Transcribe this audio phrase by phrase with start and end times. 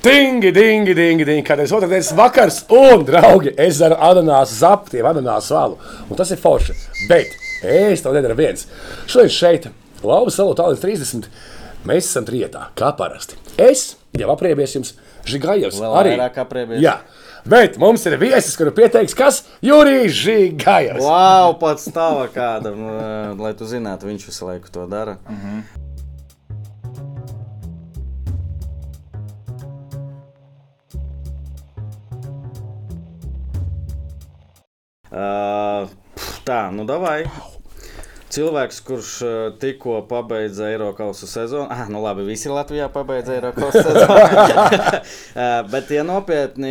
[0.00, 1.44] Dingi, dingi, dingi, dingi.
[1.44, 5.76] Kādreiz otrdienas vakars, un, draugi, es daru ananāsu zaptiem, ananāsu valu.
[6.08, 6.72] Un tas ir forši.
[7.10, 8.64] Bet es to nedaru viens.
[9.04, 9.66] Šodien šeit,
[10.00, 11.28] Lauvas salā, tālāk 30.
[11.84, 13.36] Mēs esam trietā, kā parasti.
[13.60, 14.94] Es jau apriebies jums,
[15.28, 15.76] Žigājos.
[15.76, 16.14] Vēl arī.
[16.16, 16.80] vairāk apriebies.
[16.80, 16.96] Jā.
[17.44, 21.04] Bet mums ir viesis, kuru pieteiks, kas Jurijs Žigājos.
[21.04, 22.80] Wow, pats stāva kādam,
[23.36, 25.18] lai tu zinātu, viņš visu laiku to dara.
[25.28, 25.60] Uh,
[35.10, 37.24] pf, tā, nu davai.
[38.30, 45.00] Cilvēks, kurš uh, tikko pabeidza Eiropas sezonu, ah, nu labi, visi Latvijā pabeidza Eiropas sezonu.
[45.34, 46.70] Uh, Bet, ja nopietni,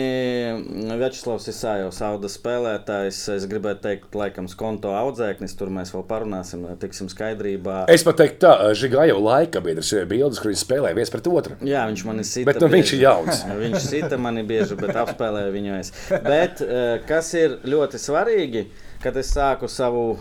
[1.00, 7.12] Večslavs Isājos, auda spēlētājs, es gribētu teikt, laikam, skonto audzēknis, tur mēs vēl parunāsim, tiksim
[7.12, 7.84] skaidrībā.
[7.92, 11.60] Es pat teiktu, tā Žigājos laika biedrs ir bildes, kur viņi spēlē viens pret otru.
[11.68, 12.48] Jā, viņš man ir sita.
[12.54, 13.44] Bet nu, viņš ir jauns.
[13.60, 15.92] Viņš sita mani bieži, bet apspēlēju viņu es.
[16.24, 18.66] Bet eh, kas ir ļoti svarīgi,
[19.04, 20.14] kad es sāku savu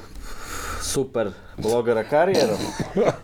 [0.83, 2.59] super blogera karjeru.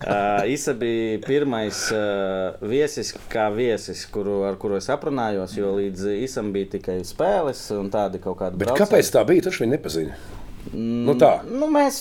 [0.04, 6.04] Uh, Isa bija pirmais uh, viesis, kā viesis, kuru, ar kuru es aprunājos, jo līdz
[6.20, 8.60] Isam bija tikai spēles un tādi kaut kādi.
[8.60, 8.84] Bet braucieni.
[8.84, 9.46] kāpēc tā bija?
[9.48, 10.28] Taču viņi nepazīst.
[10.76, 11.98] Nu tā, Nu, mēs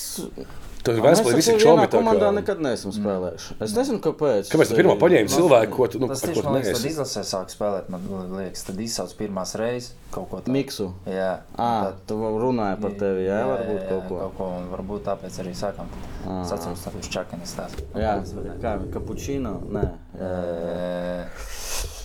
[0.84, 2.36] tur mēs Vēstpilī visi ar čomi tā komandā kā.
[2.38, 3.56] nekad neesam spēlējuši.
[3.64, 4.50] Es nezinu, kāpēc.
[4.52, 6.92] Kāpēc tu pirmā paņēmi cilvēku, ko tu, nu, Tas tieši man liekas, kad neesi?
[6.94, 8.02] izlasē sāk spēlēt, man
[8.38, 10.52] liekas, tad izsauc pirmās reizes kaut ko tādu.
[10.52, 10.90] Miksu.
[11.08, 14.18] Jā, À, tad- tu runāji par tevi, jā, varbūt kaut ko.
[14.24, 15.88] Kaut ko un varbūt tāpēc arī sākam.
[16.28, 17.72] Atceros, ka viņš čakanis tās.
[17.96, 18.20] Jā,
[18.62, 19.56] kā kapučīno?
[19.72, 19.88] Nē,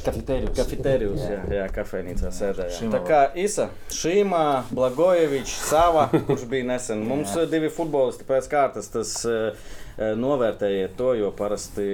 [0.05, 0.55] Kafetērijus.
[0.57, 2.77] kafetērijos, jā, jā kafejnīcā sēdēja.
[2.79, 7.03] Šīma Tā kā Isa, Šīmā, Blagojevičs, Sava, kurš bija nesen.
[7.09, 8.91] Mums divi futbolisti pēc kārtas.
[8.95, 9.15] Tas,
[9.99, 11.85] Novērtējiet to, jo parasti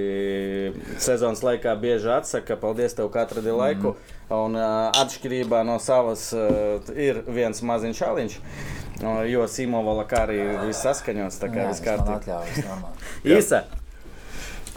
[1.01, 3.95] sezonas laikā bieži atsaka, paldies tev, ka atradi laiku.
[4.35, 10.39] Un uh, atšķirībā no savas uh, ir viens maziņš šāliņš, uh, jo Simovala kā arī
[10.67, 12.77] viss saskaņots, tā kā viss kārtībā.
[13.25, 13.65] Īsa,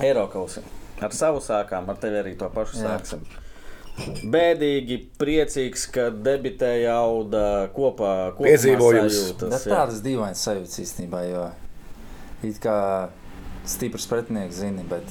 [0.00, 0.60] Eiropas.
[1.04, 2.96] Ar savu sākām, ar tevi arī to pašu Jā.
[2.96, 3.22] sāksim.
[4.30, 8.32] Bēdīgi, priecīgs, ka debitēja auda kopā.
[8.38, 9.16] Piedzīvojums.
[9.16, 9.72] sajūtas, Bet jā.
[9.74, 11.48] tādas dīvainas sajūtas īstenībā, jo
[12.46, 12.76] it kā
[13.68, 15.08] stiprs pretinieks zini, bet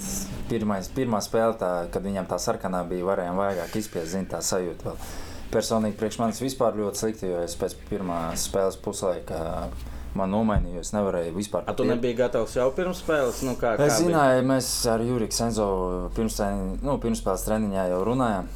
[0.50, 4.88] pirmais, pirmā spēle, tā, kad viņam tā sarkanā bija, varējām vairāk izspiest, zini, tā sajūta
[4.88, 5.04] vēl.
[5.52, 9.70] Personīgi priekš manis vispār ļoti slikti, jo es pēc pirmās spēles puslaika
[10.18, 13.44] man nomainīju, jo es nevarēju vispār A, tu pat iet- nebija gatavs jau pirms spēles?
[13.46, 13.98] Nu, kā, Es kā bija?
[14.04, 15.68] zināju, mēs ar Juriju Senzo
[16.18, 18.50] pirms, treni- nu, pirmspēles treniņā jau runājām.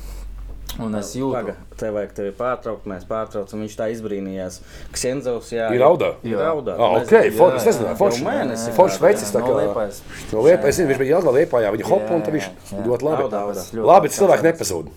[0.79, 3.59] Un es jūtu, Paga, tev vajag tevi pārtraukt, mēs pārtraucam.
[3.59, 4.61] Viņš tā izbrīnījās.
[4.95, 5.65] Ksenzovs, jā.
[5.75, 6.13] Ir raudā?
[6.23, 6.45] Ir Jā.
[6.47, 6.77] raudā.
[6.79, 7.57] Ah, ok, forši.
[7.57, 8.21] Es jā, nezināju, jā, forši.
[8.23, 9.01] jau mēnesi Forši
[9.35, 9.51] tā, kā.
[9.59, 9.99] Liepājas.
[10.31, 12.85] No Liepājas, es zinu, viņš bija Jālgā Liepājā, viņa hop, un tad viņš Jā, jā.
[12.87, 13.83] ļoti labi.
[13.91, 14.87] Labi, cilvēki nepazūd.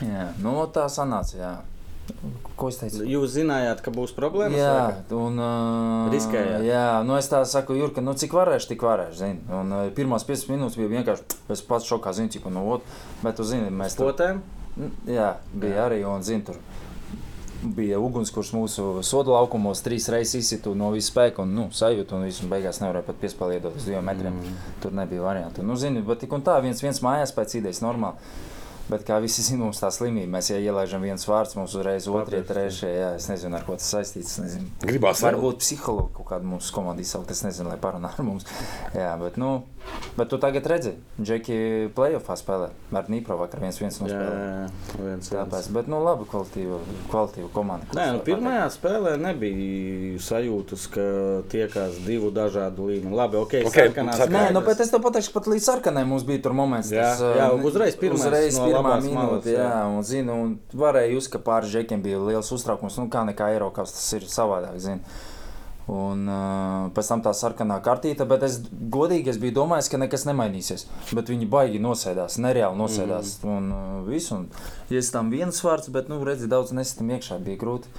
[0.00, 1.34] Jā, nu, tā sanāca.
[1.42, 1.52] Jā.
[2.58, 3.04] Ko es teicu?
[3.08, 4.58] Jūs zinājāt, ka būs problēmas?
[4.58, 4.72] Jā,
[5.08, 6.64] vai un uh, Riskējāt?
[6.66, 9.16] Jā, nu es tā saku, Jurka, nu cik varēšu, tik varēšu.
[9.22, 9.40] Zini.
[9.56, 13.38] Un uh, pirmās 5 minūtes bija vienkārši, es pats šokā zinu, cik no otras, bet
[13.40, 14.42] tu zini, mēs tur Potēm?
[14.76, 15.86] N- Jā, bija jā.
[15.86, 16.02] arī.
[16.10, 16.58] Un, zin, tur
[17.60, 22.16] bija ugunskurs mūsu soda laukumos, trīs reizes izsitu no visas spēka un nu, sajūta.
[22.16, 24.38] Un visu beigās nevarēja pat piespēlēt uz diviem metriem.
[24.40, 24.60] Mm.
[24.82, 25.64] Tur nebija variantu.
[25.66, 28.16] Nu, zini, bet tik un tā, viens, viens mājās pēc idejas normāli.
[28.90, 32.40] Bet kā visi zina, mums tā slimība, mēs ja ielaidām viens vārds, mums uzreiz otrie,
[32.46, 32.88] trešie.
[32.90, 34.40] Jā, es nezinu, ar ko tas saistīts.
[34.82, 35.22] Gribās.
[35.22, 38.48] Varbūt psihologu kaut kādu mūsu komandu izsaukt, es nezinu, lai parunā ar mums.
[38.96, 39.60] Jā, bet, nu,
[40.16, 41.56] bet tu tagad redzi, Džeki
[41.96, 44.40] playoffā spēlē ar Nīpro vakar viens viens Jā, nospēlē.
[44.40, 46.80] jā, viens Tāpēc, bet, nu, labi, kvalitīva,
[47.10, 47.88] kvalitīva komanda.
[47.96, 51.06] Nē, nu, pirmajā spēlē nebija sajūtas, ka
[51.52, 53.14] tiekās divu dažādu līmeni.
[53.16, 54.44] Labi, ok, Ok, sarkanās sarkanā.
[54.50, 56.92] Nē, nu, bet es tev pateikšu, pat līdz sarkanai mums bija tur moments.
[56.94, 59.82] Jā, tas, jā, uh, uzreiz pirmais uzreiz no pirmā minūte, jā, jā.
[59.94, 60.54] un, zinu, un
[60.84, 64.78] varēja just, ka pāri žekiem bija liels uztraukums, nu, kā nekā Eiropas tas ir savādāk,
[64.82, 65.00] zinu.
[65.90, 68.60] Un uh, pēc tam tā sarkanā kartīte, bet es
[68.94, 70.84] godīgi es biju domājis, ka nekas nemainīsies.
[71.16, 73.32] Bet viņi baigi nosēdās, nereāli nosēdās.
[73.42, 73.56] Mm.
[73.56, 77.58] Un uh, visu, un es tam viens vārds, bet, nu, redzi, daudz nesitam iekšā, bija
[77.64, 77.90] grūti.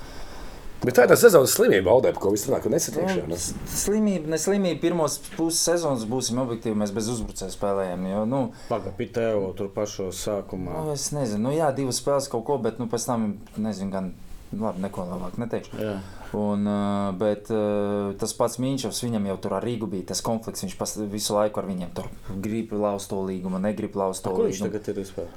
[0.81, 3.27] Bet tā ir tā sezonas slimība, Aldē, par ko viss runā, ka nesatiekšana.
[3.29, 3.51] Nu, s-
[3.83, 4.79] Slimība, ne slimība.
[4.81, 6.73] Pirmos puses sezonas būsim objektīvi.
[6.79, 8.07] Mēs bez uzbrucēja spēlējām.
[8.09, 8.39] Jo, nu,
[8.71, 10.79] Pagaidi, Pitēo tur pašos sākumā.
[10.87, 13.27] nu, es nezinu, nu, jā, divas spēles kaut ko, bet nu, pēc tam,
[13.61, 14.09] nezinu, gan
[14.57, 15.77] labi, neko labāk neteikšu.
[15.85, 15.99] Jā.
[16.37, 20.63] Un, uh, bet uh, tas pats Mīņšovs, viņam jau tur ar Rīgu bija tas konflikts.
[20.63, 22.07] Viņš pas, visu laiku ar viņiem tur
[22.39, 24.69] grib lauzt to līgumu, negrib lauzt to līgumu.
[24.69, 25.27] tagad ir vispār?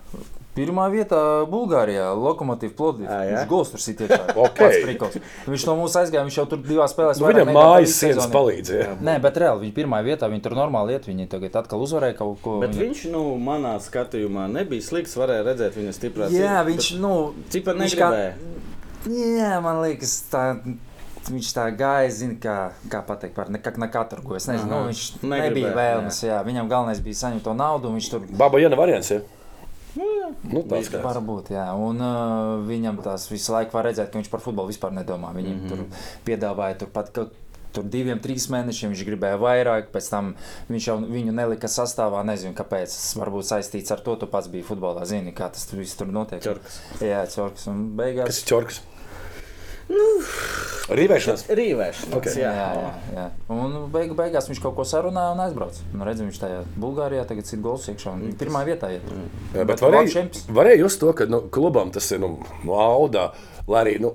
[0.54, 1.18] Pirmā vietā
[1.50, 3.16] Bulgārijā, Lokomotīva jā?
[3.26, 4.36] Viņš gols tur sit iekšā.
[4.38, 4.60] Ok.
[4.60, 5.16] Pats prikals.
[5.50, 7.18] Viņš no mums aizgāja, viņš jau tur divās spēlēs.
[7.18, 8.34] Nu, viņam mājas sienas sezonu.
[8.36, 8.70] palīdz.
[8.78, 8.92] Ja?
[9.02, 12.38] Nē, bet reāli viņa pirmā vietā, viņa tur normāli iet, viņa tagad atkal uzvarēja kaut
[12.44, 12.60] ko.
[12.62, 12.84] Bet viņa...
[12.86, 15.18] viņš, nu, manā skatījumā nebija slikts.
[15.18, 16.38] Varēja redzēt viņa stiprās.
[16.38, 17.14] Jā, viņš, nu,
[17.50, 18.62] Cipa viņš kā- negribēja.
[19.10, 20.44] Jā, man liekas, tā.
[21.24, 22.54] Viņš tā gāja, zina, kā,
[22.92, 24.68] kā pateikt, par nekā ne katru, ko es nezinu.
[24.68, 24.80] Aha.
[24.82, 26.18] Nu, viņš Negribēja, nebija vēlmes.
[26.26, 26.42] Jā.
[26.44, 27.88] Viņam galvenais bija saņemt to naudu.
[27.88, 29.08] un Viņš tur Baba Jana variants.
[29.08, 29.22] Ja?
[29.96, 31.00] Nu, tāds kā.
[31.00, 31.64] Varbūt, jā.
[31.80, 35.32] Un uh, viņam tās visu laiku var redzēt, ka viņš par futbolu vispār nedomā.
[35.36, 35.88] Viņam mm -hmm.
[35.88, 37.10] tur piedāvāja turpat.
[37.14, 37.28] Ka,
[37.74, 40.28] Tur diviem, trīs mēnešiem viņš gribēja vairāk, pēc tam
[40.68, 42.20] viņš jau viņu nelika sastāvā.
[42.22, 42.86] Nezinu, kāpēc.
[42.86, 45.02] Tas varbūt saistīts ar to, tu pats biji futbolā.
[45.10, 46.42] Zini, kā tas tur viss tur notiek.
[46.44, 46.78] Čorkas.
[47.02, 47.66] Jā, čorkas.
[47.66, 48.38] Un Kas beigās.
[48.38, 48.80] ir čorks?
[49.88, 50.04] Nu,
[50.94, 51.46] Rīvēšanās.
[51.56, 52.16] Rīvēšanās.
[52.18, 52.26] Ok.
[52.36, 53.24] Jā, Jā, jā, jā.
[53.54, 55.84] Un beigu, beigās viņš kaut ko sarunāja un aizbrauca.
[55.94, 59.06] Nu, redzam, viņš tajā Bulgārijā tagad ir gols iekšā un viņa pirmā vietā iet.
[59.54, 60.24] Jā, bet Bet labs varēja,
[60.58, 62.36] varēja just to, ka nu, klubam tas ir nu,
[62.68, 63.30] no auda.
[63.64, 64.10] Lai arī nu,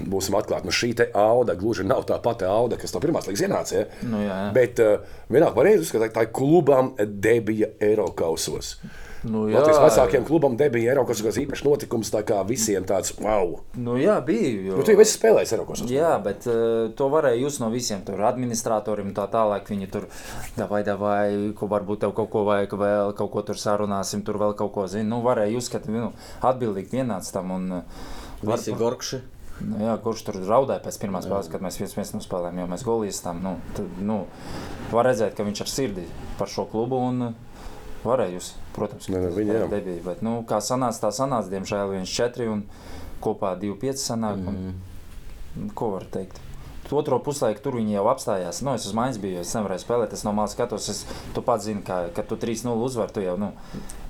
[0.00, 3.74] būsim atklāti, nu, šī auda gluži nav tā pati auda, kas no pirmās līnijas ienāca.
[3.82, 4.04] Ja?
[4.08, 4.52] Nu, jā, jā.
[4.56, 8.78] Bet uh, vienalga varēja uzskatīt, ka tā ir klubam debija Eiropausos.
[9.24, 13.54] Nu, Latvijas vecākiem klubam debija Eiropausos īpašs notikums, tā kā visiem tāds wow.
[13.80, 14.50] Nu, jā, bija.
[14.68, 14.76] Jo...
[14.76, 15.92] Nu, tu jau esi spēlējis Eiropausos.
[15.92, 19.70] Jā, bet uh, to varēja jūs no visiem tur administratoriem un tā tālāk.
[19.72, 20.08] Viņi tur
[20.60, 24.52] vai vai ko varbūt tev kaut ko vajag vēl, kaut ko tur sarunāsim, tur vēl
[24.58, 25.08] kaut ko zina.
[25.14, 26.10] Nu, varēja jūs, ka nu,
[26.44, 27.54] atbildīgi pienāca tam.
[27.56, 28.10] Un, uh,
[28.42, 29.22] var- Visi gorkši.
[29.64, 32.82] Nu, jā, kurš tur raudāja pēc pirmās spēles, kad mēs viens viens nospēlējām, jo mēs
[32.84, 33.40] golījām.
[33.40, 34.24] Nu, tad, nu,
[34.90, 36.08] var redzēt, ka viņš ar sirdi
[36.40, 37.53] par šo klubu un uh,
[38.04, 39.68] varēja jūs, protams, Ne, ne, viņi, jā.
[39.70, 40.02] debija.
[40.04, 42.64] Bet, nu, kā sanāca, tā sanāca, diemžēl viens četri un
[43.24, 44.40] kopā divi pieci sanāk.
[44.46, 44.58] Un,
[45.56, 45.70] Mhm.
[45.74, 46.40] ko var teikt?
[46.94, 48.62] Otro puslaiku tur viņi jau apstājās.
[48.62, 50.12] Nu, es uz mājas biju, es nevarēju spēlēt.
[50.12, 51.04] Es no malas skatos, es,
[51.34, 53.52] tu pats zini, ka, kad tu 3-0 uzvari, tu jau nu,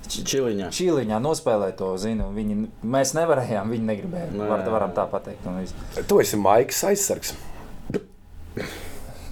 [0.05, 0.67] Čiliņā.
[0.69, 1.97] čīliņā nospēlēji to.
[1.97, 4.29] Zini, un viņi, mēs nevarējām, viņi negribēja.
[4.35, 4.49] Nē.
[4.49, 5.41] Var, varam tā pateikt.
[6.07, 7.33] Tu esi Maiks aizsargs.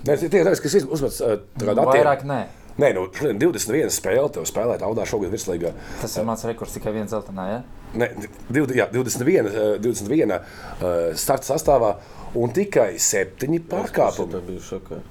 [0.03, 2.41] Nē, tie ir tas, kas uzmetas uh, Nu, vairāk nē.
[2.81, 5.73] Nē, nu, šodien 21 spēle, tev spēlēt audā šogad virslīgā.
[6.01, 7.47] Tas ir mans rekords tikai viens zeltainā.
[7.51, 7.63] Ja?
[7.93, 8.09] Ne,
[8.49, 10.45] div- jā, 21, eh, 21 uh,
[11.19, 11.95] starta sastāvā
[12.39, 14.33] un tikai 7 pārkāpumi.
[14.33, 15.01] Tā bija šokā.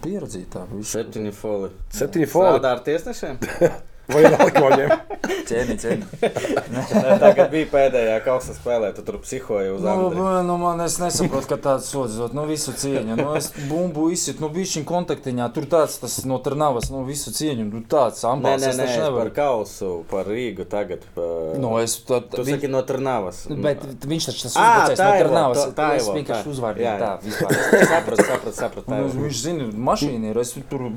[0.00, 0.62] Pieredzītā.
[0.88, 1.68] Septiņi foli.
[1.92, 3.42] 7 foli Strādā ar tiesnešiem?
[4.12, 4.90] vai alkoņiem.
[5.48, 6.04] Cieni, cieni.
[6.20, 10.18] Nē, Tagad bija pēdējā kausa spēlē, tu tur psihoji uz Nu, Andri.
[10.18, 13.16] nu, nu, man es nesaprotu, ka tāds sods dot, nu, visu cieņu.
[13.18, 17.66] Nu, es bumbu izsit, nu, bišķiņ kontaktiņā, tur tāds, tas no Trnavas, nu, visu cieņu,
[17.70, 19.34] nu, tāds Nē, ambals, nē, es nē, taču par nevaru.
[19.36, 21.04] kausu, par Rīgu tagad.
[21.16, 21.28] Pa...
[21.60, 23.42] Nu, es tad, Tu viņ- saki no Trnavas.
[23.68, 25.62] Bet viņš taču tas Ā, uzbrucējs tā no Trnavas.
[25.64, 26.16] tā- tā ir, Es tā.
[26.20, 26.52] vienkārši
[26.84, 26.94] jā.
[27.00, 27.56] tā vispār.
[27.94, 28.86] Sapratu, sapratu, sapratu.
[28.90, 29.20] tā Nu, ir.
[29.28, 30.40] viņš zina, mašīna ir.
[30.44, 30.88] Es tur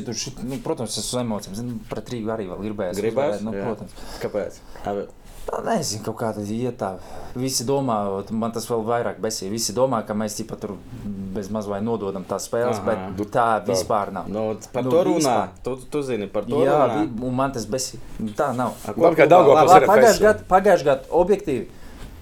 [0.00, 1.73] ja tur šit, nu, protams, es uz emocijām.
[1.90, 2.96] Pret Rīgu arī vēl gribēju.
[3.00, 3.40] Gribēs?
[3.44, 3.64] Nu, Jā.
[3.66, 3.92] protams.
[4.22, 4.58] Kāpēc?
[4.86, 5.06] Abi-
[5.44, 6.94] Tā nezinu, kaut kā tāda iet tā.
[7.36, 9.50] Visi domā, man tas vēl vairāk besīja.
[9.52, 10.70] Visi domā, ka mēs tipa tur
[11.04, 13.10] bez maz vai nododam tās spēles, Aha.
[13.18, 14.26] bet tā vispār nav.
[14.32, 15.18] Nu, par Nu, to runā.
[15.20, 15.48] vispār.
[15.62, 16.62] Tu, tu zini par to.
[16.64, 16.96] Jā, runā.
[17.12, 18.00] vi- un man tas besīja.
[18.34, 18.72] Tā nav.
[18.96, 19.28] Labi, klubā?
[19.28, 21.66] Daugavpils ir Pagājušajā gadā, pagājušajā gadā, objektīvi,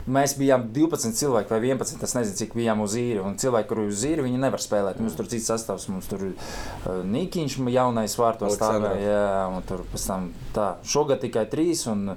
[0.07, 2.03] mēs bijām 12 cilvēki vai 11.
[2.07, 3.21] Es nezinu, cik bijām uz īri.
[3.23, 5.01] Un cilvēki, kuriem uz īri, viņi nevar spēlēt.
[5.03, 9.03] Mums tur cits sastāvs, mums tur uh, Nikiņš, jaunais vārtos stāvēja.
[9.05, 10.73] Jā, un tur pēc tam tā.
[10.87, 11.87] Šogad tikai trīs.
[11.93, 12.17] Un,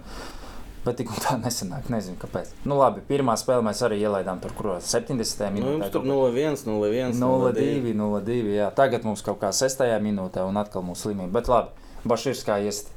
[0.86, 2.52] Bet tik un tā nesenāk, nezinu kāpēc.
[2.70, 5.18] Nu, labi, pirmā spēle mēs arī ielaidām tur, kur 70.
[5.18, 5.72] Nu, minūtē.
[5.80, 7.16] jums tur kaut 0-1, 0-1.
[7.18, 8.36] 0-2, 0-2.
[8.54, 8.68] jā.
[8.78, 9.82] Tagad mums kaut kā 6.
[10.06, 11.32] minūtē, un atkal mums slimība.
[11.40, 11.74] Bet labi,
[12.06, 12.92] Bašīrs kā iest.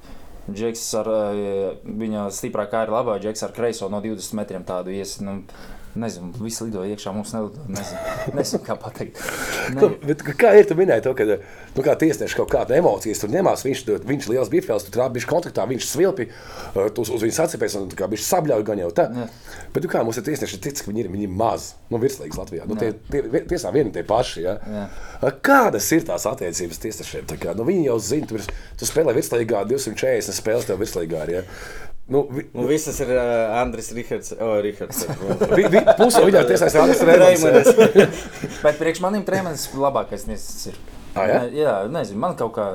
[0.48, 4.94] Džeks ar eh, viņa stiprā kā ir labā, Džeks ar kreiso no 20 metriem tādu
[4.94, 5.18] ies.
[5.24, 5.42] Nu,
[5.98, 7.64] Nezinu, visi lido iekšā, mums nelido.
[7.72, 9.18] Nezinu, nezinu kā pateikt.
[9.74, 10.68] Ne, Bet, kā ir?
[10.68, 13.64] Tu minēji to, ka nu, kā tiesneši kaut kāda emocijas tur ņemās.
[13.66, 17.36] Viņš, tur- viņš liels bifels, tu trāpi kontaktā, viņš svilpi, uh, tu uz, uz viņu
[17.40, 19.08] sacīpēs un kā viņš sabļauj gan jau tā.
[19.16, 19.26] Jā.
[19.74, 22.38] Bet tu kā mums ir tiesneši, tic, ka viņi ir, viņi ir maz, nu, virslīgas
[22.40, 22.68] Latvijā.
[22.70, 24.44] Nu, tie, tie, tiesā vieni tie paši.
[24.46, 24.56] Ja?
[24.78, 24.86] Jā.
[25.44, 27.26] Kādas ir tās attiecības tiesnešiem?
[27.32, 28.38] Tā Kā, nu, viņi jau zina, tu,
[28.78, 31.26] tu spēlē virslīgā 240 spēles tev virslīgā.
[31.28, 31.44] ir, Ja?
[32.08, 34.32] Nu, vi, Nu, visas ir uh, Andris Rihards.
[34.40, 35.02] O, Rihards.
[35.52, 37.68] vi, vi, Pusē viņam tiesās Andris Reimans.
[37.68, 38.22] Reimanis.
[38.64, 40.78] Bet priekš manim treniņš labākais nesis ir.
[41.12, 41.42] Ā, ja?
[41.44, 42.66] Ne- jā, nezinu, man kaut kā,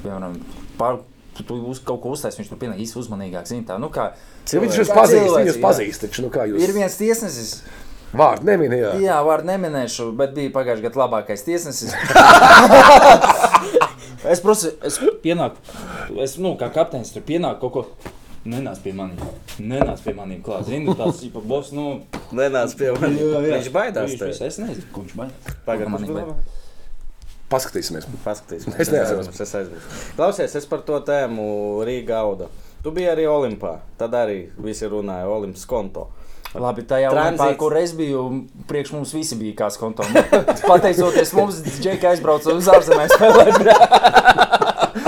[0.00, 0.38] piemēram,
[0.80, 1.02] pār,
[1.36, 3.48] tu, tu uz, kaut ko uztaisīji, viņš tur pienāk īsti uzmanīgāk.
[3.50, 4.12] Zin, tā, nu, kā,
[4.48, 5.62] Ja viņš jūs pazīst, cilvēks, viņus jā.
[5.66, 6.04] pazīst.
[6.06, 7.50] Taču, nu, kā ir jūs viens tiesnesis,
[8.16, 9.02] vārdu neminējāt?
[9.04, 11.92] Jā, vārdu neminēšu, bet bija pagājušajā gadā labākais tiesnesis.
[14.32, 15.60] es prasu, es pienāku,
[16.24, 18.14] es, nu, kā kapteinis tur pienāku kaut ko.
[18.48, 19.18] Nenāc pie maniem,
[19.58, 20.68] nenāc pie maniem klāt.
[20.68, 21.98] Zini, tāds ir boss, nu.
[22.36, 23.24] Nenāc pie manis.
[23.48, 24.12] Viņš baidās.
[24.12, 24.36] Viņš, tevi.
[24.46, 25.58] es nezinu, ko viņš baidās.
[25.66, 26.54] Pagaid, Ko man kurš baidās?
[27.48, 28.06] Paskatīsimies.
[28.24, 28.78] Paskatīsimies.
[28.84, 29.28] Es neatceros.
[29.32, 30.00] Es aizmirsu.
[30.16, 31.48] Klausies, es par to tēmu
[31.88, 32.50] Rīgā auda.
[32.84, 33.78] Tu biji arī Olimpā.
[34.00, 36.06] Tad arī visi runāja Olimpas konto.
[36.56, 38.22] Labi, tajā monētā, kur es biju,
[38.70, 40.06] priekš mums visi bija kā skonto.
[40.64, 43.60] Pateicoties mums, Džeka aizbrauca uz ārzemēm spēlēt.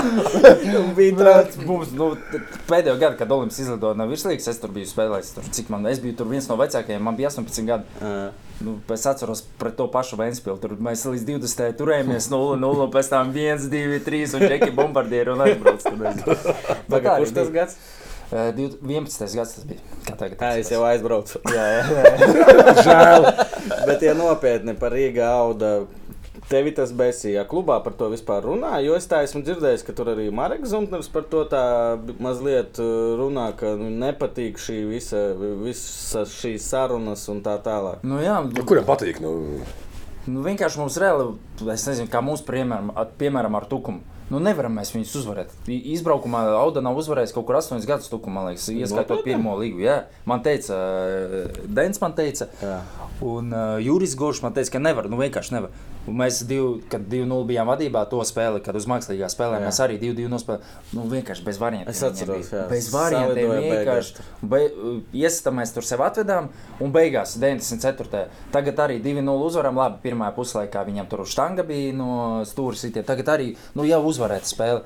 [0.97, 2.11] bija tāds, mums, nu,
[2.69, 5.33] pēdējo gadu, kad Olimps izlidoja no virslīgas, es tur biju spēlējis.
[5.37, 7.99] Tur, cik man, es biju tur viens no vecākajiem, man bija 18 gadi.
[8.01, 10.59] Uh, Nu, es atceros pret to pašu Vēnspili.
[10.61, 11.71] Tur mēs līdz 20.
[11.79, 15.87] turējāmies 0-0, un pēc tam 1, 2, 3 un 4 bombardieri un aizbrauc.
[15.97, 16.21] Bet
[16.91, 17.79] Tagad, arī kurš tas gads?
[18.31, 19.25] Eh, div- 11.
[19.39, 19.81] gads tas bija.
[20.05, 20.37] Kā tagad?
[20.39, 21.41] Tā es jau aizbraucu.
[21.51, 22.35] Jā, jā, jā.
[22.85, 23.27] Žēl.
[23.89, 25.73] Bet, ja nopietni par Rīgā auda,
[26.51, 30.11] tevi tas besīja klubā par to vispār runā, jo es tā esmu dzirdējis, ka tur
[30.13, 31.63] arī Marks Zuntners par to tā
[32.21, 35.29] mazliet uh, runā, ka nu, nepatīk šī visa,
[35.63, 38.03] visas šīs sarunas un tā tālāk.
[38.07, 39.23] Nu, jā, Nu, Kuram patīk?
[39.23, 39.37] Nu,
[40.29, 41.31] Nu, vienkārši mums reāli,
[41.73, 44.03] es nezinu, kā mums, piemēram, piemēram, ar tukumu.
[44.31, 45.51] Nu, nevaram mēs viņus uzvarēt.
[45.67, 49.33] Izbraukumā Auda nav uzvarējis kaut kur 8 gadus tukumā, man liekas, ieskaitot Nopietni?
[49.33, 49.81] pirmo līgu.
[49.83, 52.77] Jā, man teica, eh, Dens man teica, Jā.
[53.27, 55.75] un uh, Juris Goršs man teica, ka nevar, nu vienkārši nevar.
[56.09, 59.67] Un mēs, div, kad 2-0 bijām vadībā, to spēli, kad uz mākslīgā spēlē Jā.
[59.67, 60.79] mēs arī 2-2 nospēlējām.
[60.97, 61.91] Nu, vienkārši bez variantiem.
[61.91, 62.63] Es atceros, jā.
[62.71, 64.25] Bez variantiem vienkārši.
[64.41, 64.61] Be,
[65.13, 66.47] Iesita mēs tur sev atvedām,
[66.81, 68.23] un beigās 94.
[68.55, 69.77] Tagad arī 2-0 uzvaram.
[69.77, 72.09] Labi, pirmā puslaikā viņam tur uz štanga bija no
[72.49, 73.05] stūra sitiem.
[73.05, 74.83] Tagad arī nu, jau uzvarēta spēle.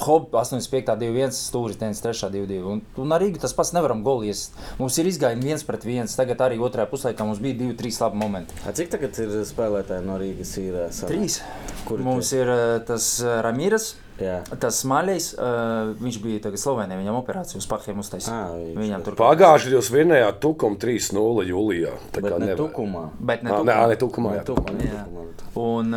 [0.00, 2.60] Hobi 85, 2-1, stūris 93, 2-2.
[2.72, 4.46] Un, un arī tas pats nevaram golies.
[4.78, 6.14] Mums ir izgājieni viens pret viens.
[6.16, 8.56] Tagad arī otrajā puslaikā mums bija 2-3 labi momenti.
[8.64, 10.54] A, cik tagad ir spēlētāji no Rīgas?
[10.62, 11.12] Ir, uh, sanāk?
[11.12, 11.36] Trīs.
[11.84, 12.40] Kuri Mums tie?
[12.40, 13.90] ir eh, tas eh, Ramīras,
[14.20, 14.36] Jā.
[14.62, 15.32] tas Maļais.
[15.34, 18.74] Uh, viņš bija tagad Slovenijā, viņam operācija uz pahiem uztaisīja.
[18.78, 21.94] Viņam tur Pagājušajā gadā jūs vinnējāt Tukumu 3-0 jūlijā.
[22.14, 22.60] Tā Bet kā ne nevar.
[22.62, 23.02] tukumā.
[23.18, 23.64] Bet ne tukumā.
[23.66, 24.30] Nē, ā, ne Tukumā.
[24.30, 24.44] Ne jā.
[24.46, 25.04] tukumā, Jā.
[25.10, 25.24] tukumā.
[25.64, 25.92] Un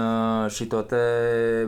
[0.50, 1.02] šito te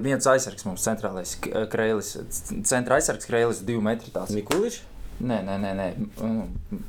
[0.01, 4.34] viens aizsargs mums centrālais k- krēlis, c- centra aizsargs krēlis, divi metri tāds.
[4.34, 4.82] Mikuličs?
[5.22, 5.88] Nē, nē, nē, nē.
[6.22, 6.84] Mm,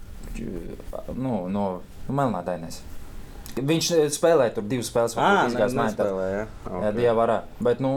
[1.15, 1.65] Nu, no
[2.09, 2.81] Melnādainēs.
[3.67, 5.97] Viņš spēlēja tur divas spēles, Ā, varbūt ne, izgājis mājās.
[5.97, 6.45] nespēlē, jā.
[6.85, 7.27] Jā, dievā.
[7.67, 7.93] Bet, nu,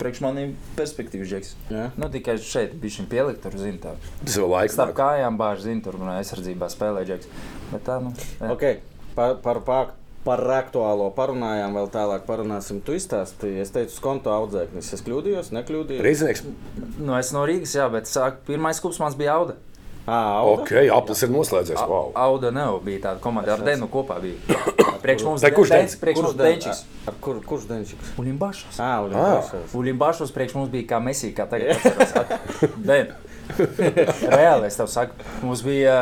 [0.00, 1.52] priekš maniem perspektīvas džeks.
[1.72, 1.84] Jā.
[2.00, 3.94] Nu, tikai šeit bija šim pielikt, tur zina, tā.
[4.24, 4.74] Tas vēl laiks.
[4.78, 7.30] Starp kājām bāž, zina, tur no aizsardzībā spēlē džeks.
[7.72, 8.14] Bet tā, nu.
[8.40, 8.50] jā.
[8.52, 8.66] Ok,
[9.14, 9.94] par, par, par,
[10.26, 12.80] par aktuālo parunājām, vēl tālāk parunāsim.
[12.82, 14.90] Tu izstāstīji, es teicu, konto audzēknis.
[14.96, 16.02] Es kļūdījos, nekļūdījos.
[16.02, 16.42] Reizinieks.
[16.98, 19.54] Nu, es no Rīgas, jā, bet sāk, pirmais klubs mans bija Auda.
[20.06, 20.62] Ā, auda?
[20.62, 21.80] Ok, aplis ir noslēdzies.
[21.90, 22.12] Wow.
[22.14, 24.20] Auda nav, bija tāda komanda ar Denu kopā.
[24.22, 24.38] Bija.
[25.06, 25.96] Priekš mums Dens, Dens?
[26.02, 26.80] priekš Kurš mums Den- Denčiks.
[27.06, 28.12] Ar kur, kurš Denčiks?
[28.18, 28.76] Ulimbašos.
[28.82, 29.04] Ā, Ā.
[29.06, 29.74] Ulimbašos.
[29.78, 31.78] Ulimbašos priekš mums bija kā Messi, kā tagad.
[33.46, 35.14] Reāli es tev saku,
[35.46, 35.94] mums bija,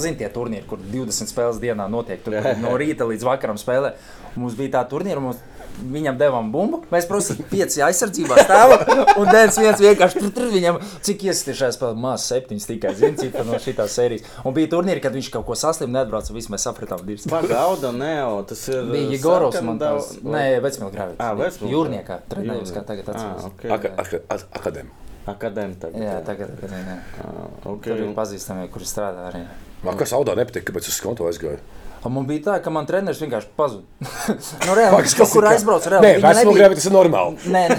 [0.00, 2.22] zini, tie turnīri, kur 20 spēles dienā notiek.
[2.24, 3.94] Tur, no rīta līdz vakaram spēlē.
[4.34, 5.38] Mums bija tā turnīra, mums
[5.78, 6.82] viņam devām bumbu.
[6.92, 8.84] Mēs, protams, pieci aizsardzībā stāvam.
[9.20, 13.38] Un Dēns viens vienkārši tur, tur viņam, cik šajā spēlē, maz septiņas tikai, zini, cik
[13.48, 14.26] no šitās sērijas.
[14.44, 17.26] Un bija turnīri, kad viņš kaut ko saslim, neatbrauca, viss mēs sapratām, divas.
[17.30, 18.82] Pagauda, Neo, tas ir.
[18.90, 20.12] Bija uh, sarkana man tās.
[20.24, 21.18] Nē, Vecmilgrāvis.
[21.20, 21.72] Ā, Vecmilgrāvis.
[21.74, 23.48] Jūrniekā trenējos, kā tagad Ā, atceros.
[23.52, 23.66] ok.
[23.78, 24.90] Aka- aka- ak- Akadēm.
[25.24, 26.02] Akadēm tagad.
[26.04, 26.98] Jā, tagad, tagad, jā.
[27.24, 27.86] Ā, ok.
[27.86, 29.44] Tur ir pazīstami, kuri strādā arī.
[29.84, 31.58] Man kas audā nepatīk, kāpēc uz konto aizgāju?
[32.04, 33.84] Un man bija tā, ka man treneris vienkārši pazuda.
[34.66, 35.88] nu, reāli, kaut kur kā- aizbrauca.
[35.94, 37.34] Reāli, Nē, viņa vecuma nebija- grēvi tas ir normāli.
[37.54, 37.78] Nē, nē.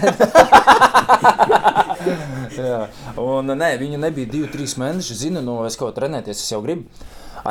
[3.25, 5.17] Un nē, viņa nebija divi, trīs mēneši.
[5.25, 6.87] Zinu, no es kaut ko trenēties, es jau gribu.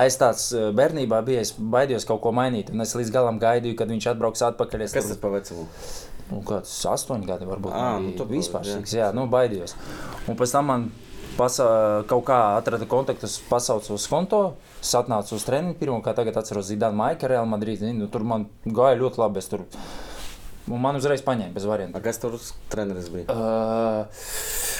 [0.02, 2.72] Es tāds eh, bērnībā biju, es baidījos kaut ko mainīt.
[2.82, 4.82] Es līdz galam gaidīju, kad viņš atbrauks atpakaļ.
[4.88, 5.66] Es Kas tur- tas pa vecumu?
[6.32, 8.64] Nu, kāds astoņi gadi, varbūt tā nu, bija tu vispār.
[8.66, 9.76] Jā, jā nu, baidījos.
[10.26, 10.86] Un pēc tam man
[11.38, 11.66] pasa,
[12.10, 14.40] kaut kā atrada kontaktus, pasauca uz konto.
[14.80, 17.82] Es atnācu uz treniņu, pirmo kā tagad atceros Zidane Maika, Real Madrid.
[17.94, 19.42] Nu, tur man gāja ļoti labi.
[19.42, 19.66] es Tur...
[20.64, 22.00] Un man uzreiz paņēma bez variantiem.
[22.04, 23.28] kas tur uz treneris bija?
[23.28, 24.26] Uh,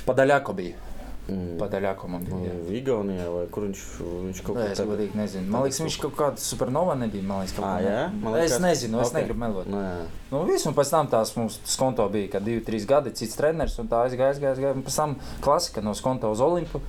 [0.06, 0.93] Padaļāko bija.
[1.26, 1.56] Mm.
[1.56, 2.52] Bija.
[2.52, 2.54] jā.
[2.82, 3.82] Igaunijā vai kur viņš,
[4.28, 5.46] viņš kaut ko es godīgi nezinu.
[5.48, 7.22] Man liekas, viņš kaut kāda supernova nebija.
[7.24, 8.12] Man liekas, kā jā?
[8.20, 9.14] Man Es liekas- nezinu, es Ok.
[9.14, 9.66] negribu melot.
[9.66, 10.04] Nu, jā.
[10.30, 13.78] Nu, viss, un pēc tam tās mums skonto bija, kad divi, trīs gadi, cits treneris,
[13.78, 14.74] un tā aizgāja, aizgāja, aizgāja.
[14.74, 16.80] Un pēc tam klasika no skonto uz Olimpu,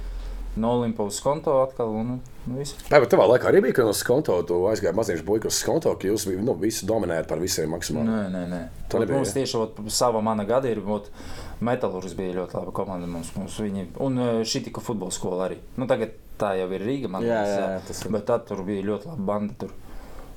[0.56, 2.78] no Olimpa uz skonto atkal, un nu, viss.
[2.90, 6.10] Nē, bet tavā laikā arī bija, ka no skonto tu aizgāji maziņš uz skonto, ka
[6.10, 8.08] jūs nu, visi dominējat par visiem maksimāli.
[8.10, 8.62] Nē, nē, nē.
[8.92, 11.10] Tā nebija, Mums tieši ot, sava mana gada ir, ot,
[11.66, 15.62] Metalurgs bija ļoti laba komanda mums, mums viņi, un šī tika futbola skola arī.
[15.80, 18.12] Nu, tagad tā jau ir Rīga, man Jā, jā, jā, tas ir.
[18.16, 19.72] Bet tad tur bija ļoti laba banda tur.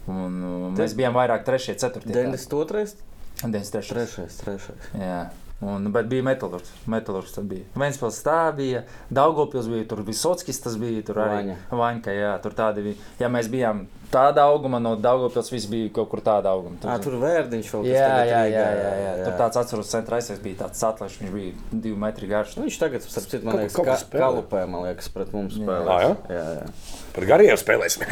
[0.09, 2.15] Un, uh, mēs bijām vairāk trešie, ceturtie.
[2.15, 2.97] 92.
[3.45, 3.93] 93.
[3.93, 4.89] Trešais, trešais.
[4.99, 5.21] Jā.
[5.59, 6.71] Un, bet bija metālurgs.
[6.87, 7.65] Metālurgs tad bija.
[7.75, 8.85] Vēnspils tā bija.
[9.11, 9.89] Daugopils bija.
[9.91, 11.03] Tur bija Sockis, tas bija.
[11.03, 11.57] Tur arī Vaņa.
[11.81, 12.35] Vaņka, jā.
[12.45, 13.09] Tur tādi bija.
[13.19, 16.79] Ja mēs bijām tāda auguma, no Daugopils viss bija kaut kur tāda auguma.
[16.87, 17.89] Ā, tur vērdiņš vēl.
[17.91, 19.27] Jā, tagad jā, Rīgā, jā, jā, jā.
[19.27, 22.55] Tur tāds atceros, centra aizsargs bija tāds atlaists, viņš bija divi metri garš.
[22.55, 25.91] Nu, viņš tagad, starp citu, man Kaut- liekas, ka kalupē, man liekas, pret mums spēlē.
[25.91, 26.15] Ā, jā?
[26.39, 27.03] jā, jā.
[27.19, 28.07] Par gariem spēlēsim.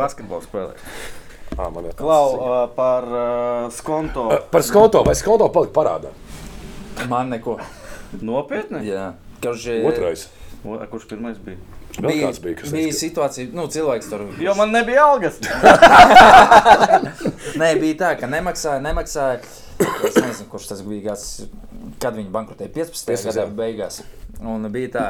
[0.00, 0.72] Basketbols spēlē.
[1.50, 1.94] Tāds.
[1.98, 4.30] Klau, ā, par uh, skonto.
[4.50, 6.12] Par skoto, vai skoto palika parādā?
[7.08, 7.56] Man neko.
[8.20, 8.84] Nopietni?
[8.88, 9.12] Jā.
[9.40, 10.26] Kurš, Otrais.
[10.64, 11.56] O, Kurš pirmais bija?
[11.98, 15.40] Vēl kāds bija, kas bija teica, situācija, nu, cilvēks tur Jo man nebija algas.
[17.60, 19.40] Nē, bija tā, ka nemaksāja, nemaksāja.
[19.80, 21.26] Es nezinu, kurš tas bija gads,
[22.02, 23.08] kad viņi bankrotēja 15.
[23.10, 23.50] 15, gadā jā.
[23.58, 24.00] beigās.
[24.40, 25.06] Un bija tā,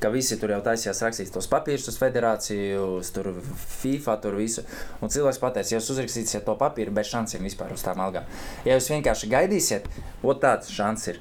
[0.00, 3.32] ka visi tur jau taisījās rakstīt tos papīrus uz federāciju, uz tur
[3.80, 4.64] FIFA, tur visu.
[5.02, 8.28] Un cilvēks pateica, ja jūs uzrakstīsiet to papīru bez šansiem vispār uz tām algām.
[8.68, 9.90] Ja jūs vienkārši gaidīsiet,
[10.22, 11.20] ot tāds šans ir.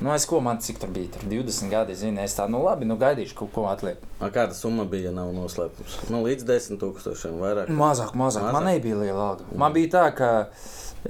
[0.00, 2.86] Nu, es ko man cik tur bija, tur 20 gadi, zinu, es tā, nu labi,
[2.86, 3.98] nu gaidīšu, kaut ko atliek.
[4.20, 5.96] A, Kāda summa bija, ja nav noslēpums?
[6.12, 7.72] Nu, līdz 10 tūkstošiem vairāk.
[7.74, 8.46] Mazāk, mazāk.
[8.46, 8.54] Mazāk?
[8.54, 9.48] Man nebija liela alga.
[9.58, 10.30] Man bija tā, ka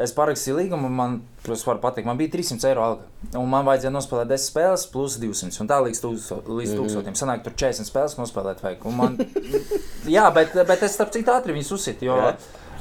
[0.00, 3.06] es parakstīju līgumu, man, protams, var pateikt, man bija 300 eiro alga.
[3.36, 5.60] Un man vajadzēja nospēlēt 10 spēles, plus 200.
[5.64, 6.48] Un tā līdz 1000.
[6.62, 7.20] Līdz 1000.
[7.20, 8.88] Sanāk, tur 40 spēles nospēlēt vajag.
[8.96, 9.20] Man...
[10.16, 12.08] Jā, bet, bet es starp citu ātri viņus uzsitu.
[12.08, 12.34] Jo Jā.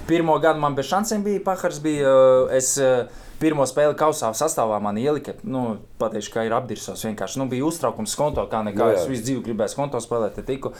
[0.08, 1.84] pirmo gadu man bez šansiem bija pahars.
[1.84, 2.12] Bija,
[2.56, 2.78] es,
[3.38, 7.04] Pirmo spēli kausā sastāvā man ielika, nu, pateikšu, ka ir apdirsos.
[7.06, 8.82] Vienkārši nu, bija uztraukums konto, kā nekā.
[8.82, 9.04] Jā, jā.
[9.04, 10.74] Es visu dzīvi gribēju konto spēlēt, te tiku.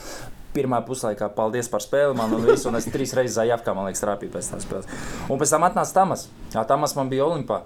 [0.56, 2.16] Pirmā puslaikā, paldies par spēli.
[2.18, 4.90] Man un, visu, un es trīs reizes zājāpkā, man liekas, trāpīju pēc tās spēles.
[5.30, 6.26] Un pēc tam atnāca Tamas.
[6.50, 7.62] Jā, Tamas man bija Olimpā.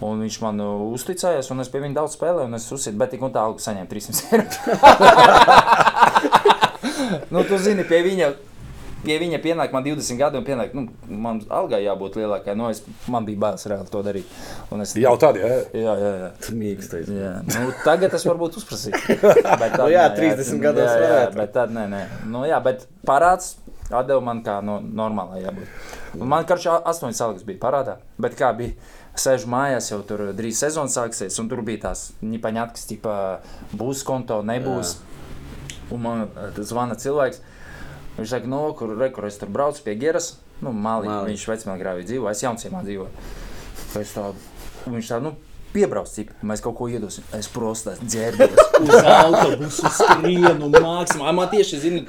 [0.00, 3.12] Un viņš man uh, uzticējās, un es pie viņa daudz spēlēju, un es uzsīju, bet
[3.12, 4.46] tik un tā algu saņēmu 300 eiro.
[7.34, 8.30] nu, tu zini, pie viņa.
[9.00, 12.52] Pie viņa pienāk man 20 gadi, un pienāk, nu, man algai jābūt lielākai.
[12.58, 14.34] Nu, es, man bija bailes reāli to darīt.
[14.70, 15.48] Un Es, Jau tad, jā.
[15.72, 16.28] jā, jā, jā.
[16.56, 17.08] Mīkstais.
[17.12, 19.00] Jā, nu, tagad es varbūt uzprasīju.
[19.62, 21.40] Bet tad Nu jā, nē, 30 gados jā, jā, varētu.
[21.40, 22.02] bet tad nē, nē.
[22.32, 23.54] Nu, jā, bet parāds
[23.90, 25.84] atdeva man kā no normālā jābūt.
[26.20, 28.76] Un man karš astoņas algas bija parādā, bet kā bija.
[29.20, 33.14] Sēžu mājās, jau tur drīz sezonas sāksies, un tur bija tās nipaņatkas, tipā
[33.76, 34.92] būs konto, nebūs.
[35.90, 37.40] Un man eh, zvana cilvēks.
[38.18, 40.34] Viņš saka, no kur, re, kur es tur braucu pie Geras.
[40.60, 41.32] Nu, Mālī, Mālī.
[41.32, 43.28] viņš vecmēgrāvī dzīvo, es jaunciemā dzīvoju.
[44.00, 44.16] Es
[44.86, 47.24] un viņš tādu, nu, piebrauc, cik mēs kaut ko iedosim.
[47.36, 51.34] Es prosta dzērbos uz autobusu, skrienu maksimāli.
[51.38, 52.02] Man tieši, zini,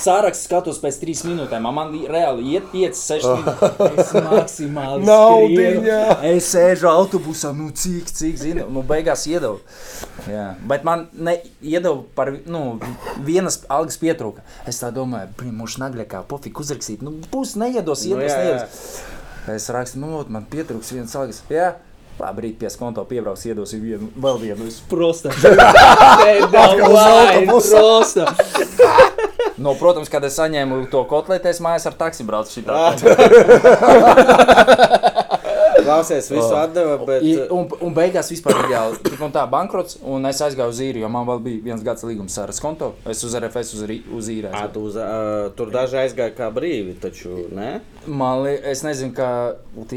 [0.00, 1.68] sāraksts skatos pēc trīs minūtēm.
[1.76, 4.00] Man, reāli iet 5, 6 minūtes.
[4.00, 6.00] Es maksimāli Naudiņa!
[6.32, 9.60] Es sēžu autobusā, nu cik, cik, zini, nu beigās iedevu.
[10.30, 10.50] Jā.
[10.68, 12.64] Bet man ne, iedevu par nu,
[13.26, 14.44] vienas algas pietrūka.
[14.68, 17.04] Es tā domāju, brīn, mūsu nagļa kā pofika uzrakstīt.
[17.06, 18.44] Nu, būs neiedos, Nu, iedos, jā, jā.
[18.44, 18.90] neiedos.
[19.50, 21.40] Es rakstu, nu, man pietrūks viens algas.
[21.50, 21.72] Jā.
[22.20, 24.68] Labi, rīt pie skonto piebrauks, iedos vienu, vēl vienu.
[24.90, 25.32] Prosta.
[27.48, 28.24] prosta.
[29.60, 32.96] No, protams, kad es saņēmu to kotleti, es mājās ar taksi braucu šitā.
[35.80, 37.22] Klausies, visu atdeva, bet.
[37.24, 38.98] I, un, un beigās vispār ideāli.
[39.04, 42.04] Tik un tā bankrots, un es aizgāju uz īriju, jo man vēl bija viens gads
[42.06, 42.92] līgums ar skonto.
[43.10, 43.82] Es uz RFS uz,
[44.20, 44.52] uz īriju.
[44.80, 44.98] Uz,
[45.58, 47.70] tur daži aizgāja kā brīvi, taču ne?
[48.06, 49.28] Man liekas, es nezinu, kā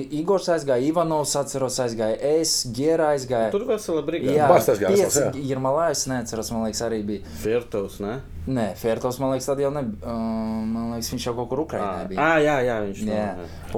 [0.04, 3.54] Igors aizgāja, Ivanovs atceros aizgāja, es, Giera aizgāju.
[3.56, 4.36] Tur vesela brigāde.
[4.36, 5.30] Jā, Bars aizgāja vesels, jā.
[5.32, 7.34] pieci Irmalā, es neatceros, man liekas, arī bija.
[7.40, 8.18] Firtovs, ne?
[8.44, 10.02] Nē, Fērtos, man liekas, tad jau nebija.
[10.04, 12.20] Uh, man liekas, viņš jau kaut kur Ukrainā Ā, bija.
[12.20, 13.28] ā, jā, jā, viņš Jā.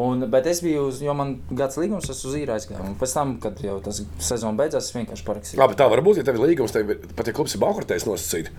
[0.01, 2.81] Un, bet es biju, uz, jo man gads līgums, es uz īru aizgāju.
[2.81, 5.61] Un pēc tam, kad jau tas sezona beidzās, es vienkārši parakstīju.
[5.61, 8.49] Labi, tā var būt, ja tev ir līgums, tev pat ja klubs ir bankrotējis nosacīt.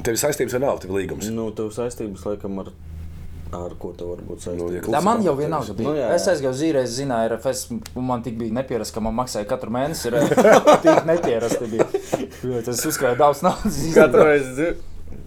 [0.00, 1.28] Tev ir saistības ar naudu, tev ir līgums.
[1.34, 2.72] Nu, tev saistības laikam ar,
[3.56, 5.88] ar ko tev var būt Nu, ja Tā man jau vienalga bija.
[5.88, 6.18] Nu, jā, jā.
[6.18, 7.64] es aizgāju es zināju, RFS,
[7.98, 10.10] un man tik bija nepierasts, ka man maksāja katru mēnesi.
[10.10, 10.18] Ir
[10.84, 11.88] tik nepierasti bija.
[12.46, 13.82] Jo Tas uzkrāja daudz naudas.
[13.96, 14.70] Katru reizi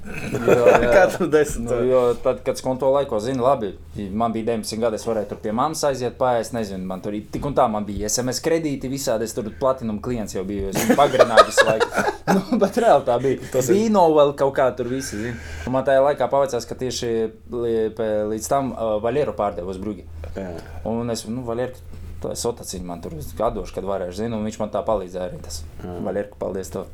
[0.03, 0.89] Jo, jā.
[0.91, 1.69] katru desmit.
[1.69, 3.73] Nu, jo tad, kad skonto laiko zina, labi,
[4.11, 6.41] man bija 19 gadi, es varēju tur pie mammas aiziet, pāri.
[6.43, 9.27] Es nezinu, man tur tik un tā, man bija SMS kredīti, visādi.
[9.29, 12.05] Es tur platinum klients jau biju, es pagarināju visu laiku.
[12.35, 13.39] nu, bet reāli tā bija.
[13.55, 15.21] Tas bija no vēl kaut kā tur visi.
[15.23, 15.39] Zin.
[15.71, 17.13] Man tajā laikā pavicās, ka tieši
[17.53, 20.07] līdz tam uh, Valēru pārdeva uz Brugi.
[20.35, 20.51] Jā.
[20.89, 21.91] Un es, nu, Valēru.
[22.23, 25.41] Tā ir sotacīna man tur gados, kad varēšu zināt, un viņš man tā palīdzēja arī.
[25.43, 26.71] Tas Valēru, paldies!
[26.71, 26.87] Tev.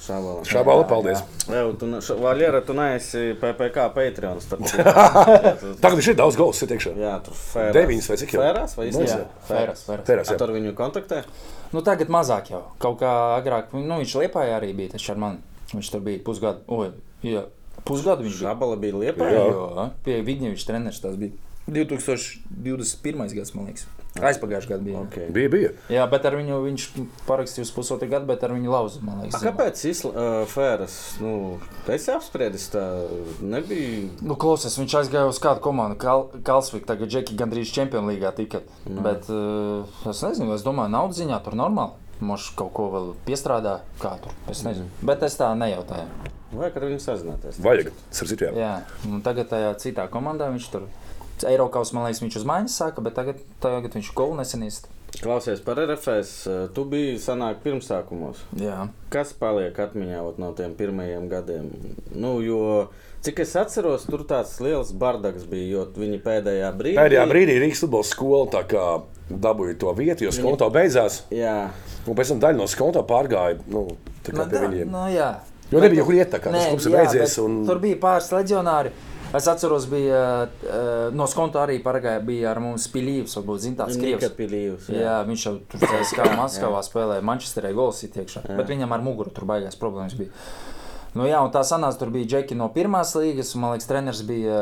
[0.00, 0.40] Šābalā.
[0.48, 1.20] Šābala, paldies.
[1.44, 4.38] Jā, tu, ne- ša- Valjera, tu neesi PPK Patreon.
[4.40, 4.84] starp citu.
[5.82, 6.92] Tagad viņš ir daudz galvas, ir iekšā.
[6.96, 7.74] Jā, tur fērās.
[7.76, 8.40] Deviņas vai cik jau?
[8.40, 9.18] Fērās vai izsaka?
[9.18, 10.06] Jā, fēras, fēras.
[10.08, 10.40] Terās, A, jā.
[10.40, 11.20] Tur viņu kontaktē?
[11.74, 12.62] Nu, tagad mazāk jau.
[12.80, 15.44] Kaut kā agrāk, nu, viņš liepāja arī bija tas ar mani.
[15.74, 16.64] Viņš tur bija pusgadu.
[16.72, 16.88] Oi,
[17.28, 17.44] jā,
[17.84, 18.48] pusgadu viņš bija.
[18.54, 19.28] Šābala bija liepā.
[19.36, 19.44] Jā.
[19.52, 21.36] Jo, pie viņa viņš treneris tas bija.
[21.70, 23.34] 2021.
[23.36, 23.84] gads, man liekas.
[24.18, 25.00] Aizpagājušajā gadā bija.
[25.06, 25.28] Okay.
[25.30, 25.68] Bija, bija.
[25.92, 26.86] Jā, bet ar viņu viņš
[27.28, 29.38] parakstīja uz pusotru gadu, bet ar viņu lauzu, man liekas.
[29.38, 31.34] A, kāpēc Islandes uh, nu,
[31.94, 32.82] es apspriedis tā?
[33.38, 34.08] Nebija.
[34.26, 38.64] Nu, klausies, viņš aizgāja uz kādu komandu, Kal Kalsviku, tagad Džeki gandrīz Champions League tika.
[38.88, 38.98] Nu.
[39.06, 41.94] Bet uh, es nezinu, es domāju, naudas ziņā tur normāli.
[42.20, 44.34] Možda kaut ko vēl piestrādā, kā tur.
[44.50, 44.90] Es nezinu.
[45.06, 46.34] Bet es tā nejautāju.
[46.50, 47.60] Vajag ar viņu sazināties.
[47.62, 47.92] Vajag.
[48.12, 48.50] Citu, jā.
[48.58, 48.72] Jā,
[49.08, 50.90] un tagad tajā citā komandā viņš tur.
[51.48, 54.88] Eiropas, man liekas, viņš uz maiņas sāka, bet tagad, tagad viņš golu nesenīst.
[55.20, 56.46] Klausies par RFS.
[56.46, 58.44] uh, Tu biji sanāk pirmsākumos.
[58.60, 58.88] Jā.
[59.10, 61.66] Kas paliek atmiņā no tiem pirmajiem gadiem?
[62.14, 62.88] Nu, jo,
[63.26, 66.96] cik es atceros, tur tāds liels bardaks bija, jo viņi pēdējā brīdī.
[67.00, 68.86] Pēdējā brīdī Rīgas futbola skola tā kā
[69.30, 71.24] dabūja to vietu, jo skonto beidzās.
[71.34, 71.70] Jā,
[72.08, 74.88] Un pēc tam daļa no skonto pārgāja nu, Nu, pie da- viņiem.
[74.88, 75.30] Nu, jā.
[75.70, 77.34] Jo nebija kur iet, tā kā tas klubs ir beidzies.
[77.42, 77.60] Un...
[77.66, 78.90] Tur bija pāris leģionāri.
[79.36, 84.18] Es atceros, bija uh, no skonta arī paragāja, bija ar mums Pilīvs, varbūt zināms, Nika
[84.18, 84.34] Krievs.
[84.38, 84.88] Pilīvs.
[84.90, 88.42] Jā, viņš jau tur kā Maskavā spēlēja Manchesterē gols ietiekšā.
[88.58, 90.34] Bet viņam ar muguru tur baigās problēmas bija.
[91.14, 94.24] Nu, jā, un tā sanāca, tur bija džeki no pirmās līgas, un man liekas, treneris
[94.26, 94.58] bija.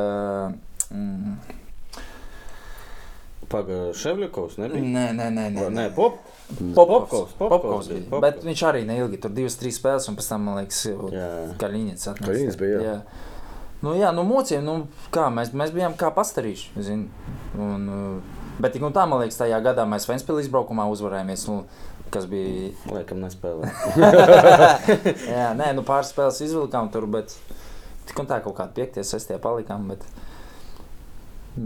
[0.92, 1.38] Mm,
[3.48, 4.84] Pagaidām, Ševļakovs nebija.
[4.84, 5.68] nē, nē, nē, nē.
[5.72, 6.20] Nē, pop.
[6.48, 8.04] Popkovs, Popkovs, bija.
[8.08, 8.20] Popkovs.
[8.24, 11.28] Bet viņš arī neilgi tur divas, trīs spēles, un pēc tam, man liekas, Jā.
[11.60, 12.28] Kaļiņš atnāca.
[12.28, 12.94] Kaļiņš bija, jā.
[12.94, 13.26] jā.
[13.84, 14.76] Nu, jā, nu, mocījām, nu,
[15.14, 16.72] kā mēs, mēs bijām kā pastarīši.
[16.82, 17.06] zini.
[17.58, 21.46] Un, uh, bet tik un tā, man liekas, tajā gadā mēs Ventspīlī izbraukumā uzvarējāmies.
[21.50, 21.62] Nu,
[22.10, 22.72] kas bija.
[22.90, 23.70] Laikam nespēlē.
[25.38, 27.34] Jā, nē, nu pāris spēles izvilkām tur, bet
[28.08, 29.88] tik un tā kaut kādā 5, 6 palikām.
[29.92, 30.04] Bet,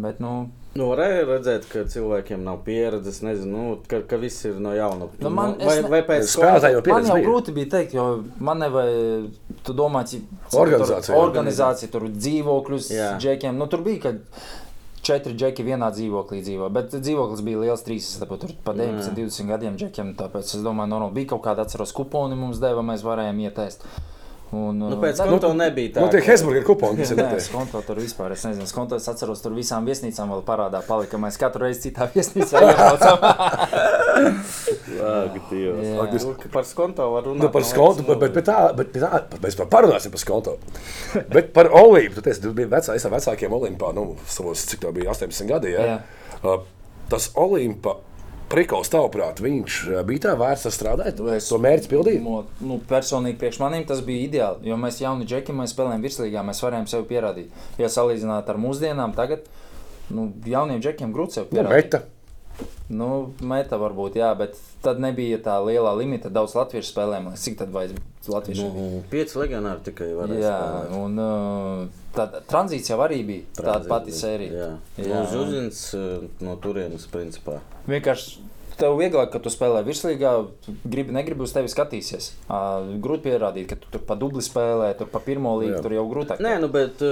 [0.02, 4.55] bet nu, Nu, varēja redzēt, ka cilvēkiem nav pieredzes, nezinu, nu, ka, ka viss ir
[4.57, 5.11] no jauna.
[5.20, 7.92] Nu, man- vai, es ne- vai pēc Spēlētāji jau man pieredze jau grūti bija teikt,
[7.92, 8.07] jo
[8.40, 9.26] man nevajag,
[9.68, 10.22] tu domā, cik
[10.57, 11.12] Organizācija.
[11.12, 13.11] Tur, organizācija, tur dzīvokļus Jā.
[13.20, 13.55] džekiem.
[13.61, 14.16] Nu, tur bija, kad
[15.02, 16.70] četri džeki vienā dzīvoklī dzīvo.
[16.72, 20.14] Bet dzīvoklis bija liels, trīs, tāpēc tur pa 19, 20 gadiem džekiem.
[20.16, 23.85] Tāpēc es domāju, normāli bija kaut kāda atceros kuponi mums deva, mēs varējām ietēst.
[24.52, 26.02] Un, Nu, pēc tad- konta nebija tā.
[26.04, 27.46] Nu, tie Hesburger kuponi, kas ir Nē, neteikt.
[27.46, 28.34] skonto tur vispār.
[28.36, 31.16] Es nezinu, skonto es atceros, tur visām viesnīcām vēl parādā palika.
[31.22, 33.24] Mēs katru reizi citā viesnīcā iebraucām.
[34.12, 35.88] Ak, Dievs.
[36.04, 37.42] Ak, nu, Par skonto var runāt.
[37.46, 40.20] Nu, par no skontu, bet, bet, bet tā, bet, bet tā, mēs par parunāsim par
[40.22, 40.56] skontu.
[41.32, 44.84] bet par Olimpu, tu teici, tu biji vecā, es ar vecākiem Olimpā, nu, savos, cik
[44.84, 45.88] to bija 18 gadi, ja?
[45.94, 45.98] Jā.
[46.44, 46.60] Uh,
[47.12, 47.96] Tas Olimpa
[48.52, 52.20] prikals, tavuprāt, viņš uh, bija tā vērts strādāt, tu Es- to mērķi pildīt?
[52.22, 54.68] Mo- Nu, personīgi priekš maniem tas bija ideāli.
[54.70, 57.48] Jo mēs jauni džeki, mēs spēlējām virslīgā, mēs varējām sevi pierādīt.
[57.80, 59.48] Ja salīdzināt ar mūsdienām, tagad
[60.10, 61.70] nu, jauniem džekiem grūti sevi Nu, pierādīt.
[61.96, 62.02] meta.
[62.92, 66.28] Nu, meta varbūt, jā, bet tad nebija tā lielā limita.
[66.28, 67.94] Daudz latviešu spēlēm, cik tad vajag
[68.28, 68.66] latviešu.
[68.68, 70.96] Nu, pieci legionāri tikai varēja Jā, spēlēt.
[71.00, 74.52] un uh, tā tranzīcija arī bija tāda pati sērija.
[74.52, 75.20] Jā, Jā, jā.
[75.22, 77.60] un- Zuzins uh, no turienes principā.
[77.88, 78.42] Vienkārši
[78.78, 80.32] tev vieglāk, ka tu spēlē virslīgā,
[80.64, 82.30] tu gribi, negribi uz tevi skatīsies.
[82.48, 85.82] Uh, grūti pierādīt, ka tu tur pa dubli spēlē, tur pa pirmo līgu, Jā.
[85.85, 86.40] tur jau grūtāk.
[86.42, 87.02] Nē, nu, bet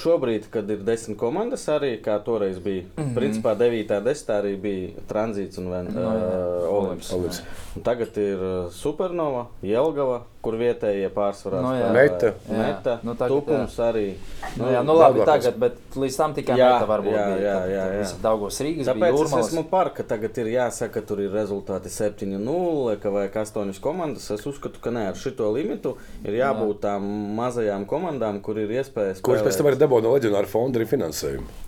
[0.00, 3.02] šobrīd, kad ir desmit komandas, arī kā toreiz bija, mm.
[3.02, 3.14] -hmm.
[3.16, 4.00] principā 9.
[4.04, 6.06] desmitā arī bija tranzīts un Nu, jā.
[6.06, 7.12] uh, Olimps.
[7.12, 7.42] Olimps.
[7.76, 8.38] Un tagad ir
[8.72, 11.88] Supernova, Jelgava, kur vietējie pārsvarā Nu, jā.
[11.88, 11.92] spēlē.
[11.92, 12.32] Meta.
[12.48, 12.90] Meta.
[12.90, 12.98] Jā.
[13.02, 14.14] Nu, Nu, tagad, Tupums arī.
[14.56, 15.26] Nu, jā, nu labi, Daugavpils.
[15.26, 17.46] tagad, bet līdz tam tikai Jā, meta varbūt jā, bija.
[17.46, 17.98] jā, kad jā, jā.
[18.00, 19.48] visi Daugos Rīgas Tāpēc bija es Jūrmalas.
[19.48, 24.30] esmu par, ka tagad ir jāsaka, ka tur ir rezultāti 7-0, ka vajag 8 komandas.
[24.34, 27.06] Es uzskatu, ka nē, ar šito limitu ir jābūt tām
[27.38, 29.22] mazajām komandām, kur ir iespējas.
[29.26, 31.62] Kurš pēc tam var dabūt no leģionāra fonda arī finansējumu?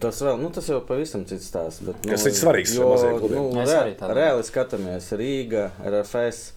[0.00, 1.82] Tas, vēl, nu, tas jau pavisam cits stāsts.
[1.84, 3.36] Bet, Kas ir svarīgs klubiem?
[3.52, 6.54] Nu, re, arī reāli skatāmies Rīga, RFS,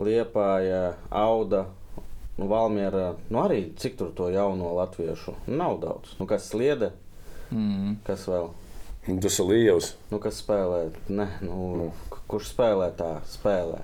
[0.00, 1.66] Liepāja, Auda.
[2.38, 6.14] Nu, Valmiera, nu arī cik tur to jauno latviešu nav daudz.
[6.18, 6.94] Nu, kas sliede,
[7.52, 7.98] Mm.
[8.06, 8.46] kas vēl?
[9.10, 9.94] Un Tas ir liels.
[10.12, 10.84] Nu, kas spēlē?
[11.10, 13.16] Ne, nu, k- kurš spēlē tā?
[13.26, 13.80] Spēlē.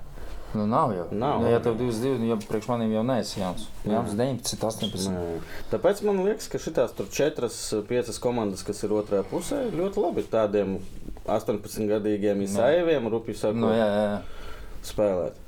[0.55, 1.07] Nu, nav jau.
[1.13, 1.43] Nav.
[1.43, 3.67] Nu, ja tev 22, nu, jau priekš maniem jau neesi jauns.
[3.85, 5.11] Jauns 19, 18.
[5.13, 5.25] Nē.
[5.73, 7.59] Tāpēc man liekas, ka šīs četras,
[7.91, 10.79] piecas komandas, kas ir otrajā pusē, ļoti labi tādiem
[11.27, 14.55] 18-gadīgiem izsaiviem, rupi sakot, Nu, jā, jā, jā.
[14.89, 15.45] spēlēt.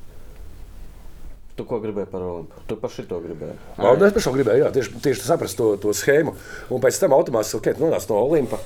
[1.57, 2.61] Tu ko gribēji par Olimpu?
[2.69, 3.57] Tu par šito gribēji.
[3.79, 6.33] Un es par šo gribēju, jā, tieši, tieši saprast to, to schēmu.
[6.73, 8.61] Un pēc tam automātiski okay, tu nonāc no Olimpa.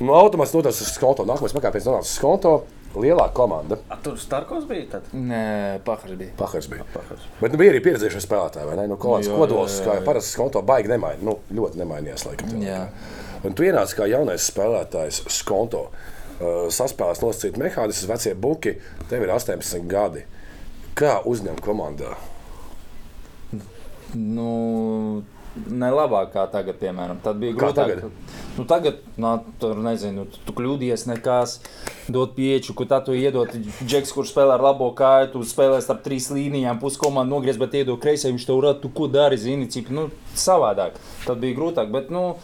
[0.00, 1.26] No automātiski nonāc uz konto.
[1.28, 2.54] Nākamais pakāpiens nonāc uz konto.
[2.90, 3.76] Lielāka komanda.
[3.86, 5.10] A, tur Starkovs bija tad?
[5.14, 6.32] Nē, pahars bija.
[6.38, 6.82] Pahars bija.
[6.90, 7.26] Pahars.
[7.38, 8.86] Bet nu, bija arī pieredzējušie spēlētāji, vai ne?
[8.90, 10.02] Nu, Kolāns Jā, kodols, kā jā.
[10.08, 11.22] parasts konto, baigi nemainījās.
[11.28, 12.56] Nu, ļoti nemainījās, laikam.
[12.64, 12.80] Jā.
[13.46, 15.84] Un tu ienāc kā jaunais spēlētājs skonto.
[16.40, 18.74] Uh, saspēlēs nosacīt mehānismus, vecie buki,
[19.12, 20.24] tev ir 18 gadi.
[20.98, 22.16] Kā uzņemt komandā?
[24.16, 25.22] Nu,
[25.56, 27.18] ne labāk kā tagad, piemēram.
[27.24, 27.94] Tad bija Kā grūtāk.
[27.94, 28.36] tagad?
[28.58, 29.32] Nu, tagad, nā,
[29.62, 31.56] tur nezinu, tu, tu kļūdījies nekās,
[32.12, 33.50] dot pieču, kur tā tu iedod.
[33.82, 38.00] Džeks, kurš spēlē ar labo kāju, tu spēlē starp trīs līnijām, puskomanda nogriez, bet iedod
[38.02, 40.08] kreisai, viņš tev rada, tu ko dari, zini, cik, nu,
[40.38, 40.98] savādāk.
[41.26, 42.36] Tad bija grūtāk, bet, nu,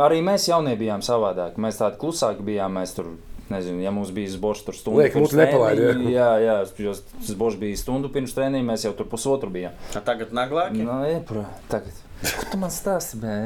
[0.00, 1.60] arī mēs jaunie bijām savādāk.
[1.60, 3.14] Mēs tādi klusāki bijām, mēs tur.
[3.44, 6.94] Nezinu, ja mums bija zborš tur stundu Liek, pirms treniņa, Jā, jā, jo
[7.28, 9.76] zborš bija stundu pirms treniņa, mēs jau tur pusotru bijām.
[9.92, 10.80] A Tagad naglāki.
[10.80, 11.92] Nu, jā, pro, tagad.
[12.32, 13.20] Ko tu man stāsti?
[13.22, 13.36] bē?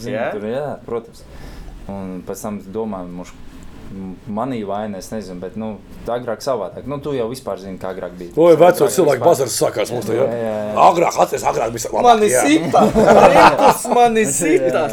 [0.00, 0.28] Zini, Jā?
[0.34, 1.24] Tur, jā, protams.
[1.90, 3.32] Un pēc tam domāju, muš,
[4.32, 5.74] manī vaina, es nezinu, bet nu,
[6.06, 6.86] tā agrāk savādāk.
[6.88, 8.32] Nu, tu jau vispār zini, kā agrāk bija.
[8.40, 10.26] Oi, veco cilvēku bazars sakās mums te, jā.
[10.26, 10.72] Jā, jā, jā.
[10.86, 12.08] Agrāk, atceries, agrāk bija labāk.
[12.08, 12.84] Mani sita!
[13.34, 14.84] Rīkus mani sita!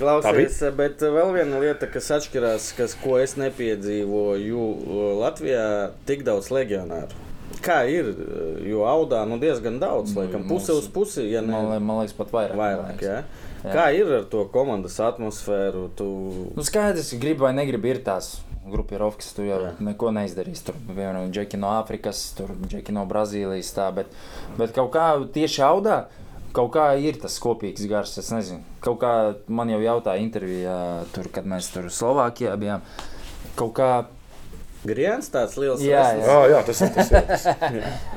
[0.00, 4.66] Klausies, bet vēl viena lieta, kas atšķirās, kas, ko es nepiedzīvoju
[5.22, 5.68] Latvijā,
[6.08, 7.25] tik daudz legionāru.
[7.66, 8.12] Kā ir?
[8.66, 12.30] Jo audā nu, diezgan daudz, laikam, puse uz pusi, ja ne Man, man liekas, pat
[12.34, 12.58] vairāk.
[12.60, 13.02] vairāk.
[13.02, 13.20] Ja?
[13.64, 13.72] Jā.
[13.74, 15.88] Kā ir ar to komandas atmosfēru?
[15.98, 16.06] Tu...
[16.54, 18.36] Nu, skaidrs, ka gribi vai negribi, ir tās
[18.70, 19.72] grupiņas, tu jau Jā.
[19.82, 20.64] neko neizdarīsi.
[20.68, 23.72] Tur bija džeki no Āfrikas, tur džeki no Brazīlijas.
[23.76, 24.10] Tā, bet,
[24.58, 26.04] bet kaut kā tieši audā.
[26.56, 28.62] Kaut kā ir tas kopīgs gars, es nezinu.
[28.80, 29.12] Kaut kā
[29.52, 30.76] man jau jautāja intervijā,
[31.12, 32.84] tur, kad mēs tur Slovākijā bijām.
[33.58, 33.90] Kaut kā,
[34.86, 36.06] Griens tāds liels Jā.
[36.20, 37.10] Jā, jā, tas ir tas.
[37.16, 37.46] Jā, tas.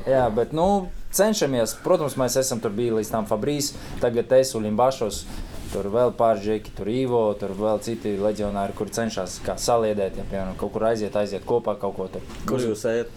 [0.08, 0.68] jā, bet nu,
[1.16, 1.78] cenšamies.
[1.86, 5.24] Protams, mēs esam tur bijuši līdz tam Fabrīs, tagad es un Limbašos.
[5.70, 10.26] Tur vēl pāris džeki, tur Ivo, tur vēl citi leģionāri, kuri cenšas kā saliedēt, ja
[10.26, 12.26] piemēram kaut kur aiziet, aiziet kopā kaut ko tur.
[12.50, 13.14] Kur jūs ejat?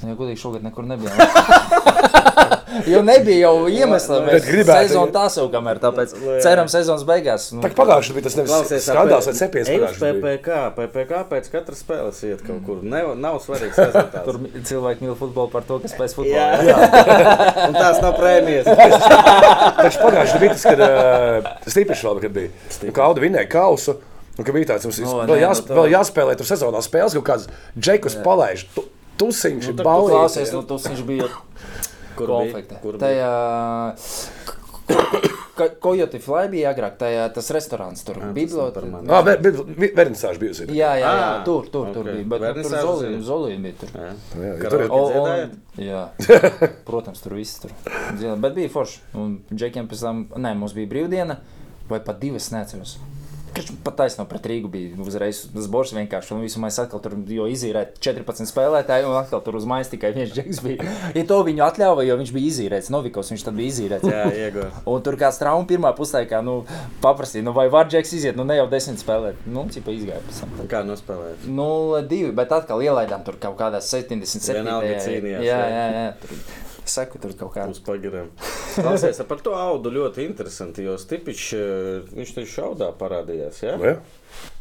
[0.00, 1.12] Ja godīgi šogad nekur nebija.
[2.86, 7.48] jo nebija jau iemesla, Bet bet gribētu- sezona tā jau kamēr, tāpēc ceram sezonas beigās.
[7.52, 9.70] Nu, Tā pagājušajā bija tas nevis Klausies, skandāls, vai cepies.
[9.70, 10.12] PPC.
[10.76, 12.82] PPC pēc katras spēles iet kaut kur.
[12.82, 14.24] Ne, nav svarīgs rezultāts.
[14.24, 14.38] Tur
[14.70, 16.60] cilvēki mīl futbolu par to, kas pēc Jā, futbola.
[16.68, 16.76] jā.
[17.68, 18.70] Un tās nav prēmijas.
[19.82, 22.54] Taču pagājušajā bija tas, kad uh, Stīpiņš vēl kad bija.
[22.86, 23.96] Nu, kā Auda vinēja kausu.
[24.38, 27.12] Un, ka bija tāds, mums O, vēl, nē, jās, nu vēl jāspēlē tur sezonā spēles,
[27.18, 28.62] kaut kāds džekus palaiž.
[28.76, 28.84] Tu,
[29.20, 31.26] tusiņš, Nu, klausies, nu, tas viņš bija
[32.20, 32.78] Kur konfliktē.
[32.78, 32.82] bija?
[32.84, 32.98] Kur?
[33.02, 33.30] Tajā
[35.80, 38.48] Kojoti Fly bija agrāk, tajā tas restorāns tur bija.
[38.54, 39.04] Superman.
[39.12, 40.66] Ah, Vernisāžu bijusi.
[40.72, 42.14] Jā, jā, jā, Ah, tur, tur, tur ok.
[42.16, 42.28] bija.
[42.32, 43.20] Bet nu, tur Zolīna.
[43.26, 43.92] Zolīna bija tur.
[43.94, 44.08] Jā.
[44.40, 45.54] Jā, jā, tur O, un,
[45.84, 46.02] jā,
[46.88, 48.34] protams, tur viss tur bija.
[48.40, 49.02] Bet bija forši.
[49.20, 51.36] Un Džekiem pēc tam, nē, mums bija brīvdiena,
[51.92, 52.96] vai pat divas neceros.
[53.54, 56.34] Kas pat taisno pret Rīgu bija uzreiz uz borsa vienkārši.
[56.36, 60.12] Un visu mēs atkal tur jo izīrēt 14 spēlētāji, un atkal tur uz mājas tikai
[60.16, 60.86] viens džeks bija.
[61.16, 64.08] Ja to viņu atļāva, jo viņš bija izīrēts, Novikovs, viņš tad bija izīrēts.
[64.10, 64.80] Jā, iegūst.
[64.92, 66.60] Un tur kāds traumas pirmā puslaikā, nu,
[67.02, 69.42] paprasīja, nu, vai var džeks iziet, nu, ne jau desmit spēlēt.
[69.50, 70.56] Nu, cipa izgāja pēc tam.
[70.70, 71.46] Kā nospēlēt?
[71.50, 74.60] 0-2, bet atkal ielaidām tur kaut kādā 77.
[74.60, 75.76] Vienalga jā, cīnījās, Jā, jā.
[75.76, 76.10] jā, jā.
[76.22, 77.66] Tur, saku, tur kaut kā.
[77.70, 78.30] Uz pagariem.
[78.76, 83.76] Klausies, par to audu ļoti interesanti, jo Stipičs, eh, viņš taču šaudā parādījās, jā?
[83.80, 84.00] Nu, jā.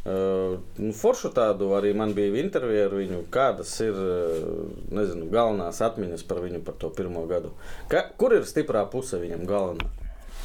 [0.10, 3.20] Uh, nu, foršu tādu arī man bija intervija ar viņu.
[3.32, 4.64] Kādas ir uh,
[4.96, 7.52] nezinu, galvenās atmiņas par viņu par to pirmo gadu?
[7.92, 9.90] Ka, kur ir stiprā puse viņam galvenā?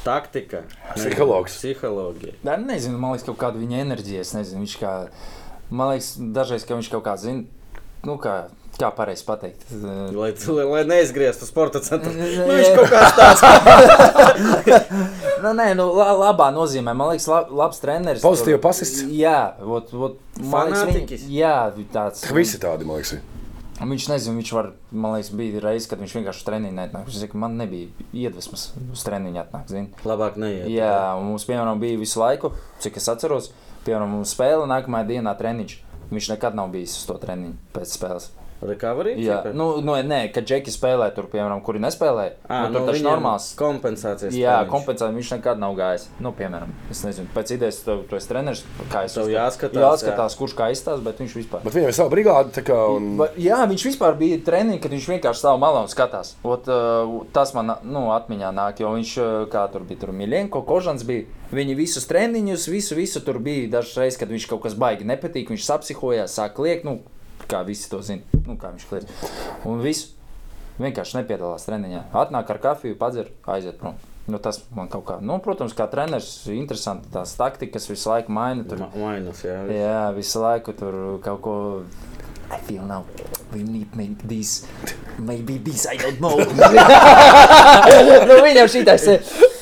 [0.05, 0.61] Taktika,
[0.93, 1.55] Psihologs.
[1.57, 2.35] psiholoģija.
[2.45, 4.21] Jā, nezinu, man liekas, kaut kāda viņa enerģija.
[4.21, 4.91] Es nezinu, viņš kā.
[5.71, 7.47] Man liekas, dažreiz, ka viņš kaut kā zina,
[8.05, 8.35] nu, kā,
[8.79, 9.65] kā pareizi pateikt.
[10.19, 12.11] Lai, lai, lai neizgrieztu sporta centru.
[12.15, 12.45] Jā.
[12.47, 13.41] Nu, viņš kaut kāds tāds
[15.45, 16.93] Nu, nē, nu, la, labā nozīmē.
[16.97, 18.23] Man liekas, la, labs treneris.
[18.25, 19.03] Pozitīva Tur- pasists?
[19.13, 21.55] Jā, ot, ot, man liekas, viņ- jā,
[21.93, 22.25] tāds.
[22.35, 23.19] Visi tādi, man liekas.
[23.75, 27.09] Viņš nezina, viņš var, man liekas, bija reizes, kad viņš vienkārši uz treniņu netnāk.
[27.09, 29.73] Viņš saka, man nebija iedvesmas uz treniņu atnākt.
[29.73, 29.91] Zini.
[30.07, 30.69] labāk neiet.
[30.71, 33.51] Jā, un mums, piemēram, bija visu laiku, cik es atceros,
[33.83, 35.75] piemēram, mums spēle nākamajā dienā treniņš.
[36.13, 38.29] Viņš nekad nav bijis uz to treniņu pēc spēles.
[38.61, 39.15] Recovery?
[39.19, 39.53] Jā, tipa?
[39.57, 42.25] nu, nu nē, kad Džeki spēlē tur, piemēram, kuri nespēlē.
[42.47, 43.47] Ā, nu, tur taču viņam normāls.
[43.59, 44.37] Kompensācijas.
[44.37, 46.07] Jā, kompensēt viņš nekad nav gājis.
[46.23, 48.63] Nu, piemēram, es nezinu, pēc idejas tu, tu esi treneris,
[48.93, 51.65] kā es Tev jāskatās, jāskatās kurš kā izstāsta, bet viņš vispār.
[51.67, 52.53] Bet viņam ir sava brigāde.
[52.55, 56.35] tā kā, un- Jā, viņš vispār bija treniņš, kad viņš vienkārši stāv malā un skatās.
[56.43, 56.65] Ot,
[57.33, 59.99] tas man nu, atmiņā nāk, jo viņš kā tur bija.
[60.05, 61.25] Tur Miļņko, Kožans bija.
[61.55, 63.69] Viņi visus treniņus, visu, visu tur bija.
[63.77, 66.99] Dažas reizes, kad viņš kaut kas baigi nepatīk, viņš sapsihojās, sāk liekt, nu,
[67.49, 68.25] kā visi to zina.
[68.45, 69.29] Nu, kā viņš kliedz.
[69.67, 70.11] Un viss
[70.81, 72.03] vienkārši nepiedalās treniņā.
[72.17, 73.95] Atnāk ar kafiju, padzer, aiziet prom.
[74.25, 78.65] Nu, tas man kaut kā, nu, protams, kā treneris, interesanti tās taktikas visu laiku maina.
[78.65, 79.59] Tur, Ma- Mainas, jā.
[79.69, 81.55] Jā, visu laiku tur kaut ko.
[82.45, 83.03] I feel now
[83.53, 84.67] we need to make this.
[85.17, 86.37] Maybe this, I don't know.
[88.29, 89.53] nu, viņam šitais ir.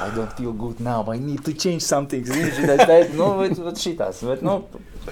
[0.00, 1.04] I don't feel good now.
[1.10, 2.24] I need to change something.
[2.28, 4.22] Zini, šitais teica, nu, bet, bet šitas.
[4.26, 4.60] Bet, nu,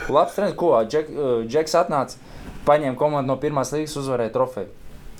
[0.08, 2.20] labs trends, ko Džek, uh, Džeks atnāca,
[2.68, 4.70] paņēma komandu no pirmās līgas, uzvarēja trofeju.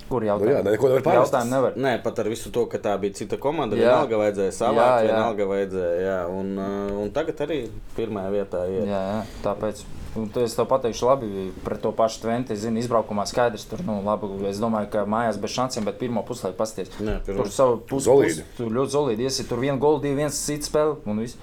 [0.07, 0.71] Kur Nu, jā, jautājumu?
[0.71, 1.33] neko nevar pārmest.
[1.33, 1.73] Jautājumu nevar.
[1.75, 3.75] Nē, pat ar visu to, ka tā bija cita komanda.
[3.75, 3.89] Jā.
[3.91, 5.07] Vienalga vajadzēja savā, Jā, jā.
[5.11, 6.01] vienalga vajadzēja.
[6.07, 8.85] Jā, un, uh, un tagad arī pirmajā vietā ir.
[8.87, 9.83] Jā, jā, tāpēc.
[10.17, 12.51] Un tu- Es tev pateikšu, labi, pret to pašu Twente.
[12.55, 13.67] Es zinu, izbraukumā skaidrs.
[13.69, 16.89] Tur, nu, labi, es domāju, ka mājās bez šansiem, bet pirmo puslaiku pasties.
[16.99, 19.27] Nē, Tur savu pusi Tur ļoti solīdi.
[19.27, 21.35] Iesi tur vienu golu, divi, viens cits spēle un viss.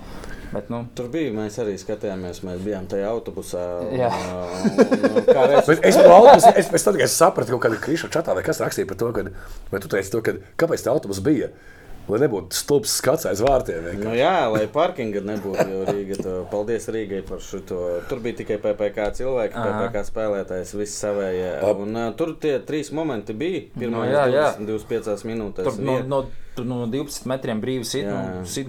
[0.53, 3.63] Bet, nu, Tur bija, mēs arī skatījāmies, mēs bijām tajā autobusā.
[3.97, 4.11] Jā.
[5.29, 6.55] Kā reiz, Bet es biju autobusā,
[7.07, 9.27] es sapratu, ka kāda krīša čatā vai kas rakstīja par to, ka,
[9.73, 11.51] vai tu teici to, ka kāpēc tā autobus bija.
[12.05, 13.87] Lai nebūtu stulbs skats aiz vārtiem.
[14.03, 15.65] Nu, jā, lai parkinga nebūtu.
[15.71, 17.63] jo Rīga, to, paldies Rīgai par šo.
[18.11, 19.87] Tur bija tikai PPC cilvēki, Aha.
[19.87, 21.53] PPC spēlētājs, viss savējie.
[21.73, 23.63] Un, uh, tur tie trīs momenti bija.
[23.73, 24.49] Nu, Pirmā, jā, jā.
[24.61, 25.65] 25 minūtes.
[25.65, 26.21] tur no, Vien- no,
[26.59, 28.69] tur no 12 metriem brīvi sit, nu, sit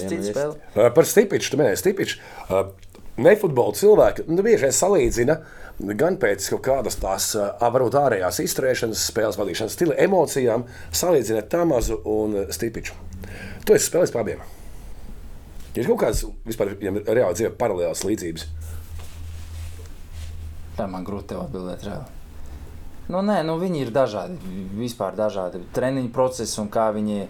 [0.00, 0.56] Viena cits spēle.
[0.72, 2.22] Uh, Par Stipiču, tu minēji Stipiču.
[2.48, 2.72] Uh,
[3.20, 5.42] Nefutbola cilvēki nu, bieži salīdzina
[5.78, 12.42] gan pēc kaut kādas tās varbūt ārējās izturēšanas, spēles vadīšanas stila, emocijām, salīdzina Tamazu un
[12.52, 12.96] Stipiču.
[13.66, 14.42] Tu esi spēlējis par abiem.
[15.72, 18.48] Ir kaut kādas vispār ja reāli dzīve paralēlas līdzības.
[20.76, 21.86] Tā man grūti atbildēt.
[21.86, 22.21] Reāli.
[23.12, 24.38] Nu, nē, nu, viņi ir dažādi.
[24.72, 27.26] Vispār dažādi treniņu procesi un kā viņi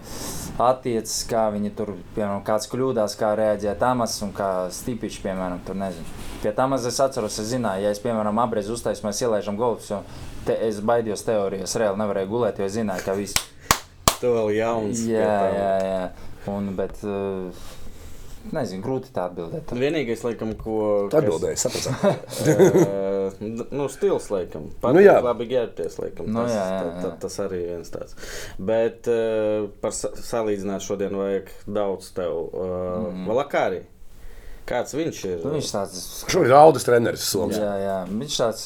[0.63, 5.75] attiecas, kā viņi tur, piemēram, kāds kļūdās, kā reaģē Tamas un kā Stipičs, piemēram, tur
[5.81, 6.07] nezinu.
[6.39, 9.99] Pie Tamas es atceros, es zināju, ja es, piemēram, apreiz uztaisu, mēs ielaižam golfus, jo
[10.47, 13.43] te, es baidījos teorijas, reāli nevarēju gulēt, jo es zināju, ka viss.
[14.21, 15.03] Tu vēl jauns.
[15.09, 15.55] Jā, tā.
[15.57, 16.03] jā, jā.
[16.53, 17.73] Un, bet, uh,
[18.55, 19.75] nezinu, grūti tā atbildēt.
[19.83, 20.77] Vienīgais, laikam, ko.
[21.11, 23.11] Atbildēji, sapratu.
[23.71, 24.69] Nu, stils, laikam.
[24.83, 25.15] Nu, jā.
[25.23, 26.29] labi ģērbties, laikam.
[26.31, 27.15] Nu, tas, jā, jā, tā- tā- jā.
[27.23, 28.15] tas arī viens tāds.
[28.71, 32.37] Bet uh, par sa salīdzināt šodien vajag daudz tev.
[32.53, 33.27] Uh, mm.
[33.31, 33.83] Valakārī.
[34.69, 35.37] Kāds viņš ir?
[35.43, 35.99] Nu, viņš tāds
[36.31, 37.59] Šobrīd ir Aldis treneris Somijā.
[37.59, 37.97] Jā, jā.
[38.13, 38.65] Viņš tāds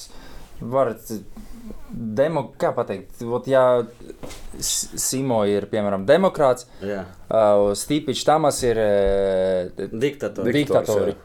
[0.62, 0.94] var.
[1.90, 3.84] Demo, kā pateikt, Vot, ja
[4.60, 7.02] Simo ir piemēram demokrāts, Jā.
[7.30, 10.48] uh, Stīpiņš Tamas ir uh, Diktators.
[10.48, 11.16] Dik- diktatori.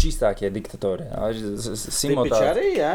[0.00, 1.04] Čistākie diktatori.
[1.10, 2.92] Jā, S- S- Simo Tipiči tāds- arī, jā?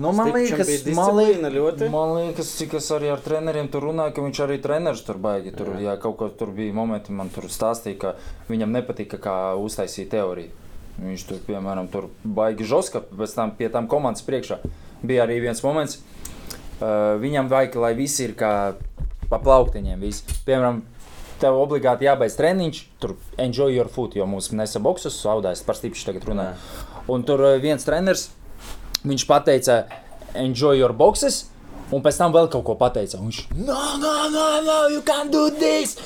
[0.00, 4.22] Nu, man liekas, man liekas, man liekas, cik es arī ar treneriem tur runāju, ka
[4.22, 5.50] viņš arī treneris tur baigi.
[5.52, 5.96] Tur, jā.
[6.00, 8.14] kaut kā tur bija momenti, man tur stāstīja, ka
[8.48, 10.50] viņam nepatika, kā uztaisīja teoriju.
[11.00, 14.60] Viņš tur, piemēram, tur baigi žoska, pēc tam pie tam komandas priekšā.
[15.02, 15.98] Bija arī viens moments,
[16.80, 18.74] uh, viņam vajag, lai viss ir kā
[19.28, 20.00] pa plauktiņiem.
[20.00, 20.22] Visi.
[20.46, 20.82] Piemēram,
[21.40, 26.04] tev obligāti jābeidz treniņš, tur enjoy your food, jo mums nesa boksus, saudājas par stipri
[26.06, 26.58] tagad runāju.
[27.10, 28.28] Un tur uh, viens treneris,
[29.04, 29.82] viņš pateica,
[30.38, 31.46] enjoy your boxes.
[31.90, 33.18] Un pēc tam vēl kaut ko pateica.
[33.18, 35.96] Viņš no, no, no, no, you can't do this.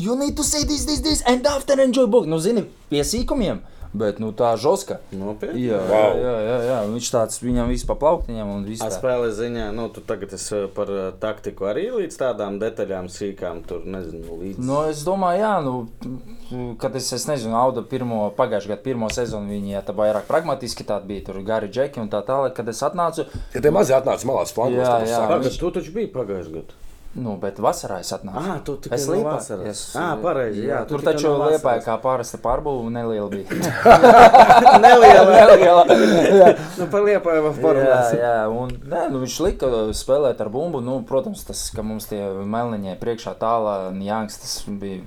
[0.00, 2.30] You need to say this, this, this, and after enjoy box.
[2.30, 3.60] Nu, zini, pie sīkumiem,
[3.94, 4.98] bet nu, tā žoska.
[5.14, 5.68] Nopietni.
[5.68, 6.16] Jā, Wow.
[6.18, 6.78] jā, jā, jā.
[6.90, 10.90] Viņš tāds viņam viss pa plauktiņam un viss spēles ziņā, nu, tu tagad esi par
[10.90, 14.58] uh, taktiku arī līdz tādām detaļām, sīkām, tur nezinu, līdz.
[14.58, 19.48] Nu, es domāju, jā, nu, kad es, es nezinu, audu pirmo, pagājušā gada pirmo sezonu,
[19.54, 22.54] viņi ja, tā vairāk pragmatiski tādi bija, tur gari džeki un tā tālāk.
[22.58, 25.18] Kad es atnācu, Ja tie mazi atnāca malās flankos, Jā, tad jā.
[25.20, 26.80] sāk- Pagad, tu taču biji pagājušajā gadā.
[27.14, 28.40] Nu, bet vasarā es atnācu.
[28.42, 29.66] Ah, tu tikai Es Liepā- vasaras.
[29.70, 33.46] es, Ah, pareizi, jā, tu Tur taču no liepāja kā pārasta pārbūve, neliela bija.
[34.84, 35.30] Neliela.
[35.30, 35.84] neliela.
[35.86, 36.48] jā,
[36.78, 38.18] Nu, par liepāju vēl jā, parunāsim.
[38.18, 40.80] jā, un nē, nu, viņš lika spēlēt ar bumbu.
[40.84, 45.02] Nu, protams, tas, ka mums tie melniņie priekšā tālā Jānis, tas bija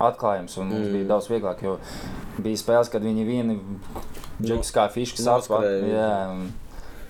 [0.00, 0.92] atklājums un mums Mm.
[0.96, 1.76] bija daudz vieglāk, jo
[2.40, 3.60] bija spēles, kad viņi vieni
[4.40, 6.08] džekus kā fiškas atspēlēja.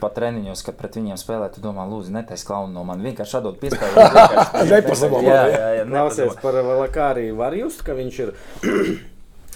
[0.00, 3.10] Pat treniņos, kad pret viņiem spēlē, tu domā, lūdzu, netaisa klaunu no manis.
[3.10, 4.08] Vienkārši atdod piespēli.
[4.72, 5.70] Nepasamā, jā, jā.
[5.80, 6.36] jā, nepadomā.
[6.40, 7.28] par Valakārī.
[7.36, 8.34] Var just, ka viņš ir.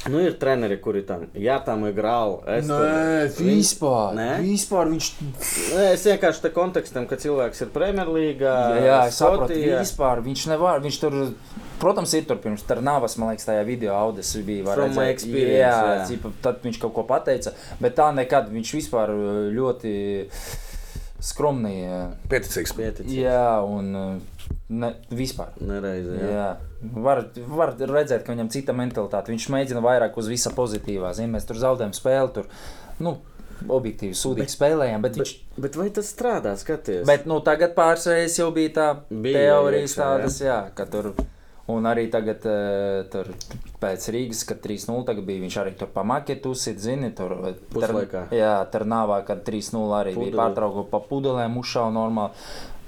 [0.04, 2.35] Nu, ir treneri, kuri tam jā, tam ir grāli.
[2.59, 4.11] Es Nē, tur- vispār.
[4.18, 4.26] Nē?
[4.44, 5.07] Vispār viņš.
[5.72, 8.52] Nē, es vienkārši te kontekstam, ka cilvēks ir Premjerlīgā.
[8.76, 9.78] Jā, jā es saprotu, Skotijā.
[9.80, 10.83] vispār viņš nevar.
[10.85, 11.16] Viņš tur,
[11.85, 14.64] protams, ir tur pirms Tarnavas, man liekas, tajā video audas bija.
[14.70, 15.14] var From my redzēt.
[15.18, 16.05] experience, jā, jā.
[16.11, 17.53] Cipa, tad viņš kaut ko pateica,
[17.85, 19.94] bet tā nekad viņš vispār uh, ļoti
[21.25, 21.75] skromni.
[21.88, 22.75] uh, Pieticīgs.
[22.77, 23.16] Pieticīgs.
[23.16, 25.53] Jā, un uh, ne, vispār.
[25.64, 26.16] Nereizi.
[26.20, 26.33] Jā.
[26.35, 26.49] Jā.
[27.05, 29.33] Var, var redzēt, ka viņam ir cita mentalitāte.
[29.33, 31.14] Viņš mēģina vairāk uz visa pozitīvā.
[31.16, 32.51] Zin, mēs tur zaudējam spēli, tur
[33.01, 33.14] nu,
[33.73, 35.05] objektīvi sūdīgi spēlējām.
[35.05, 36.53] Bet, Bet, viņš, bet vai tas strādā?
[36.61, 40.85] Skaties, bet nu, tagad pāris reizes jau bija tā Bija teorijas, iekšā, tādas, jā, ka
[40.90, 41.14] tur.
[41.72, 43.31] Un arī tagad, eh, tur,
[43.81, 47.33] pēc Rīgas, kad 3-0 tagad bija, viņš arī tur pamaķēta uzsit, zini, tur
[47.72, 48.27] Puslaikā.
[48.29, 50.31] Tar, jā, tur nāvā, kad 3-0 arī Pudeli.
[50.31, 52.31] bija pārtraukuma pa pudelēm, ušā normāli.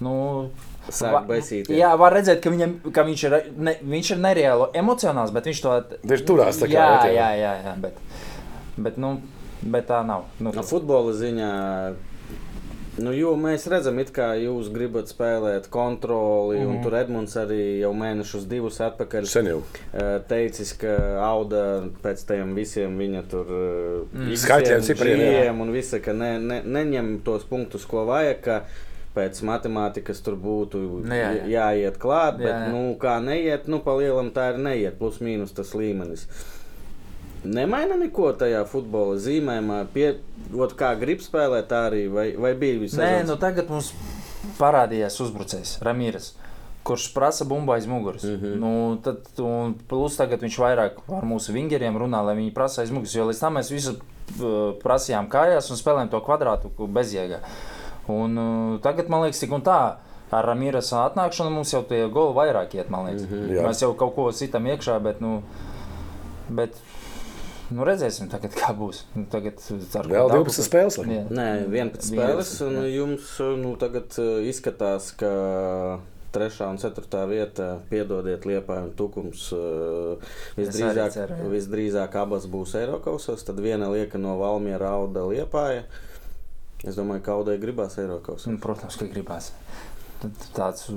[0.01, 0.51] Nu,
[0.91, 1.73] Sāk va- baisīties.
[1.73, 5.63] Jā, var redzēt, ka, viņam, ka viņš, ir, ne, viņš ir nereāli emocionāls, bet viņš
[5.63, 5.73] to
[6.05, 7.97] Viņš turās jā, ot, jā, jā, jā, bet,
[8.77, 9.21] bet, nu,
[9.63, 10.25] bet tā nav.
[10.39, 11.97] Nu, No futbola ziņā
[12.97, 16.71] Nu, jo mēs redzam, it kā jūs gribat spēlēt kontroli, mm.
[16.71, 20.97] un tur Edmunds arī jau mēnešus, divus atpakaļ eh, teicis, ka
[21.27, 21.63] auda
[22.05, 24.33] pēc tam visiem viņa tur mm.
[24.41, 25.53] Skaitļiem, cipariem, jā.
[25.53, 28.45] un visa, ka ne, ne, neņem tos punktus, ko vajag.
[28.47, 28.61] Ka,
[29.17, 31.45] Pēc matemātikas tur būtu Nu, jā, jā.
[31.49, 32.73] jāiet klāt, bet, Jā, jā.
[32.75, 36.27] nu, kā neiet, nu, pa lielam tā ir neiet, plus mīnus tas līmenis.
[37.45, 39.83] Nemaina neko tajā futbola zīmējumā.
[39.95, 40.09] Pie,
[40.55, 43.93] ot, kā grib spēlēt, tā arī vai, vai bija visā Nē, nu tagad mums
[44.59, 46.33] parādījās uzbrucējs Ramīras.
[46.87, 48.25] Kurš prasa bumbu aiz muguras.
[48.25, 48.41] Mm.
[48.41, 48.59] -hmm.
[48.63, 52.91] nu, tad, un plus tagad viņš vairāk ar mūsu vingeriem runā, lai viņi prasa aiz
[52.91, 53.15] muguras.
[53.15, 57.41] Jo līdz tam mēs visu uh, prasījām kājās un spēlējām to kvadrātu bezjēgā.
[58.09, 59.97] Un, uh, tagad man liekas, tik un tā.
[60.31, 63.23] Ar Ramīras atnākšanu mums jau tie goli vairāk iet, man liekas.
[63.23, 63.51] Mm -hmm.
[63.57, 63.63] Jā.
[63.63, 65.43] Mēs jau kaut ko citam iekšā, bet, nu,
[66.49, 66.75] bet
[67.71, 69.05] nu, redzēsim, tagad, kā būs.
[69.15, 70.59] Nu, tagad, ceru, ka Vēl dabūs.
[70.61, 70.99] 12 spēles.
[71.01, 71.15] laikam.
[71.17, 71.25] Jā.
[71.39, 75.33] Nē, 11 spēles, un jums nu, tagad uh, izskatās, ka.
[76.37, 79.47] Trešā un ceturtā vieta, piedodiet, Liepa un Tukums.
[80.59, 81.47] Visdrīzāk, ceru, jā.
[81.55, 83.45] visdrīzāk abas būs Eiropasos.
[83.47, 85.87] Tad viena lieka no Valmiera auda Liepāja.
[86.85, 88.51] Es domāju, ka Audai gribās Eiropasos.
[88.51, 89.49] Nu, protams, ka gribās.
[90.21, 90.91] Tad Tāds,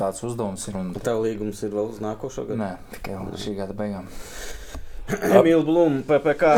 [0.00, 0.80] tāds uzdevums ir.
[0.80, 2.58] Un, Tev līgums ir vēl uz nākošo gadu.
[2.64, 4.10] nē, tikai šī gada beigām.
[5.40, 6.54] Emīls Blūms, PPC.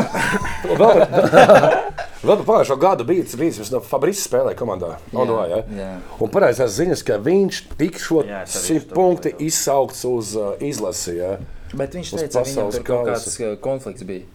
[2.23, 4.93] Vēl par pagājušo gadu bija tas brīdis, kad no Fabrikas spēlēja komandā.
[5.11, 5.57] Odoā, ja?
[5.75, 5.89] jā.
[6.23, 9.33] Un pareizās ziņas, ka viņš es arī simt dzirdēju.
[9.43, 11.17] izsaukts uz uh, izlasi.
[11.17, 11.33] Ja?
[11.75, 14.29] Bet viņš teica, ka viņam tur kaut kāds uh, konflikts bija.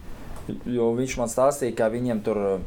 [0.69, 2.61] Jo viņš man stāstīja, ka viņiem tur uh,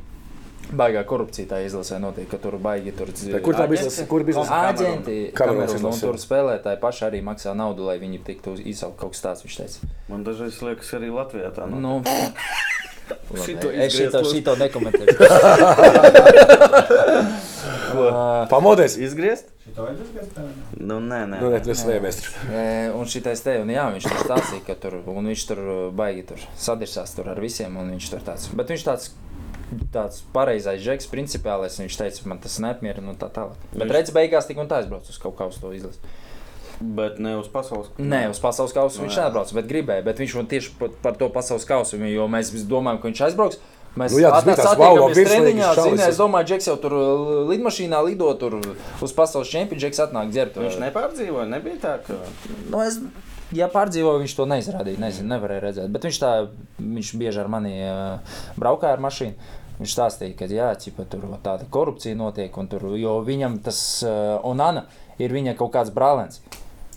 [0.71, 4.05] baigā korupcija tā izlasē notiek, ka tur baigi tur Bet kur tā biznesa?
[4.09, 4.59] Kur biznesa?
[4.71, 9.15] Āģenti, Kamerunas kamerun, un tur spēlētāji paši arī maksā naudu, lai viņi tiktu izsaukt kaut
[9.15, 9.91] kas tāds, viņš teica.
[10.11, 11.79] Man dažreiz liekas, arī Latvijā tā nav.
[11.81, 11.97] Nu,
[13.45, 15.17] Šito es izgriezt šito, šito nekomentēju.
[18.49, 18.97] Pamodies!
[18.97, 19.51] Izgriezt?
[20.79, 21.39] Nu, nē, nē.
[21.39, 22.21] Ne, tas nevies.
[22.49, 25.61] E, Un šitais te, un jā, viņš tur stāstīja, ka tur, un viņš tur
[25.95, 29.11] baigi tur sadirsās tur ar visiem, un viņš tur tāds, bet viņš tāds,
[29.93, 33.59] tāds pareizais žeks, principiālais, viņš teica, man tas neapmierina un tā tālāk.
[33.71, 35.99] Bet Viņš- redz, beigās tik un tā aizbrauc uz kaut kā uz to izlasi.
[36.81, 37.91] Bet ne uz pasaules.
[38.01, 39.27] Nē, uz pasaules kausu Nu, viņš jā.
[39.27, 40.71] neatbrauc, bet gribēja, bet viņš man tieši
[41.03, 43.61] par, to pasaules kausu, jo mēs domājam, ka viņš aizbrauks.
[43.91, 48.29] Mēs Nu jā, wow, virslīgas treniņā, zini, es domāju, Džeks jau tur uh, lidmašīnā lido
[48.39, 48.55] tur
[49.03, 50.55] uz pasaules čempionu, Džeks atnāk dzert.
[50.55, 52.15] Viņš nepārdzīvoja, nebija tā, ka.
[52.71, 53.01] Nu, es,
[53.51, 55.01] ja pārdzīvoju, viņš to neizrādīja.
[55.01, 55.91] Nezinu, nevarēja redzēt.
[55.91, 56.31] Bet viņš, tā,
[56.79, 59.51] viņš bieži ar mani uh, braukāja ar mašīnu.
[59.81, 62.53] Viņš stāstīja, ka jā, ķipa, tur tāda korupcija notiek.
[62.61, 64.85] un Tur, jo viņam tas uh, Onana
[65.17, 66.41] ir viņa kaut kāds brālēns.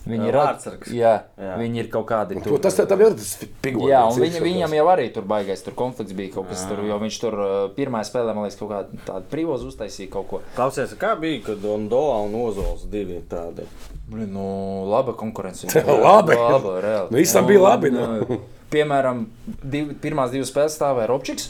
[0.05, 0.91] Viņi Jā, ir, at- vārdsargs.
[0.93, 1.53] jā, Jā.
[1.57, 2.37] viņi ir kaut kādi.
[2.45, 3.31] To, tas tam ir tas
[3.65, 3.89] figūrs.
[3.89, 6.99] Jā, un viņa, viņam jau arī tur baigais, tur konflikts bija kaut kas tur, jo
[7.01, 10.43] viņš tur uh, pirmā spēlē, man liekas, kaut kādu tādu privātu uztaisīja kaut ko.
[10.59, 13.65] Klausies, kā bija, kad Dondola un Ozols divi tādi.
[14.13, 14.45] Blin, nu,
[14.93, 15.73] laba konkurence.
[15.89, 16.37] Labi.
[16.37, 17.09] laba reāli.
[17.09, 18.05] Nu, īstenībā bija labi, nu.
[18.29, 18.41] Nu,
[18.77, 19.25] piemēram,
[19.65, 21.49] div, pirmās divas spēles stāvēja Robčiks.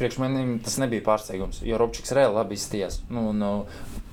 [0.00, 3.02] Priekš manim tas nebija pārsteigums, jo Robčiks reāli labi izties.
[3.12, 3.50] Nu, nu,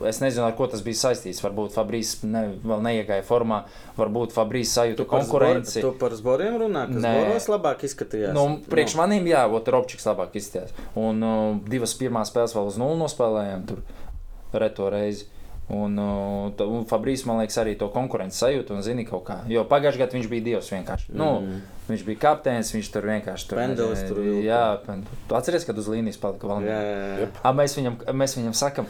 [0.04, 1.40] es nezinu, ar ko tas bija saistīts.
[1.46, 3.62] Varbūt Fabrīs ne, vēl neiegāja formā,
[3.96, 5.80] varbūt Fabrīs sajūta konkurenci.
[5.86, 7.14] Tu par zboriem runā, kas Nē.
[7.16, 8.36] zboros labāk izskatījās.
[8.36, 10.76] Nu, priekš maniem, jā, ot, Robčiks labāk izties.
[11.00, 11.40] Un uh,
[11.72, 15.32] divas pirmās spēles vēl uz nulli nospēlējām, tur reto reizi.
[15.68, 19.42] Un, un Fabrīs, man liekas, arī to konkurences sajūtu un zina kaut kā.
[19.52, 21.10] Jo pagājušajā gadā viņš bija dievs vienkārši.
[21.12, 21.20] Mm.
[21.20, 21.58] Nu,
[21.90, 24.46] viņš bija kapteinis, viņš tur vienkārši tur Pendelis tur vilka.
[24.48, 25.04] Jā, pen...
[25.28, 26.70] tu atceries, kad uz līnijas palika vēl.
[26.70, 27.28] Jā, jā, jā.
[27.44, 28.88] A, mēs, viņam, mēs viņam sakām,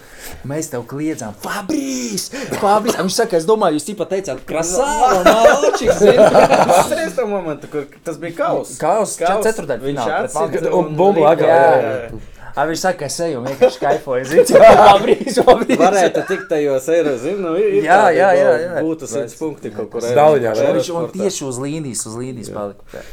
[0.53, 2.30] mēs tev kliedzām, Fabrīs!
[2.61, 3.01] Fabrīs!
[3.01, 6.05] Viņš saka, es domāju, jūs tipā teicāt, krasāva, malčiks!
[6.05, 8.78] Atceries to momentu, kur tas bija kaus.
[8.78, 9.45] Kaus, Kaus.
[9.49, 10.73] ceturtdaļfinālā Viņš atsita.
[10.78, 12.36] Un bumbu rīkoja.
[12.58, 14.26] A, viņš saka, es eju vienkārši kaifoju.
[14.26, 15.78] Zini, Fabrīs, Fabrīs!
[15.78, 18.82] Varētu tikt tajos eiro, zinu, nu, ir Jā, jā, jā, jā.
[18.82, 20.01] Būtu 100 punkti kaut kur.
[20.01, 20.41] Eirosportā.
[20.64, 20.72] jā.
[20.80, 23.03] Viņš un tieši uz līnijas, uz līnijas palika.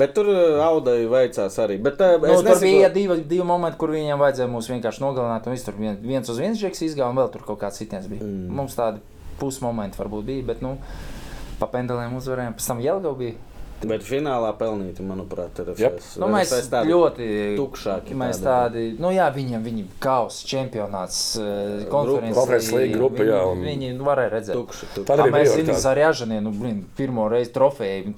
[0.00, 1.76] Bet tur uh, audai veicās arī.
[1.84, 5.04] Bet, uh, Nu, es tur nesaku- bija divi, divi momenti, kur viņiem vajadzēja mūs vienkārši
[5.04, 5.46] nogalināt.
[5.46, 8.08] un viss Tur vien, viens uz viens žeks izgāja, un vēl tur kaut kāds sitiens
[8.08, 8.24] bija.
[8.24, 8.48] Mm.
[8.56, 9.04] Mums tādi
[9.38, 10.78] pusmomenti varbūt bija, bet nu,
[11.60, 12.56] pa pendelēm uzvarējām.
[12.56, 13.36] Pēc tam Jelgau bija.
[13.88, 15.98] Bet finālā pelnīti, manuprāt, ir Jep.
[16.20, 17.26] Nu, mēs tādi ļoti
[17.58, 18.46] tukšāki Mēs tādi.
[18.46, 23.62] tādi, nu jā, viņam bija kausa čempionāts, eh, konferences Konferences līga grupa, viņi- jā, un-
[23.62, 24.54] Viņi varēja redzēt.
[24.54, 24.86] tukši.
[24.94, 25.04] tukši.
[25.04, 25.80] Tā Tā arī mēs zinām,
[26.12, 28.14] Ažanē, nu, blin, pirmo reizi trofeju.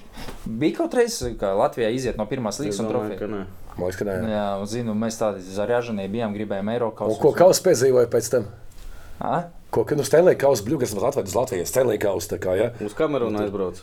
[0.47, 3.29] Bija kaut reiz, ka Latvijā iziet no pirmās līgas un trofeju.
[3.77, 4.29] Man liekas, ka nē.
[4.29, 5.41] Jā, un zinu, mēs tādi
[5.71, 8.45] Ažanē bijām, gribējām Eiropas ko Kauss piedzīvoja pēc tam?
[9.23, 9.43] A?
[9.75, 12.67] Ko, nu, Stanley Kausa bļugas vēl atved uz Latvijas Stanley Kausa, tā kā, ja?
[12.85, 13.81] Uz kamerunu aizbrauc.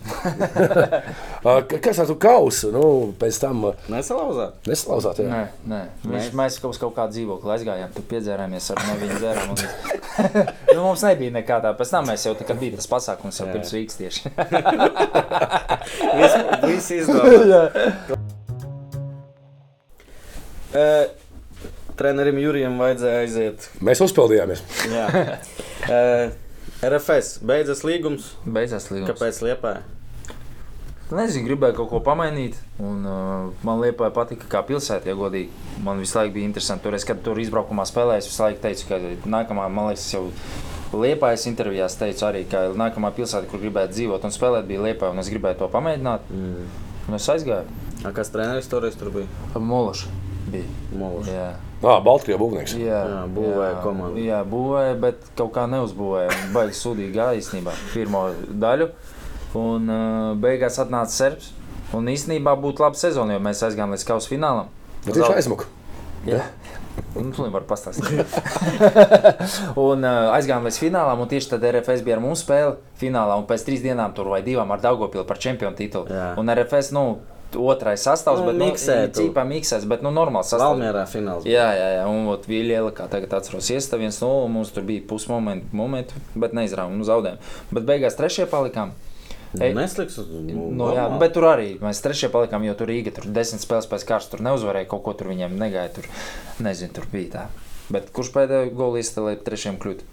[1.45, 2.83] Ā, ka- Kas ar tu kausu, nu,
[3.21, 3.61] pēc tam
[3.93, 4.55] Nesalauzāt.
[4.71, 5.29] neslauzāt, jā?
[5.29, 5.81] Nē, nē.
[6.07, 9.53] Viņš, mēs kaut, kaut kādu dzīvokli aizgājām, tur piedzērāmies ar nevienu dzērumu.
[9.53, 9.61] un-
[10.77, 11.75] nu, mums nebija nekādā.
[11.77, 13.53] Pēc tam mēs jau tā kā bija tas pasākums, jau Jā.
[13.59, 14.33] pirms Rīgas tieši.
[16.73, 18.17] Viss, izdomāts.
[20.73, 21.05] Uh,
[22.03, 23.71] trenerim Jurijam vajadzēja aiziet.
[23.85, 24.67] Mēs uzpildījāmies.
[24.91, 25.09] Jā.
[26.93, 28.33] RFS beidzas līgums.
[28.43, 29.13] Beidzās līgums.
[29.13, 29.77] Kāpēc Liepā?
[31.13, 32.57] Nezinu, gribēju kaut ko pamainīt.
[32.81, 35.53] Un, uh, man liepa patika, kā pilsēta, ja godīgi.
[35.85, 36.87] Man visu laiku bija interesanti.
[36.87, 39.01] Toreiz, kad tur izbraukumā spēlēju, es visu laiku teicu, ka
[39.37, 40.29] nākamā, man liekas, jau
[40.93, 44.97] Liepājas intervijās teicu arī, ka nākamā pilsēta, kur gribētu dzīvot un spēlēt, bija.
[45.09, 46.29] Un es gribēju to pamēģināt.
[46.29, 46.71] Mm.
[47.09, 47.81] Un es aizgāju.
[48.03, 49.29] A, kas treneris toreiz tur bija?
[49.57, 50.13] Mološi
[50.53, 50.69] bija.
[50.93, 51.71] Mološs.
[51.83, 52.75] Jā, Ā, Baltkrievijas būvnieks.
[52.79, 54.23] jā, Jā, būvēja komandu.
[54.23, 56.37] Jā, būvēja, bet kaut kā neuzbūvēja.
[56.55, 58.29] Baigi sūdīgi gāja īstenībā pirmo
[58.63, 58.89] daļu.
[59.59, 61.51] Un uh, beigās atnāca Serbs.
[61.93, 64.71] Un īstenībā būtu laba sezona, jo mēs aizgājām līdz kausa finālam.
[65.05, 65.67] Bet viņš aizmuka.
[66.25, 66.39] Jā.
[67.17, 68.33] Nu, tu nevari pastāstīt.
[69.81, 73.37] un uh, aizgājām līdz finālam, un tieši tad RFS bija ar mums spēle finālā.
[73.41, 76.09] Un pēc trīs dienām tur vai divām ar Dārgopilu par čempionu titulu.
[76.13, 76.31] Jā.
[76.41, 77.05] Un RFS, nu,
[77.59, 79.21] otrais sastāvs, Nu, bet nu, miksē tu.
[79.21, 80.73] cīpā miksēs, bet nu, normāls sastāvs.
[80.75, 81.47] Valmierā fināls.
[81.49, 82.03] Jā, jā, jā.
[82.11, 86.55] un ot, Viljēla, kā tagad atceros, iestājās viens no mums tur bija pusmomenti, momenti, bet
[86.57, 87.41] neizrāvām, nu zaudējām.
[87.73, 88.95] Bet beigās trešajā palikām.
[89.61, 89.75] Ej.
[89.77, 93.61] Nesliks uz Nu, jā, bet tur arī mēs trešajā palikām, jo tur Rīga tur desmit
[93.61, 95.91] spēles pēc kārtas tur neuzvarēja, kaut ko tur viņiem negāja.
[95.99, 96.09] Tur,
[96.65, 97.43] nezinu, tur bija tā.
[97.93, 100.07] Bet kurš pēdējo golu izstāvēja trešajam kļūt?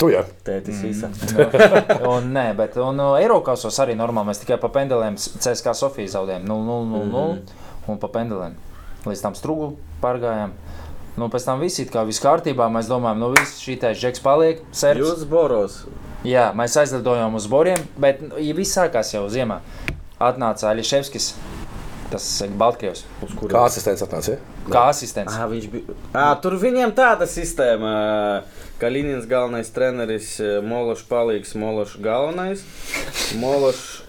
[0.00, 0.24] Tu jā.
[0.46, 1.10] Tētis īsa.
[2.12, 4.32] un, nē, bet un, uh, Eiropasos arī normāli.
[4.32, 8.56] Mēs tikai pa pendelēm CSK Sofiju zaudējām 0-0-0 un pa pendelēm.
[9.04, 10.54] Līdz tam strūgu pārgājām.
[11.20, 12.66] Nu, pēc tam viss ir kā viss kārtībā.
[12.74, 14.64] Mēs domājam, nu viss šī tā žeks paliek.
[14.74, 15.04] Serbs.
[15.04, 15.82] Jūs boros.
[16.26, 19.60] Jā, mēs aizlidojām uz Boriem, bet nu, ja viss sākās jau ziemā.
[20.24, 21.34] Atnāca Ališevskis,
[22.08, 23.04] tas ir Baltkrievs?
[23.44, 24.38] Kā asistents atnāca?
[24.38, 24.54] Ja?
[24.70, 25.34] kā asistents.
[25.36, 25.96] Ah, viņš bija.
[26.16, 27.92] Ah, tur viņiem tāda sistēma.
[28.80, 30.32] Kalīnijas galvenais treneris,
[30.66, 32.64] Mološs palīgs, Mološs galvenais.
[33.38, 34.00] Mološs.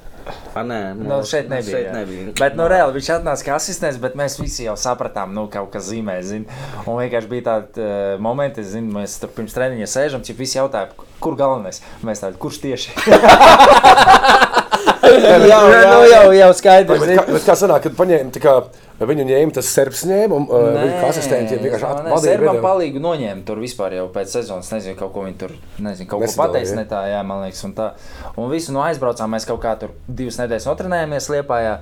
[0.57, 1.75] Ah, nē, Nu, Mološs- šeit nebija.
[1.77, 1.93] Šeit jā.
[1.93, 2.31] nebija.
[2.39, 5.85] Bet, nu, reāli viņš atnāca kā asistents, bet mēs visi jau sapratām, nu, kaut kas
[5.91, 6.15] zīmē.
[6.25, 6.47] Zin.
[6.87, 10.89] Un vienkārši bija tādi uh, momenti, zin, mēs tur pirms treniņa sēžam, cik visi jautāja,
[11.21, 11.83] kur galvenais.
[12.01, 12.89] Mēs tādi, kurš tieši?
[15.05, 17.01] jā, jā, nu, jau, jau skaidrs.
[17.01, 18.55] Bet, kā, bet kā sanāk, kad paņēma, tā kā
[19.05, 22.37] viņu ņēma tas serbs ņēma, un uh, viņa kā asistenti vienkārši nē, atbildīja.
[22.37, 24.71] Serbam palīgu noņēma tur vispār jau pēc sezonas.
[24.75, 26.79] Nezinu, kaut ko viņi tur, nezinu, kaut ko Nesadala, pateica ja?
[26.79, 27.91] ne tā, jā, man liekas, un tā.
[28.35, 31.77] Un visu no aizbraucām, mēs kaut kā tur divas nedēļas notrenējāmies Liepājā.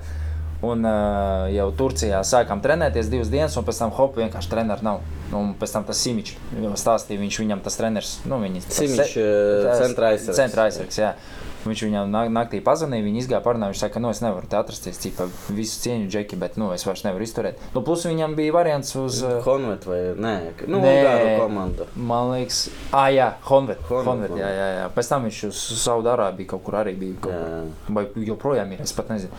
[0.63, 5.01] Un uh, jau Turcijā sākām trenēties divas dienas, un pēc tam hop, vienkārši treneris nav.
[5.03, 6.37] Nu, Un pēc tam tas Simičs
[6.79, 8.37] stāstīja, viņš viņam tas treneris, nu,
[9.19, 10.37] eh, centra aizsargs.
[10.37, 11.13] Centra aizsargs, jā.
[11.63, 13.71] Viņš viņam nak- naktī pazvanīja, viņi izgāja parunāt.
[13.71, 16.83] Viņš teica, ka nu, es nevaru te atrasties, cipā visu cieņu džeki, bet nu, es
[16.83, 17.55] vairs nevaru izturēt.
[17.73, 19.21] Nu, plus viņam bija variants uz.
[19.23, 20.33] uh, Konvet vai nē?
[20.67, 21.39] Nu, Nē.
[21.39, 21.85] Komanda.
[21.95, 23.79] Man liekas, ah, jā, Honvet.
[23.89, 24.89] Honvet, Honvet, jā, jā, jā.
[24.95, 27.15] Pēc tam viņš uz Saudārābiju kaut kur arī bija.
[27.21, 27.95] Kaut kur.
[27.95, 29.31] Vai joprojām ir, es pat nezinu.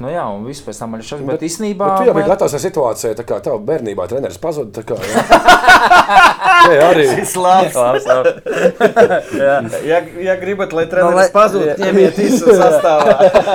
[0.00, 1.26] Nu jā, un viss pēc tam arī šādi.
[1.26, 1.86] Bet, bet īstenībā.
[1.92, 4.82] Bet tu jau biji gatavs ar situāciju, tā kā tev bērnībā treneris pazuda.
[4.82, 4.96] kā,
[5.82, 6.88] jā.
[6.88, 7.04] Arī.
[7.28, 7.74] Slāpes.
[7.76, 8.30] Labs, labs.
[9.36, 9.54] jā.
[9.88, 13.14] Ja, ja gribat, lai Nu, treneris lai- no, pazūd, ņemiet visu sastāvā.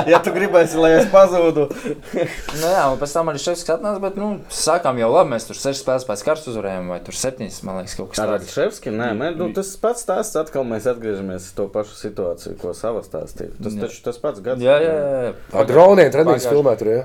[0.09, 1.67] Ja tu gribēsi, lai es pazūdu,
[2.61, 5.33] Nu jā, un pēc tam arī šis atnāca, bet, nu, sākām jau labi.
[5.35, 8.33] Mēs tur sešas spēles pēc kārtas uzvarējām, vai tur septiņas, man liekas, kaut kas ar
[8.35, 8.53] tāds.
[8.55, 12.73] Ševskim, nē, man, nu, tas pats stāsts, atkal mēs atgriežamies uz to pašu situāciju, ko
[12.77, 13.53] savā stāstīja.
[13.61, 13.85] Tas Jā.
[13.85, 14.63] taču tas pats gads.
[14.63, 14.95] Jā, jā,
[15.27, 15.31] jā.
[15.61, 17.03] Ar droniem treniņus filmēt tur, jā.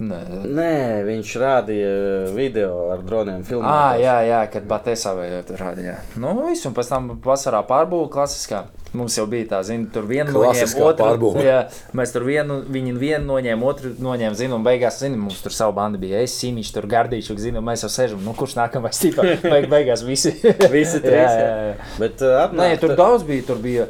[0.00, 0.18] Nē.
[0.48, 0.72] Nē,
[1.04, 1.88] viņš rādīja
[2.32, 3.68] video ar droniem filmu.
[3.68, 5.98] Ah, jā, jā, kad Batēsā vai tur rādīja.
[6.20, 8.64] Nu, viss, un pēc tam vasarā pārbūve klasiskā.
[8.96, 11.36] Mums jau bija tā, zini, tur viena noņēma, pārbūve.
[11.36, 11.44] otru.
[11.46, 11.58] Jā,
[11.94, 15.76] mēs tur vienu, viņi vienu noņēma, otru noņēma, zinu, un beigās, zinu, mums tur savu
[15.76, 16.24] bandu bija.
[16.24, 19.28] Es, Simiņš, tur Gardīčuk, zinu, mēs jau sēžam, nu, kurš nākamais tipā.
[19.44, 20.32] Beig, beigās visi.
[20.72, 21.12] Visi trīs.
[21.36, 21.68] jā, jā.
[21.68, 21.92] jā.
[22.00, 23.86] Bet uh, Nē, atnāk, tur daudz bija, tur bija.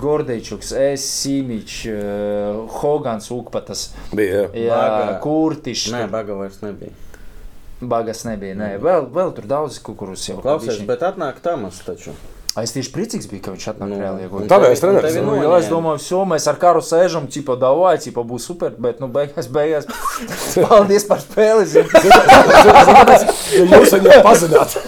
[0.00, 4.66] Gordeičuks, Es, Simiņš, uh, Hogans, Ukpatas, Bija, jā.
[4.66, 5.16] jā, Baga.
[5.24, 5.88] Kurtišs.
[5.94, 6.92] Nē, baga vairs nebija.
[7.80, 8.54] Bagas nebija.
[8.56, 12.12] Nē, vēl, vēl tur daudz, kurus jau Klausies, bet atnāk Tamas taču.
[12.54, 14.26] Es tieši priecīgs biju, ka viņš atnāk Nu, nu, reāli.
[14.28, 14.44] iegūt.
[14.52, 15.56] Tādēļ es tevi nu, Nu, noņēma.
[15.58, 19.48] es domāju, ka mēs ar karu sēžam, cipa davai, cipa būs super, bet, nu, beigās,
[19.50, 19.88] beigās,
[20.54, 21.66] paldies par spēli.
[21.74, 21.82] Ja
[23.74, 24.78] jūs viņu pazināt.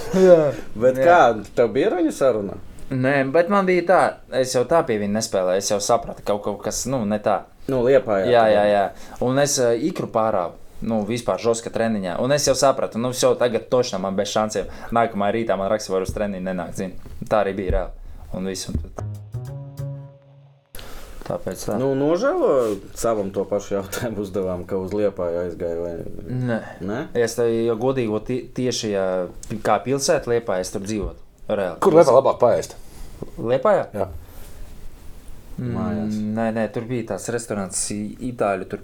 [0.79, 1.18] Bet kā,
[1.59, 2.61] tev bija viņu saruna?
[2.87, 4.01] Nē, bet man bija tā,
[4.39, 7.41] es jau tā pie viņa nespēlēju, es jau sapratu, kaut, kaut kas, nu, ne tā.
[7.66, 8.84] Nu, liepā Jā, jā, jā.
[9.26, 10.55] Un es uh, ikru pārāvu.
[10.87, 12.18] Nu, vispār žoska treniņā.
[12.22, 14.68] Un es jau sapratu, nu, jau tagad točnā man bez šanciem.
[14.95, 16.78] Nākamā rītā man raksta, var uz treniņu nenākt.
[16.78, 17.14] Zini.
[17.26, 18.11] Tā arī bija reāli.
[18.37, 18.68] Un viss.
[18.70, 18.78] Un.
[21.26, 21.80] Tāpēc tā.
[21.80, 25.80] Nu, nožēlo savam to pašu jautājumu uzdevām, ka uz Liepāju aizgāja.
[25.80, 25.95] Vai...
[26.53, 26.62] Nē.
[26.87, 27.03] Ne?
[27.18, 29.07] Es te jau godīgi, tieši ja,
[29.66, 31.26] kā pilsēta liepā, es tur dzīvotu.
[31.49, 31.79] Reāli.
[31.81, 32.75] Kur lepā labāk paēst?
[33.39, 33.75] Liepā?
[33.95, 34.09] Jā.
[35.57, 36.17] Mājās.
[36.19, 38.67] Mm, nē, nē, tur bija tāds restorāns, itāļu.
[38.73, 38.83] Tur,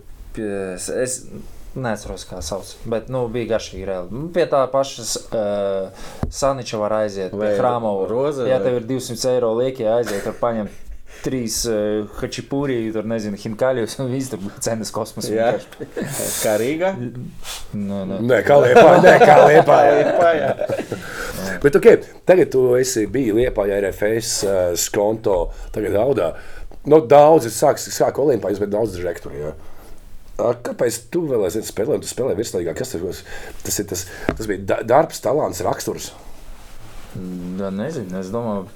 [1.03, 1.27] es-
[1.75, 2.69] neatceros, kā sauc.
[2.89, 3.85] Bet nu, bija garšīgi.
[3.89, 4.13] Reāli.
[4.13, 7.33] Nu, Pie tā paša uh, Saniča var aiziet.
[7.37, 8.07] Vai Hrāmova.
[8.11, 10.79] Roze, Jā, vai- tev ir 200 eiro liekie aiziet, tur paņemt.
[11.23, 15.33] Trīs uh, hačipūri, tur nezinu, hinkaļus un viss tur cenas kosmosā.
[15.37, 15.51] Jā.
[16.43, 16.95] Kā Rīgā?
[17.77, 18.17] Nu, nu.
[18.27, 19.79] Nē, kā liepā, nē, kā liepā.
[20.41, 20.53] jā.
[21.63, 26.33] Bet, okay, tagad tu esi bijis Liepā, ja RFS, uh, Skonto, tagad Audā.
[26.91, 29.45] Nu, daudz ir sāks, sāk Olimpā, bet daudz direktori.
[30.43, 32.75] Ā, Kāpēc tu vēl aizvien spēlē, tu spēlē virslīgā?
[32.75, 33.23] Kas tas,
[33.63, 36.11] tas, ir, tas, tas bija da- darbs, talants, raksturs.
[37.61, 38.67] Da, nezinu, es domāju,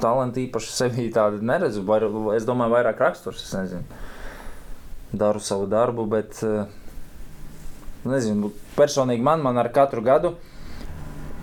[0.00, 1.82] talantu īpaši sevī tādu neredzu.
[1.84, 2.06] Var,
[2.38, 3.42] es domāju, vairāk raksturs.
[3.44, 4.00] Es nezinu.
[5.12, 6.64] Daru savu darbu, bet eh,
[8.08, 10.34] nezinu, personīgi man, man ar katru gadu,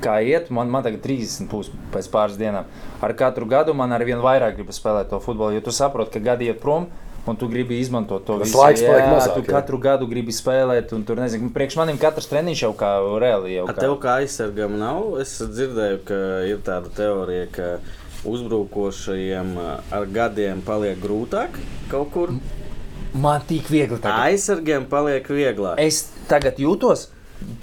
[0.04, 2.68] kā iet, man, man tagad 30 būs pēc pāris dienām.
[3.04, 6.24] Ar katru gadu man ar vien vairāk gribas spēlēt to futbolu, jo tu saproti, ka
[6.34, 6.88] gadi iet prom.
[7.26, 8.54] Un tu gribi izmantot to visu.
[8.54, 9.56] laiks paliek mazāk, tu jā.
[9.56, 13.64] katru gadu gribi spēlēt, un tur nezinu, priekš manim katrs treniņš jau kā reāli jau.
[13.66, 13.82] A Kā.
[13.82, 15.16] tev kā aizsargam nav?
[15.24, 17.72] Es dzirdēju, ka ir tāda teorija, ka
[18.30, 19.58] uzbrukošajiem
[19.98, 21.58] ar gadiem paliek grūtāk
[21.90, 22.36] kaut kur.
[23.16, 24.28] Man tik viegli tagad.
[24.30, 25.80] Aizsargiem paliek vieglāk.
[25.82, 27.08] Es tagad jūtos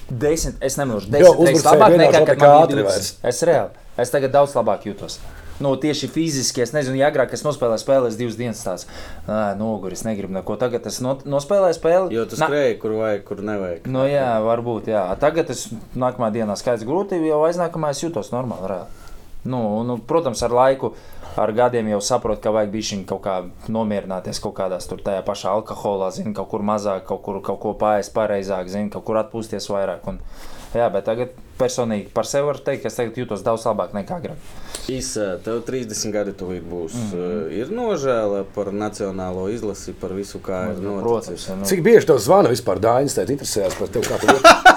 [0.08, 0.78] desmit, es
[1.22, 3.14] Jo, desmit reizes labāk nekā kad man bija vairs.
[3.20, 3.30] 20.
[3.32, 5.20] Es reāli, es tagad daudz labāk jūtos.
[5.62, 8.86] Nu, tieši fiziski, es nezinu, ja agrāk es nospēlēju spēli, es divas dienas tāds-
[9.60, 10.56] noguris, negribu neko.
[10.58, 12.16] Tagad es no, nospēlēju spēli.
[12.16, 13.86] Jo tu skrēji, kur vajag, kur nevajag.
[13.86, 14.90] Nu, jā, varbūt.
[14.90, 15.04] Jā.
[15.20, 18.72] Tagad es nākamā dienā skaidrs grūti, jau aiznākamā es jūtos normāli.
[18.72, 19.01] Reāli.
[19.44, 20.92] Nu, nu, protams, ar laiku,
[21.36, 23.36] ar gadiem jau saprotu, ka vajag bišķiņ kaut kā
[23.72, 27.76] nomierināties kaut kādās tur tajā pašā alkoholā, zini, kaut kur mazāk, kaut, kur, kaut ko
[27.78, 30.06] pāriest pareizāk, zini, kaut kur atpūsties vairāk.
[30.12, 30.20] Un,
[30.76, 34.20] jā, bet tagad personīgi par sevi varu teikt, ka es tagad jūtos daudz labāk nekā
[34.22, 34.50] agrāk.
[34.92, 36.94] Īsa, tev 30 gadi tūlīt būs.
[36.94, 37.10] Mm.
[37.12, 37.48] -hmm.
[37.58, 41.02] Ir nožēla par nacionālo izlasi, par visu, kā ir noticis.
[41.02, 44.70] Protams, ja, nu, Cik bieži tev zvana vispār Dainis, tēt interesējās par tevi?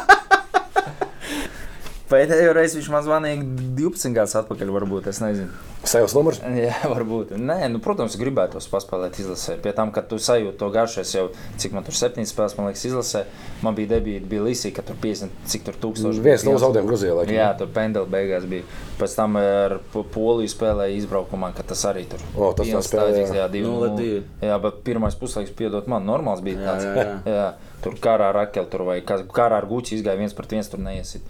[2.10, 3.46] Pēdējo reizi viņš man zvanīja
[3.78, 5.50] 12 gadus atpakaļ, varbūt es nezinu.
[5.86, 6.40] Savs numurs?
[6.42, 7.36] Jā, varbūt.
[7.38, 9.60] Nē, nu, protams, gribētu paspēlēt izlasē.
[9.62, 11.28] Pie tam, kad tu sajūti to garšu, es jau,
[11.62, 13.22] cik man tur septiņas spēles, man liekas, izlasē,
[13.62, 16.24] man bija debīta, bija līsī, ka tur 50, cik tur tūkstoši.
[16.26, 16.64] Viens no bija.
[16.66, 17.14] zaudējumiem Gruzijā.
[17.20, 17.36] laikam.
[17.38, 18.66] Jā, tur pendeli beigās bija.
[18.98, 22.90] Pēc tam ar Po- Poliju spēlēja izbraukumā, ka tas arī tur O, tas tā viens
[22.90, 23.44] spēlē, stādīgs, jā.
[23.44, 24.02] jā, divi Nulle nulle.
[24.02, 24.24] divi.
[24.50, 26.86] Jā, bet pirmais puslaiks, piedod man, normāls bija Jā, tāds.
[26.86, 27.16] jā, jā.
[27.38, 27.48] jā,
[27.86, 31.22] tur karā ar Akelu tur vai karā ar Guči izgāja viens pret viens, tur neiesit.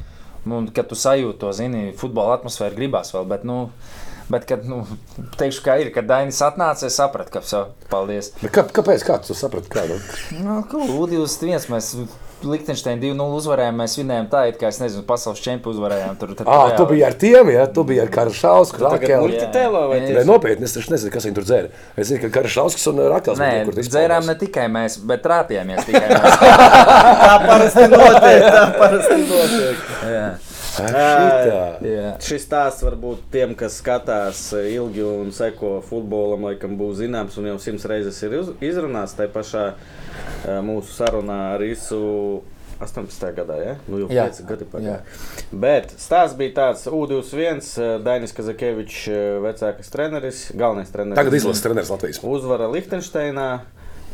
[0.45, 3.57] Nu, un, kad tu sajūti to, zini, futbola atmosfēru gribās vēl, bet, nu,
[4.29, 4.83] bet, kad, nu,
[5.39, 8.31] teikšu, kā ir, kad Dainis atnāca, es sapratu, ka, so, paldies.
[8.43, 9.05] Bet Kā, kāpēc?
[9.07, 9.71] Kā tu saprati?
[9.73, 9.97] Kā, nu?
[10.45, 10.59] Nu,
[11.01, 11.95] U21 mēs
[12.43, 16.17] Liechtensteinu 2-0 uzvarējām, mēs vinējām tā, it kā es nezinu, pasaules čempionu uzvarējām.
[16.19, 17.63] Tur, tur Ah, tu biji ar tiem, ja?
[17.71, 18.11] Tu biji ar
[20.03, 20.09] Jā.
[20.09, 20.17] tieši?
[20.19, 21.71] Nē, nopietni, es taču nezinu, kas viņi tur dzēra.
[21.97, 25.87] Es zinu, ka Karašauskas un Rakels Nē, tur tur dzērām ne tikai mēs, bet trāpījāmies
[25.87, 26.41] tikai mēs.
[26.43, 28.49] Tā parasti notiek.
[28.51, 30.44] Tā parasti notiek.
[30.75, 31.81] Šitā.
[31.85, 32.09] jā.
[32.23, 37.59] Šis stāsts varbūt tiem, kas skatās ilgi un seko futbolam, laikam būs zināms un jau
[37.63, 39.15] simts reizes ir uz- izrunāts.
[39.17, 39.73] Tā pašā
[40.65, 42.41] mūsu sarunā ar Isu
[42.79, 43.29] 18.
[43.37, 43.75] gadā, ja?
[43.87, 44.25] nu jau Jā.
[44.27, 44.71] 5 gadi Jā.
[44.73, 45.45] pagājuši.
[45.63, 49.05] Bet stāsts bija tāds, U21, eh, Dainis Kazakevičs,
[49.45, 51.15] vecākais treneris, galvenais treneris.
[51.15, 52.19] Tagad izlases treneris Latvijas.
[52.23, 53.61] Uzvara Liechtensteinā.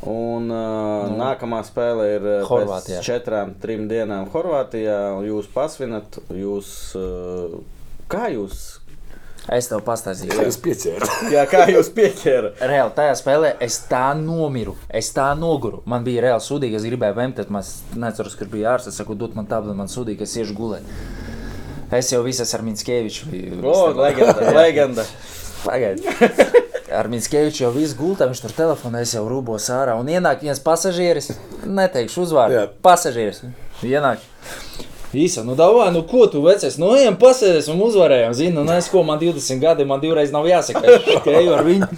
[0.10, 3.02] Un uh, nu, nākamā spēle ir Horvātijā.
[3.02, 4.98] pēc četrām, trim dienām Horvātijā.
[5.28, 6.72] Jūs pasvinat, jūs.
[6.98, 7.60] Uh,
[8.10, 8.82] kā jūs?
[9.52, 10.36] Es tev pastāstīšu.
[10.38, 11.14] Kā jūs piecērat?
[11.34, 12.60] Jā, kā jūs pieķērat?
[12.72, 15.82] Reāli tajā spēlē es tā nomiru, es tā noguru.
[15.90, 17.66] Man bija reāli sūdīgi, es gribēju vēmt, tad man
[17.98, 18.94] neatceros, kur bija ārsts.
[18.94, 20.86] Es saku, dod man tādu, man sūdīgi, es iešu gulēt.
[21.92, 23.64] Es jau visas ar Minskeviču biju.
[23.68, 24.54] O, leģenda!
[24.56, 25.08] leģenda.
[25.66, 26.70] Pagaidiet.
[26.92, 29.96] Ar Minskeviču jau viss gultā, viņš tur telefonā, jau rūbos ārā.
[30.00, 31.32] Un ienāk viens pasažieris,
[31.64, 32.58] neteikšu uzvārdu.
[32.58, 32.66] Jā.
[32.84, 33.44] Pasažieris.
[33.88, 34.24] Ienāk.
[35.12, 36.78] Īsa, nu, davā, nu, ko tu vecais?
[36.80, 38.36] Nu, ejam, pasēdies un uzvarējām.
[38.36, 41.90] Zinu, nu, es ko man 20 gadi, man divreiz nav jāsaka, ka eju ar viņu.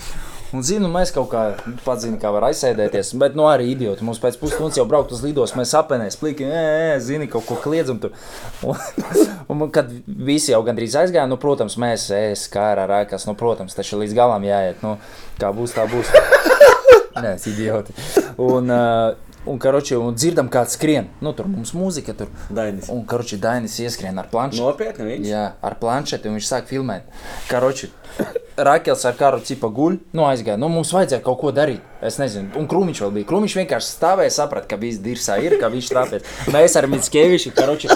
[0.53, 1.43] Un, zinu, mēs kaut kā
[1.81, 3.15] pats zinām, kā var aizsēdēties.
[3.21, 4.05] Bet, nu, arī idioti.
[4.05, 7.57] Mums pēc pusstundas jau braukt uz lidos, mēs apēnēs, plīgi, ē, ē, zini, kaut ko
[7.63, 8.13] kliedzam tur.
[9.51, 13.33] Un, un, kad visi jau gandrīz aizgāja, nu, protams, mēs, es, kā ar ārākas, nu,
[13.37, 14.79] protams, taču līdz galam jāiet.
[14.85, 14.95] Nu,
[15.41, 16.13] kā būs, tā būs.
[17.23, 17.97] Nē, es idioti.
[18.41, 21.09] Un, uh, Un, karoči, un dzirdam, kāds skrien.
[21.19, 22.29] Nu, tur mums mūzika tur.
[22.47, 22.87] Dainis.
[22.93, 24.63] Un, karoči, Dainis ieskrien ar planšeti.
[24.63, 25.27] Nopietni viņš.
[25.27, 27.09] Jā, ar planšeti, un viņš sāk filmēt.
[27.49, 27.89] Karoči,
[28.57, 30.59] Rakels ar karu cipa guļ, nu aizgāja.
[30.61, 31.81] Nu, mums vajadzēja kaut ko darīt.
[32.05, 33.27] Es nezinu, un krūmiņš vēl bija.
[33.31, 36.21] Krūmiņš vienkārši stāvēja, saprata, ka viss dirsā ir, ka viņš tāpēc.
[36.53, 37.89] Mēs ar Mitskeviču, karoči,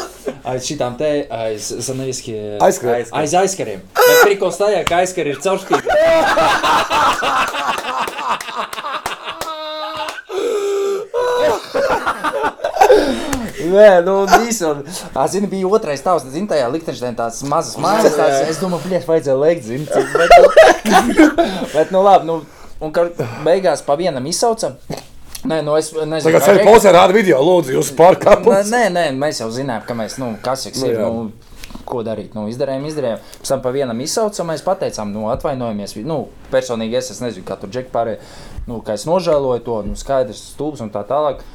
[0.48, 2.34] aiz šitām te, aiz Zaneviski.
[2.64, 3.06] Aizskrien.
[3.22, 3.86] Aiz aizkariem.
[4.00, 5.88] Bet prikals tajā, ka aizkari ir caurspīdīgi.
[13.58, 14.62] Nē, nu, viss.
[14.68, 14.84] Un,
[15.18, 18.14] ā, zini, bija otrais tavs, zini, tajā Liechtensteinā tās mazas mājas.
[18.18, 19.88] Tās, es domāju, pliet, vajadzēja lēkt, zini.
[19.88, 21.28] Bet, nu,
[21.76, 22.36] bet, nu, labi, nu,
[22.86, 23.08] un ka
[23.48, 24.78] beigās pa vienam izsaucam.
[25.48, 26.22] Nē, nu, es nezinu.
[26.28, 28.72] Tagad Reka- pauzē, rāda video, lūdzu, jūs Nē, pārkāpums.
[28.74, 31.10] nē, nē, mēs jau zinājām, ka mēs, nu, kas ir, Nu, jā.
[31.10, 32.34] nu, ko darīt.
[32.36, 33.22] Nu, izdarījām, izdarījām.
[33.42, 35.96] Pēc tam pa vienam izsaucam, mēs pateicām, nu, atvainojamies.
[36.10, 38.20] Nu, personīgi es, es nezinu, kā tur džeki pārējie,
[38.68, 41.46] nu, ka es nožēloju to, nu, skaidrs, stulbs un tā tālāk.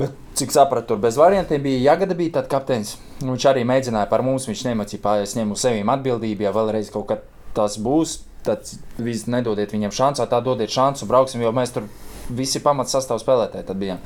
[0.00, 2.96] Bet, cik sapratu, tur bez variantiem bija Jagada, bija tāds kapteinis.
[3.20, 7.08] Viņš arī mēģināja par mums, viņš nemacīja, es ņemu uz sevi atbildību, ja vēlreiz kaut
[7.10, 7.24] kas
[7.56, 8.20] tas būs.
[8.40, 8.64] Tad
[8.96, 11.90] viss nedodiet viņam šansu, tā dodiet šansu, brauksim, jo mēs tur
[12.32, 14.00] visi pamats sastāvā spēlētāji tad bijām.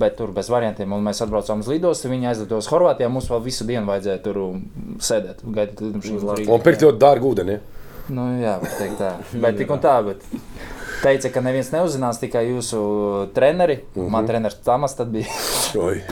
[0.00, 2.10] Bet tur bez variantiem, un mēs atbraucām uz lidostu.
[2.12, 3.10] Viņi aizlidoja uz Horvātiju.
[3.12, 4.40] Mums vēl visu dienu vajadzēja tur
[5.02, 6.20] sēdēt, gaidīt lidmašīnu.
[6.20, 6.52] uz Rīgu.
[6.52, 7.58] Un pirkt ļoti dārgu ūdeni.
[8.12, 9.14] Nu, jā, var teikt tā.
[9.44, 10.24] Bet tik un tā, bet
[11.04, 12.80] teica, ka neviens neuzzinās, tikai jūsu
[13.36, 13.78] treneri.
[13.94, 14.10] Uh -huh.
[14.12, 15.26] Man treneris Tamas tad bija.
[15.86, 16.02] Oi.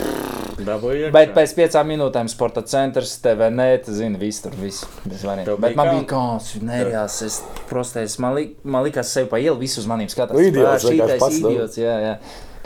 [0.63, 1.11] Dabūja.
[1.13, 4.87] Bet pēc piecām minūtēm sporta centrs, TVNet, zina, viss tur viss.
[5.05, 9.81] Bet man bija kāds, nerjās, es prostēs, man, li, man likās sev pa ielu, visu
[9.81, 10.39] uz maniem skatās.
[10.39, 11.51] Idiots, Ā, vienkārši šitais pats, nu.
[11.51, 12.17] idiots, jā, jā.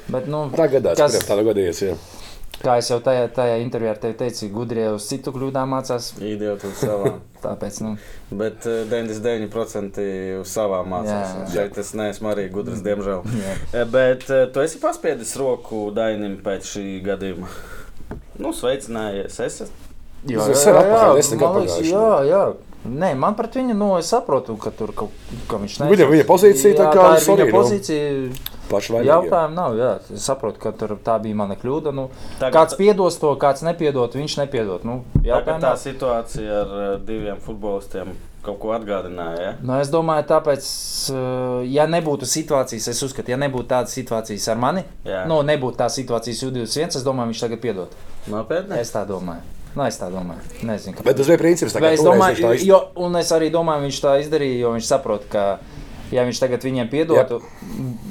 [0.09, 1.83] Bet, nu, Tā gadās, kas, kuriem tāda gadījies.
[1.83, 1.95] jā.
[2.62, 6.12] Kā es jau tajā, tajā intervijā ar tevi teicu, gudrie uz citu kļūdām mācās.
[6.20, 7.18] Idiotu uz savām.
[7.46, 7.94] Tāpēc, nu,
[8.30, 10.02] Bet eh, 99%
[10.40, 11.34] uz savām mācās.
[11.36, 11.46] Jā.
[11.54, 13.24] Šeit es neesmu arī gudrs, diemžēl.
[13.44, 13.57] jā.
[13.72, 17.50] Eh, Bet eh, tu esi paspiedis roku Dainim pēc šī gadījuma.
[18.40, 19.40] Nu, sveicinājies.
[19.46, 19.82] Es esmu.
[20.26, 21.90] Jā, desmit man gadu liekas, pagājuši.
[21.92, 22.42] Jā, jā.
[22.87, 25.11] Nē, man pret viņu, nu, es saprotu, ka tur kaut
[25.49, 27.59] ka viņš Nu, viņa- viņa pozīcija tā jā, kā, tā ir sorry, viņa nu.
[27.59, 28.53] pozīcija.
[28.66, 29.07] Paši vainīgi.
[29.07, 29.91] Jautājumu nav, jā.
[30.14, 31.93] Es saprotu, ka tur tā bija mana kļūda.
[31.95, 32.09] Nu,
[32.41, 34.84] Tagad- kāds piedos to, kāds nepiedod, viņš nepiedod.
[34.84, 35.76] Nu, tā nav.
[35.76, 38.09] situācija ar eh, diviem futbolistiem
[38.43, 39.41] kaut ko atgādināja.
[39.41, 39.53] Ja?
[39.62, 40.66] Nu, es domāju, tāpēc,
[41.14, 45.26] eh, ja nebūtu situācijas, es uzskatu, ja nebūtu tādas situācijas ar mani, Jā.
[45.26, 47.89] nu, nebūtu tā situācijas U21, es domāju, viņš tagad piedod.
[48.28, 48.78] Nopietni.
[48.78, 49.43] Es tā domāju.
[49.77, 50.41] Nu, es tā domāju.
[50.64, 51.05] Nezinu, kāpēc.
[51.05, 51.74] Bet tas bija princips.
[51.77, 54.87] tā es domāju, tā iz- jo, un es arī domāju, viņš tā izdarīja, jo viņš
[54.89, 55.59] saprot, ka,
[56.11, 57.43] ja viņš tagad viņiem piedotu,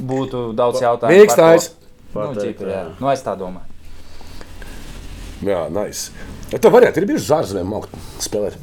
[0.05, 1.26] būtu daudz jautājumu.
[2.13, 2.36] Par to.
[2.36, 2.70] Nu, ķipa, jā.
[2.70, 2.84] jā.
[3.01, 3.66] nu, es tā domāju.
[5.43, 6.11] Jā, nice.
[6.53, 8.55] Ja tu varētu, ir bijuši zārzemēm maukt spēlēt.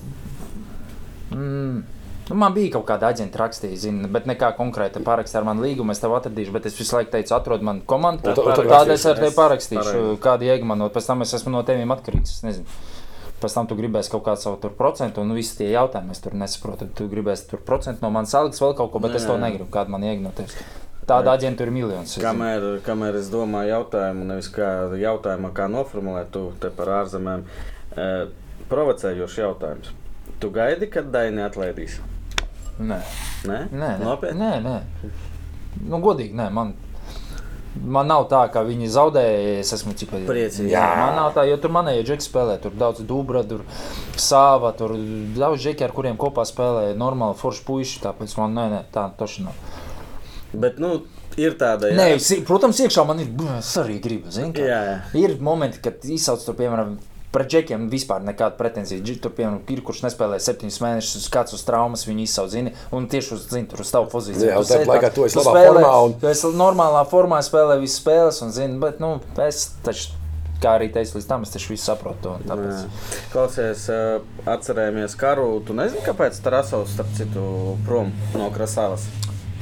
[1.32, 1.82] Mm.
[2.30, 5.92] Nu, man bija kaut kāda aģenta rakstīja, zinu, bet nekā konkrēta parakstā ar mani līgumu.
[5.92, 8.30] Es tev atradīšu, bet es visu laiku teicu, atrod man komandu.
[8.30, 10.20] Tāda es ar tevi Es parakstīšu, pareizi.
[10.22, 12.36] kāda jēga man no, pēc tam es esmu no teviem atkarīgs.
[12.38, 12.64] es nezinu.
[13.42, 16.86] Pēc tam tu gribēsi kaut kādu savu procentu, un visi tie jautājumi, es tur nesaprotu.
[16.94, 19.66] Tu gribēsi tur procentu no manas algas, vēl kaut ko, bet Nē, es to negribu.
[19.74, 20.54] Kāda man tevis?
[21.08, 22.22] Tāda aģenta ir zinu.
[22.22, 24.68] Kamēr, kamēr es domāju, jautājumu, nevis kā
[25.00, 27.42] jautājumu, kā noformulēt, tu te par ārzemēm.
[27.98, 28.06] E,
[28.70, 29.90] provocējošs jautājums.
[30.38, 31.98] Tu gaidi, kad Daini atlaidīs?
[32.78, 33.02] Nē,
[33.46, 34.32] Nē, nē, nē.
[34.38, 34.76] nē, nē.
[35.82, 36.72] Nu, godīgi, nē, man.
[37.80, 39.60] Man nav tā, ka viņi zaudēja.
[39.62, 40.68] Es esmu cik Priecīgs.
[40.70, 42.58] Jā, man nav tā, jo tur manējie džeki spēlē.
[42.60, 43.62] Tur daudz dubra, tur
[44.20, 44.92] sāva, tur
[45.38, 46.90] daudz džeki, ar kuriem kopā spēlē.
[47.00, 49.56] Normāli forši puiši, tāpēc man nē, nē, tā toši nav.
[50.52, 50.98] Bet, nu,
[51.40, 51.88] ir tāda.
[52.20, 53.26] si- protams, iekšā man ir.
[53.32, 54.98] "Bļ, Es arī kā." Jā, jā.
[55.24, 56.98] Ir momenti, kad izsauc tur, piemēram,
[57.32, 59.00] pret džekiem vispār nekāda pretenzija.
[59.22, 63.34] Tur, piemēram, ir kurš nespēlē septiņus mēnešus, kāds uz traumas viņu izsauc, zini, un tieši
[63.38, 64.50] uz, zini, tur uz tavu pozīciju.
[64.50, 67.38] Jā, un Tu tāpat sēdi laikā esi tu labā spēlē- formā un- esi normālā formā,
[67.42, 69.14] spēlē visas spēles, un, zini, bet, nu,
[69.46, 70.12] es taču,
[70.62, 72.22] kā arī teicu, līdz tam es taču visu saprotu.
[72.22, 72.84] to, Tāpēc.
[72.84, 73.24] Jā.
[73.32, 75.60] Klausies, ā, atcerēmies karu.
[75.66, 79.08] Tu nezini, kāpēc Tarasovs, starp citu, prom no Krasavas?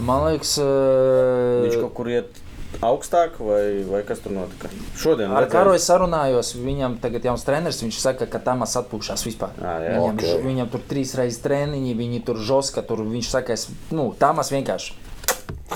[0.00, 2.36] Man liekas, Viņš uh, kaut kur iet
[2.84, 4.70] augstāk, vai, vai kas tur notika?
[4.98, 7.82] Šodien Ar es sarunājos, viņam tagad jauns treneris.
[7.84, 9.54] Viņš saka, ka Tamas atpūšas vispār.
[9.60, 9.94] Ā, jā.
[9.98, 10.24] viņam, Ok.
[10.24, 10.42] okay.
[10.46, 14.96] viņam tur trīs reizes treniņi, viņi tur žoska, tur viņš saka, es, nu, Tamas vienkārši.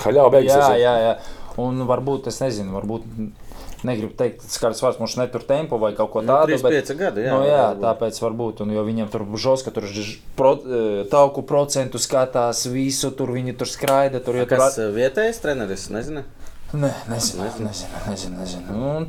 [0.05, 0.59] Haļā beigsies.
[0.59, 1.17] Jā, jā, jā.
[1.61, 3.05] Un varbūt, es nezinu, varbūt
[3.85, 6.57] negribu teikt, kāds vārds mums netur tempu vai kaut ko Nu, tādu.
[6.57, 7.85] 35 gadi, jā, nu, jā varbūt.
[7.85, 9.87] tāpēc varbūt, un jo viņam tur žoska, tur
[10.39, 14.25] pro, eh, tauku procentu skatās, visu tur viņi tur skraida.
[14.25, 15.91] Tur, ja tur Kas ā, vietējais treneris?
[15.93, 16.25] Nezinu.
[16.75, 17.69] Nē, nezinu, nezinu,
[18.09, 18.39] nezinu.
[18.41, 18.79] nezinu.
[18.97, 19.05] Un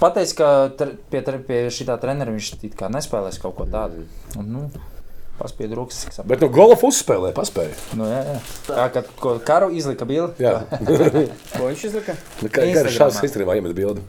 [0.00, 4.06] Pateicis, ka tre, pie, tre- pie šī trenera viņš it kā nespēlēs kaut ko tādu.
[4.40, 4.62] Un, nu,
[5.76, 6.00] rokas.
[6.04, 7.76] cik sap- Bet no golfa uzspēlē, paspēja.
[7.96, 8.38] Nu, jā, jā.
[8.70, 10.40] Tā kā ko karu izlika bildi.
[10.44, 10.62] Jā,
[11.58, 12.16] Ko viņš izlika?
[12.40, 12.64] Nu, kā
[12.96, 14.00] šāds Instagramā iemet bildi.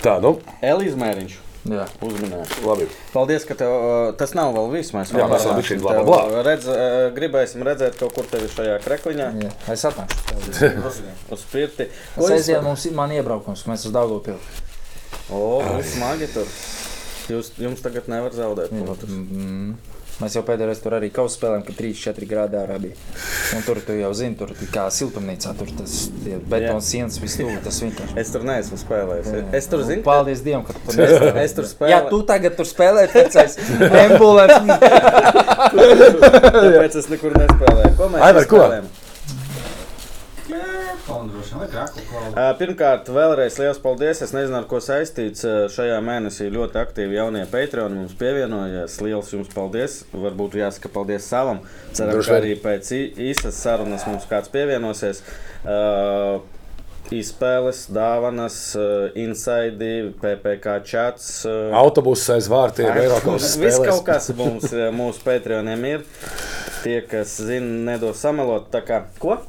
[0.00, 1.38] Tā, nu, Elīze Mēriņš.
[1.70, 1.86] Jā.
[2.06, 2.46] Uzminēju.
[2.66, 2.88] labi.
[3.14, 4.94] Paldies, ka tev, uh, tas nav vēl viss.
[4.96, 9.52] Mēs Jā, tev, bla, uh, Redz, uh, gribēsim redzēt kaut kur tevi šajā krekliņā Jā.
[9.74, 10.72] Es atnākšu.
[11.36, 11.90] uz pirti.
[12.16, 14.40] Es aizēju, mums ir man iebraukums, mēs uz Daugavpilu.
[15.30, 16.50] O, smagi tur.
[17.30, 18.74] Jūs, jums tagad nevar zaudēt.
[18.74, 19.89] punktus.
[20.20, 22.96] Mēs jau pēdējā reizē tur arī kausa spēlējām, kad 3-4 grādi ārā bija.
[23.56, 27.80] Un tur tu jau zini, tur kā siltumnīcā, tur tas tie betona sienas tuvu, tas
[27.80, 28.16] vienkārši.
[28.20, 29.32] Es tur neesmu spēlējis.
[29.56, 31.94] Es tur zinu, Paldies Dievam, ka tu tur es tur spēlēju.
[31.94, 33.56] Ja tu tagad tur spēlē, tad es
[34.04, 34.78] embulēju.
[35.70, 37.94] Tāpēc es nekur nespēlēju.
[37.96, 38.60] Ko mēs Aivar, ko?
[38.64, 38.90] spēlējam?
[38.90, 39.09] Ā,
[42.60, 44.22] Pirmkārt, vēlreiz liels paldies.
[44.24, 45.44] Es nezinu, ar ko saistīts.
[45.74, 49.00] Šajā mēnesī ļoti aktīvi jaunie Patreon mums pievienojās.
[49.04, 50.00] Liels jums paldies.
[50.14, 51.62] Varbūt jāsaka paldies savam.
[51.96, 52.94] Ceram, ka arī pēc
[53.30, 55.22] īsas sarunas mums kāds pievienosies.
[55.64, 56.40] Uh,
[57.10, 59.88] Izspēles, dāvanas, uh, inside,
[60.20, 61.30] PPC chats.
[61.48, 66.04] Uh, Autobuss aiz vārtiem, Eiropas Viss kaut kas mums, mūsu Patreoniem ir.
[66.84, 68.70] Tie, kas zina, nedos samalot.
[68.70, 69.40] Tā kā, ko?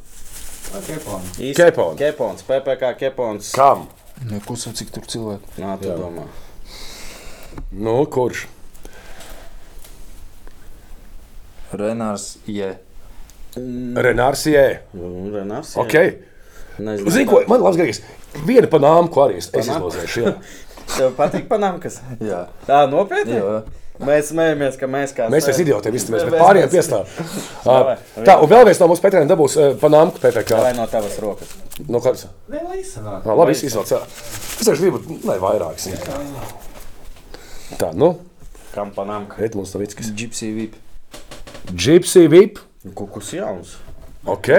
[0.69, 1.97] Īsti- Kepons.
[1.99, 3.51] Kepons, PPC kepons.
[3.55, 3.87] Kam?
[4.45, 5.41] Klusu, cik tur cilvēku.
[5.57, 5.97] Nā, tu Jā.
[5.97, 6.27] domā.
[7.71, 8.45] Nu, kurš?
[11.73, 12.75] Renārs, jē.
[13.55, 14.79] Renārs Jē.
[14.93, 15.73] Nu, Renārs.
[15.77, 15.93] Ok.
[16.79, 17.11] Nezinu.
[17.11, 17.99] Zini, ko man labs garīgs?
[18.47, 20.23] Viena panāma, ko arī es es izlozēšu.
[20.23, 20.33] jā.
[20.95, 21.99] Tev patīk panāmkas?
[22.23, 22.45] Jā.
[22.67, 23.35] Tā, nopietni?
[23.39, 23.61] Jā.
[24.01, 27.11] Mēs smējamies, ka mēs kā Mēs esam idioti, izturēsimies, bet Mēs- pārējiem piestāv.
[27.61, 27.91] Uh,
[28.25, 30.57] Tā, un vēl viens no mūsu Petrēna dabūs uh, panāmku PPK.
[30.63, 31.51] Vai no tavas rokas?
[31.85, 32.25] No kādas?
[32.49, 33.21] Nē, lai izsanāk.
[33.21, 33.91] Ah, labi, izsauc.
[33.93, 33.99] jā.
[34.01, 35.77] Es vienkārši gribu, lai vairāk.
[37.77, 38.15] Tā, nu,
[38.73, 39.37] Kam panāmka?
[39.43, 40.09] Edmunds Novickis.
[40.17, 40.75] Gypsy VIP.
[41.75, 42.59] Gypsy VIP.
[42.95, 43.75] Kaut kas jauns.
[44.25, 44.49] Ok.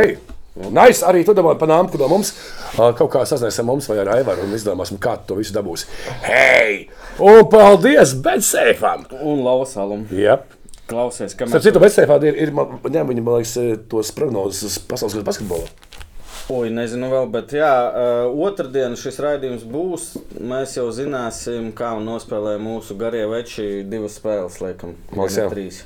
[0.52, 2.34] Nice, arī tu dabūji panāmku no mums.
[2.76, 5.86] Kaut kā sazināsim mums vai ar Aivaru un izdomāsim, kā tu to visu dabūsi.
[6.26, 6.90] Hei!
[7.24, 9.06] Un paldies, Betsēfam!
[9.22, 10.02] Un lausalam.
[10.12, 10.58] Yep.
[10.90, 11.64] Klausies, Starp mēs...
[11.64, 13.54] citu, Betsēfā ir, ir man- ņem viņa, man liekas,
[13.88, 15.70] tos prognozes pasaules gada basketbolu.
[16.52, 17.72] Oi, nezinu vēl, bet jā,
[18.44, 20.10] otrdien šis raidījums būs.
[20.36, 25.48] Mēs jau zināsim, kā nospēlē mūsu garie veči divas spēles, laikam, ne jā.
[25.48, 25.80] trīs.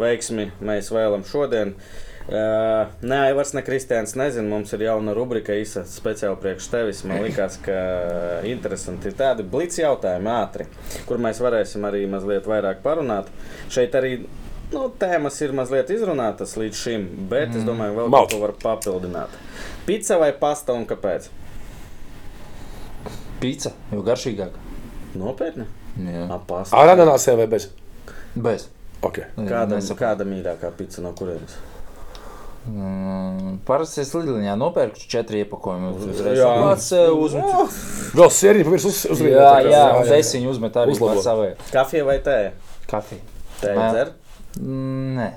[0.00, 1.74] Veiksmi mēs vēlam šodien.
[1.74, 7.02] Uh, nē, Aivars, ne Kristians, nezinu, mums ir jauna rubrika īsa speciāli priekš tevis.
[7.04, 7.74] Man liekas, ka
[8.48, 10.64] interesanti ir tādi blīci jautājumi ātri,
[11.08, 13.28] kur mēs varēsim arī mazliet vairāk parunāt.
[13.72, 14.14] Šeit arī
[14.72, 17.60] nu, tēmas ir mazliet izrunātas līdz šim, bet mm.
[17.60, 19.36] es domāju, vēl kaut ko var papildināt.
[19.84, 21.28] Pizza vai pasta un kāpēc?
[23.42, 24.56] Pizza, jo garšīgāk.
[25.20, 25.68] Nopietni.
[26.08, 26.24] Jā.
[26.72, 27.68] Ar ananāsiem vai bez?
[28.34, 28.70] Bez.
[29.04, 29.28] Okay.
[29.36, 31.58] Kāda, kāda mīļākā pizza no kurienes?
[32.64, 35.90] Mm, Parasti es Lidliņā nopērku četri iepakojumu.
[36.08, 37.66] Uzreiz pats uzmetu.
[38.16, 41.12] Vēl sēriņa pavirs uz, uz Jā, jā, un desiņu uzmet arī Uzlabo.
[41.18, 42.52] pats savai Kafija vai tēja?
[42.88, 43.20] kafiju.
[43.60, 43.90] Tēja Nē.
[43.92, 44.12] dzer.
[44.60, 45.28] Mm, Nē.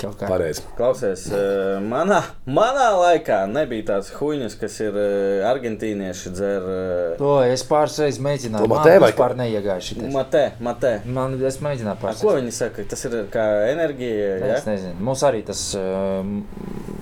[0.00, 0.62] Pareizi.
[0.78, 6.68] Klausies, eh, manā, manā laikā nebija tās huīņas, kas ir eh, argentīnieši dzer.
[6.74, 8.68] eh, To es pāris reizes mēģināju.
[8.70, 10.12] Man matē vai vispār neiegāju šitais.
[10.14, 10.94] Matē, matē.
[11.04, 12.86] Man, es mēģināju A, pāris ko viņi saka?
[12.88, 14.32] Tas ir kā enerģija.
[14.40, 14.56] Ja?
[14.56, 14.96] Es nezinu.
[15.00, 16.24] Mums arī tas uh,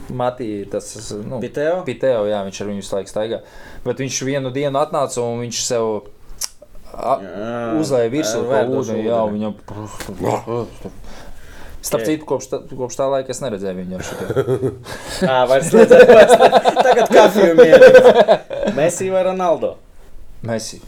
[0.09, 0.91] Matī, tas
[1.23, 1.83] nu, Piteo?
[1.87, 3.43] Piteo, jā, viņš ar viņu visu laiku staigā.
[3.85, 5.91] Bet viņš vienu dienu atnāca un viņš sev
[6.99, 9.05] Jā, uzlēja virsū to verdošu ūdeni.
[9.07, 9.55] Jā, viņam.
[11.79, 14.17] Starp citu, kopš, tā, kopš tā laika es neredzēju viņu ar šo.
[15.33, 16.49] Ā, vairs nedzēr, vairs ne.
[16.83, 18.73] Tagad kafiju mierīgi.
[18.75, 19.77] Messi vai Ronaldo?
[20.49, 20.81] Messi.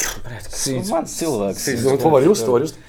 [0.00, 1.68] Nu, Mans cilvēks.
[1.84, 2.80] Nu, to var just, to var just.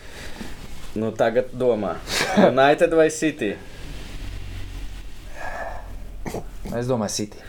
[0.95, 1.97] Nu, tagad domā.
[2.39, 3.53] United vai City?
[6.71, 7.47] Es domāju, City.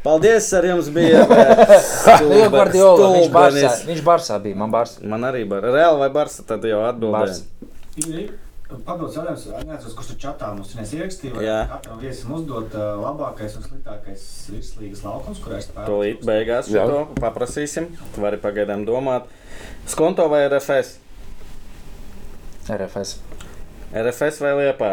[0.00, 1.26] Paldies, ar jums bija.
[2.24, 5.02] Jau Guardiola, viņš Barsā, viņš Barsā bija, man Barsā.
[5.04, 7.42] Man arī bija Reāli vai Barsa, tad jau atbildēja.
[8.70, 11.56] Papildus jautājums, neatceros, kurš tur čatā mums ir ierakstīja, vai Jā.
[11.72, 15.88] katram viesim uzdot uh, labākais un sliktākais virslīgas laukums, kurā es spēlēju.
[15.90, 16.84] Tūlīt beigās Jā.
[16.86, 17.88] šo paprasīsim.
[18.14, 19.26] Tu vari pagaidām domāt.
[19.90, 21.00] Skonto vai RFS?
[22.70, 23.16] RFS.
[23.90, 24.92] RFS vai Liepā?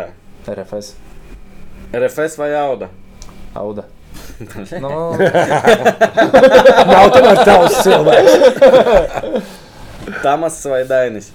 [0.49, 0.95] RFS.
[1.93, 2.89] RFS vai Auda?
[3.53, 3.85] Auda.
[4.83, 4.89] nu,
[6.89, 8.33] Nav tomēr tavs cilvēks.
[10.23, 11.29] Tamas vai Dainis?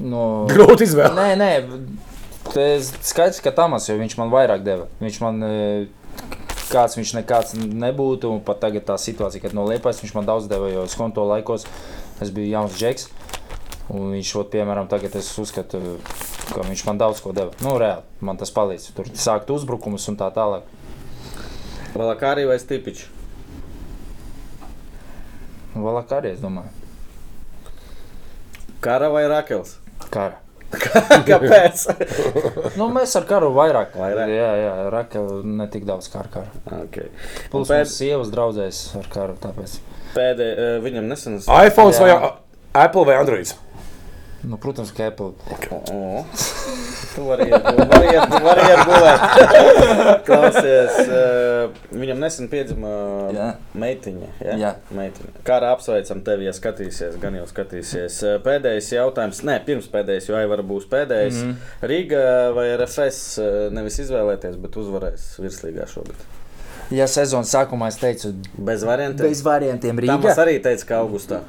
[0.00, 1.16] No, Grūti izvēlēt.
[1.16, 4.88] Nē, nē, tas skaidrs, ka Tamas jau viņš man vairāk deva.
[5.02, 6.24] Viņš man, e,
[6.70, 10.48] kāds viņš nekāds nebūtu, un pat tagad tā situācija, kad no Liepājas viņš man daudz
[10.50, 11.66] deva, jo skonto laikos
[12.20, 13.08] es biju jauns džeks.
[13.90, 15.80] Un viņš, ot, piemēram, tagad es uzskatu,
[16.52, 17.50] ka viņš man daudz ko deva.
[17.64, 18.92] Nu, reāli, man tas palīdz.
[18.94, 20.68] Tur sākt uzbrukumus un tā tālāk.
[21.90, 23.08] Vēl kā arī vai stipiņš?
[25.80, 26.70] Valāk arī, es domāju,
[28.80, 29.74] Kara vai Rakels?
[30.10, 30.38] Kara.
[31.26, 31.80] Kāpēc?
[32.78, 33.96] Nu, mēs ar karu vairāk.
[33.98, 34.30] Vairāk?
[34.30, 36.60] Jā, jā, Rakela ne tik daudz kā ar karu.
[36.84, 37.08] okay.
[37.50, 39.78] Plus pēd- sievas draudzēs ar karu, tāpēc.
[40.14, 41.40] Pēdējā viņam nesen.
[41.42, 42.14] iPhone vai
[42.86, 43.50] Apple vai Android?
[44.42, 45.32] Nu, protams, ka Apple.
[45.92, 46.24] O,
[47.14, 49.24] tu vari iet, vari iet, vari iet gulēt.
[50.28, 52.94] Klausies, uh, viņam nesen piedzima
[53.36, 53.50] Jā.
[53.76, 54.30] meitiņa.
[54.46, 54.56] Ja?
[54.62, 54.72] Jā.
[54.96, 55.44] Meitiņa.
[55.44, 58.20] Kā arī apsveicam tevi, ja skatīsies, gan jau skatīsies.
[58.24, 61.40] Eh, Pēdējais jautājums, ne, pirms pēdējais, jo Aivara būs pēdējais.
[61.44, 61.54] Mm.
[61.54, 61.88] -hmm.
[61.92, 62.26] Rīga
[62.56, 66.39] vai RFS eh, nevis izvēlēties, bet uzvarēs virslīgā šogad.
[66.90, 69.28] Ja sezonas sākumā es teicu, Bez variantiem.
[69.28, 70.34] bez variantiem Rīgā.
[70.42, 71.40] arī teica, ka augustā.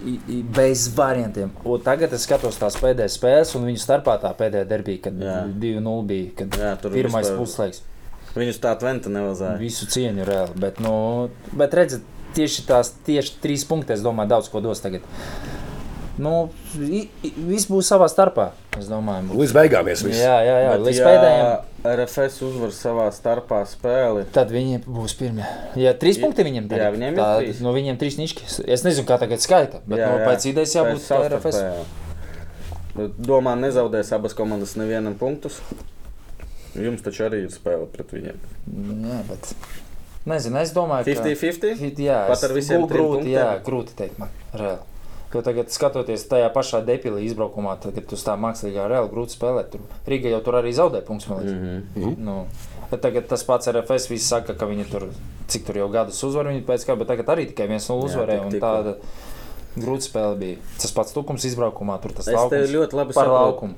[0.53, 1.49] Bez variantiem.
[1.65, 5.39] Un tagad es skatos tās pēdējās spēles, un viņu starpā tā pēdējā derbija, kad Jā.
[5.57, 6.29] 2-0 bija.
[6.37, 7.81] Kad Jā, tur pirmais vispār- puslaiks.
[8.35, 9.57] Viņus tā tventa nevajadzēja.
[9.59, 10.53] Visu cieņu reāli.
[10.59, 12.01] Bet, nu, bet redziet,
[12.35, 15.01] tieši tās tieši trīs punkti, es domāju, daudz ko dos tagad.
[16.21, 18.51] Nu, viss būs savā starpā.
[18.77, 20.19] Es domāju, Līdz beigām mēs visi.
[20.21, 21.65] jā, jā, jā Bet līdz ja pēdējiem.
[21.81, 24.25] RFS uzvar savā starpā spēli.
[24.35, 25.45] Tad viņi būs pirmie.
[25.79, 27.61] Jā, trīs I- punkti viņiem jā, viņiem ir trīs.
[27.65, 28.67] No viņiem trīs nišķi.
[28.69, 31.57] Es nezinu, kā tagad skaita, bet jā, no, pēc idejas jābūt Pēc RFS.
[31.57, 31.83] savstarpējā.
[32.93, 35.61] Bet Domā, nezaudēs abas komandas nevienam punktus.
[36.75, 38.37] Jums taču arī ir spēle pret viņiem.
[38.67, 39.53] Nu, Jā, bet.
[40.25, 41.79] Nezinu, es domāju, 50-50?
[41.81, 44.29] Fit, jā, Pat ar visiem grūti, jā, grūti teikt man.
[44.53, 44.85] Reāli.
[45.33, 49.69] Jo tagad, skatoties tajā pašā depilī izbraukumā, tad, kad tu tā mākslīgā reāli grūti spēlēt,
[49.71, 51.29] tur Rīga jau tur arī zaudē punktus.
[51.29, 51.53] man liekas.
[51.53, 52.25] Mm Mhm.
[52.25, 52.45] Nu,
[52.99, 55.07] tagad tas pats RFS visi saka, ka viņi tur,
[55.47, 58.95] cik tur jau gadus uzvar viņi pēc kā, bet tagad arī tikai viens no uzvarēja.
[59.75, 60.57] Grūta spēle bija.
[60.81, 63.45] Tas pats tukums izbraukumā, tur tas Es tevi laukums ļoti labi par saprotu.
[63.45, 63.73] laukumu.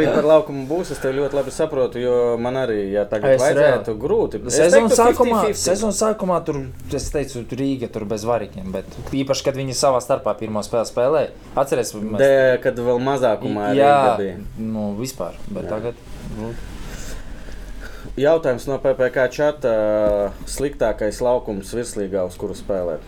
[0.00, 3.42] Tu par laukumu būsi, es tevi ļoti labi saprotu, jo man arī, ja tagad Es
[3.44, 4.40] vajadzētu grūti.
[4.48, 5.60] Es Sezonas sākumā, 50-50.
[5.66, 6.62] sezonas sākumā tur,
[6.96, 10.88] es teicu, tur Rīga tur bez varikiem, bet īpaši, kad viņi savā starpā pirmo spēli
[10.88, 11.30] spēlēja,
[11.60, 12.18] atceries, mēs...
[12.22, 12.32] De,
[12.64, 14.38] kad vēl mazākumā Jā, bija.
[14.58, 15.76] nu, vispār, bet Jā.
[15.76, 16.04] tagad,
[16.40, 16.54] nu,
[18.20, 19.70] Jautājums no PPC čata.
[20.50, 23.04] Sliktākais laukums virslīgā, uz kuru spēlēt?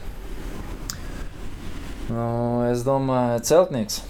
[2.10, 2.26] Nu,
[2.70, 4.02] es domāju, celtnieks.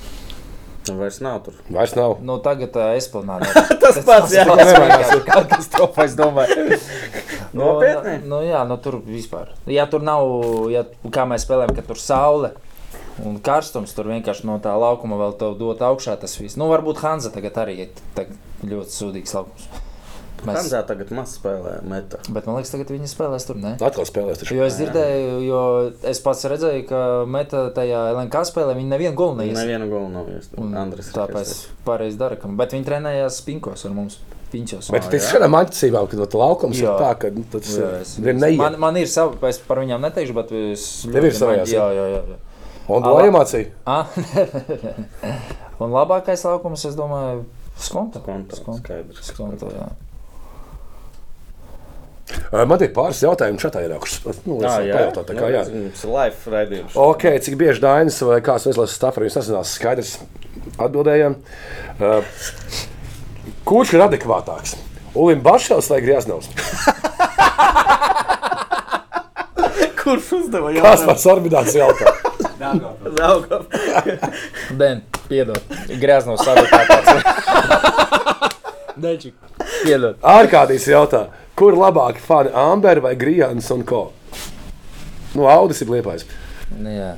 [0.89, 1.55] Nu, Vairs nav tur.
[1.71, 2.17] Vairs nav.
[2.27, 3.47] Nu, tagad uh, esplanādē.
[3.83, 4.47] Tas pats, jā.
[5.29, 6.79] Katastrofa, es domāju.
[7.55, 8.17] Nopietni?
[8.25, 9.53] Nu, nu, jā, nu, tur vispār.
[9.71, 10.27] Ja tur nav,
[10.73, 10.83] ja,
[11.15, 12.55] kā mēs spēlējam, ka tur saule
[13.23, 16.59] un karstums, tur vienkārši no tā laukuma vēl tev dot augšā tas viss.
[16.59, 18.35] Nu, varbūt Hanza tagad arī ir
[18.67, 19.69] ļoti sūdīgs laukums.
[20.43, 22.19] Mēs, Hanzā tagad maz spēlē meta.
[22.35, 23.77] bet man liekas, tagad viņi spēlēs tur, ne?
[23.79, 24.41] Atkal spēlēs.
[24.43, 24.57] Taču.
[24.59, 25.61] Jo es dzirdēju, jo
[26.11, 29.55] es pats redzēju, ka meta tajā LNK spēlē viņi nevienu golu neies.
[29.59, 31.55] Neviena gola nav ir Tāpēc
[31.87, 34.19] pareizi dara, bet viņi trenējās pinkos ar mums.
[34.53, 34.91] Piņķos.
[34.93, 36.97] Bet tas ir šādām attiecībām, kad tas laukums ir Jā.
[37.01, 38.59] tā, ka nu, tas Jā, ir es- vien neiet.
[38.61, 40.83] Man, man ir sava, es par viņām neteikšu, bet es.
[41.09, 42.21] Tev ir savējās, Jā, jā, jā.
[42.35, 42.37] jā.
[42.93, 43.71] Un to iemācīja.
[43.87, 44.05] Ah,
[45.81, 47.47] Un labākais laukums, es domāju,
[47.81, 48.21] skonto.
[48.21, 48.79] Skonto, Skonto.
[48.85, 49.23] skaidrs.
[49.33, 49.89] Skonto, jā.
[52.53, 54.21] Man ir pāris jautājumu šatā ierakuši.
[54.47, 55.63] Nu, es Ah, varu jā, pajautāt, tā kā jā.
[55.73, 56.97] Mums ir live raidījums.
[57.09, 60.13] Ok, cik bieži Dainis vai kāds no izlases stāvā jums nezinās, skaidrs
[60.79, 61.37] atbildējām.
[61.99, 62.23] Uh,
[63.69, 64.77] kurš ir adekvātāks?
[65.15, 66.49] Ulim Bašels vai Grieznovs?
[70.03, 72.11] Kurš uzdeva Kāds pats orbidāts jautā?
[73.17, 73.67] Zaugam.
[74.81, 75.61] Den, piedod.
[76.03, 77.07] Grēznos savitātāts.
[77.13, 77.27] Dečik.
[79.83, 80.19] Piedod.
[80.23, 81.27] Ārkārtīs jautā,
[81.59, 84.11] kur labāki fani Amber vai Grijāns un ko?
[85.35, 86.27] Nu, Audis ir liepais.
[86.73, 87.11] Nu, Jā,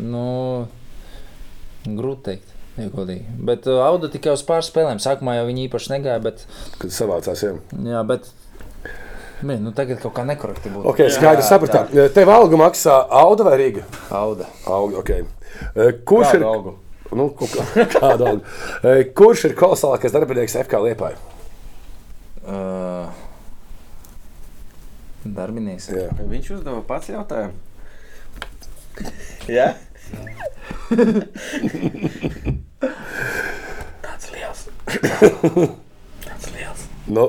[0.00, 0.22] nu,
[1.84, 2.54] grūti teikt.
[2.78, 3.24] ja godīgi.
[3.48, 5.00] Bet uh, Auda tikai uz pāris spēlēm.
[5.02, 6.44] Sākumā jau viņi īpaši negāja, bet,
[6.78, 7.54] Kad savācās, jā.
[7.84, 8.28] jā, bet
[9.38, 10.82] Mē, nu tagad kaut kā nekorekti būtu.
[10.90, 11.92] Ok, skaidrs, sapratām.
[12.14, 13.84] Tev algu maksā Auda vai Rīga?
[14.10, 14.48] Auda.
[14.66, 15.12] Auga, ok.
[15.14, 16.42] Eh, Kurš ir?
[16.48, 16.72] algu?
[17.12, 17.34] Nu?
[18.84, 21.08] Eh, Kurš ir kolosālākais darbinieks FK Liepā?
[22.48, 23.08] Uh,
[25.24, 25.88] darbinieks.
[25.92, 26.08] Jā.
[26.28, 27.56] Viņš uzdeva pats jautājumu.
[29.58, 29.68] Jā?
[34.04, 34.60] Tāds liels.
[36.24, 36.82] Tāds liels.
[37.08, 37.26] Nu,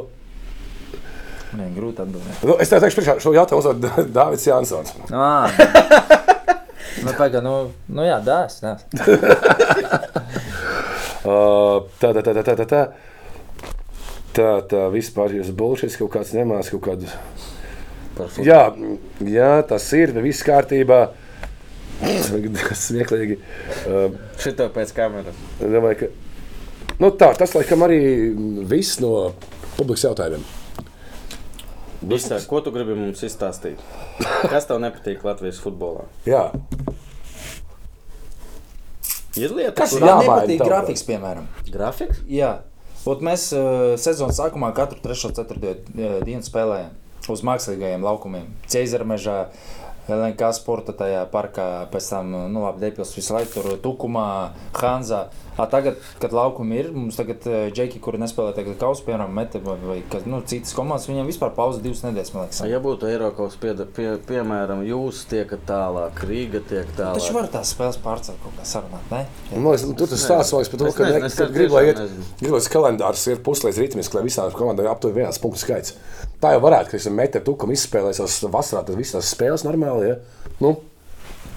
[1.49, 2.43] Nē, grūti atbildēt.
[2.45, 4.91] nu, es tev teikšu, priekšā šo jautājumu uzdod Dāvids Jansons.
[5.09, 5.49] Ah,
[7.03, 7.53] nu, pagaid, nu,
[7.87, 8.85] nu jā, dās, dās.
[11.23, 12.83] Uh, Tā, tā, tā, tā, tā, tā, tā.
[14.39, 17.09] Tā, tā vispār jūs bulšīs kaut kāds nemās kaut kādu.
[18.43, 18.61] Jā,
[19.23, 21.01] jā, tas ir, viss kārtībā.
[22.79, 23.39] smieklīgi.
[23.87, 25.39] Uh, Šito pēc kameras.
[25.59, 27.99] domāju, ka, nu, tā, tas laikam arī
[28.69, 29.33] viss no
[29.75, 30.58] publikas jautājumiem.
[31.99, 33.81] Visā, ko tu gribi mums izstāstīt?
[34.47, 36.05] Kas tev nepatīk Latvijas futbolā?
[36.27, 36.49] Jā,
[39.37, 39.99] Ir lietas, Kas?
[40.01, 41.45] Man nepatīk grafiks, piemēram.
[41.69, 42.23] grafiks?
[42.27, 42.59] Jā,
[43.07, 45.29] Ot mēs uh, sezonas sākumā katru 3.
[45.29, 45.69] un 4.
[46.27, 48.49] dienu spēlējām uz mākslīgajiem laukumiem.
[48.69, 49.37] Cēzara mežā,
[50.11, 54.25] LNK sporta tajā parkā, pēc tam nu, labi, Depils visu laiku tur Tukumā,
[54.77, 55.21] Hanzā.
[55.29, 57.43] A, tagad, kad laukumi ir, mums tagad
[57.75, 61.51] džeki, kuri nespēlē tagad kausu, piemēram, meta vai, vai kas, nu, citas komandas, viņiem vispār
[61.57, 62.61] pauze divas nedēļas, man liekas.
[62.69, 67.19] Ja būtu Eiropas, pie, pie, piemēram, jūs tiekat tālāk, Rīga tiek tālāk.
[67.19, 69.25] Taču var tās spēles pārcelt kaut kā sarunāt, ne?
[69.55, 71.83] Man liekas, tur tas stāsts liekas par to, ka ne- es tur tā grib, lai
[71.83, 72.29] tiešām iet, nezinu.
[72.39, 75.95] grib, lai tas kalendārs ir puslīdz ritmiski, lai visām komandām ir aptuveni viens punktu skaits.
[76.39, 80.13] Tā jau varētu, ka es metu tukam izspēlēju savas vasarā, tad visas tās spēles normāli.
[80.13, 80.15] Ja?
[80.63, 80.77] Nu,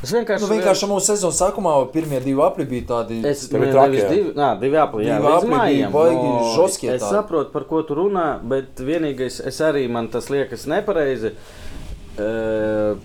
[0.02, 3.20] Es vienkārši, Nu, vienkārši mūsu sezonas sākumā pirmie divi apli bija tādi.
[3.28, 3.44] Es
[4.02, 4.08] jā.
[4.10, 7.12] divi, nā, divi apli, jā, Divi apli bija baigi No, žoskie Es tādi.
[7.14, 11.34] saprotu, par ko tu runā, bet vienīgais, es arī man tas liekas nepareizi.
[12.18, 12.98] Uh,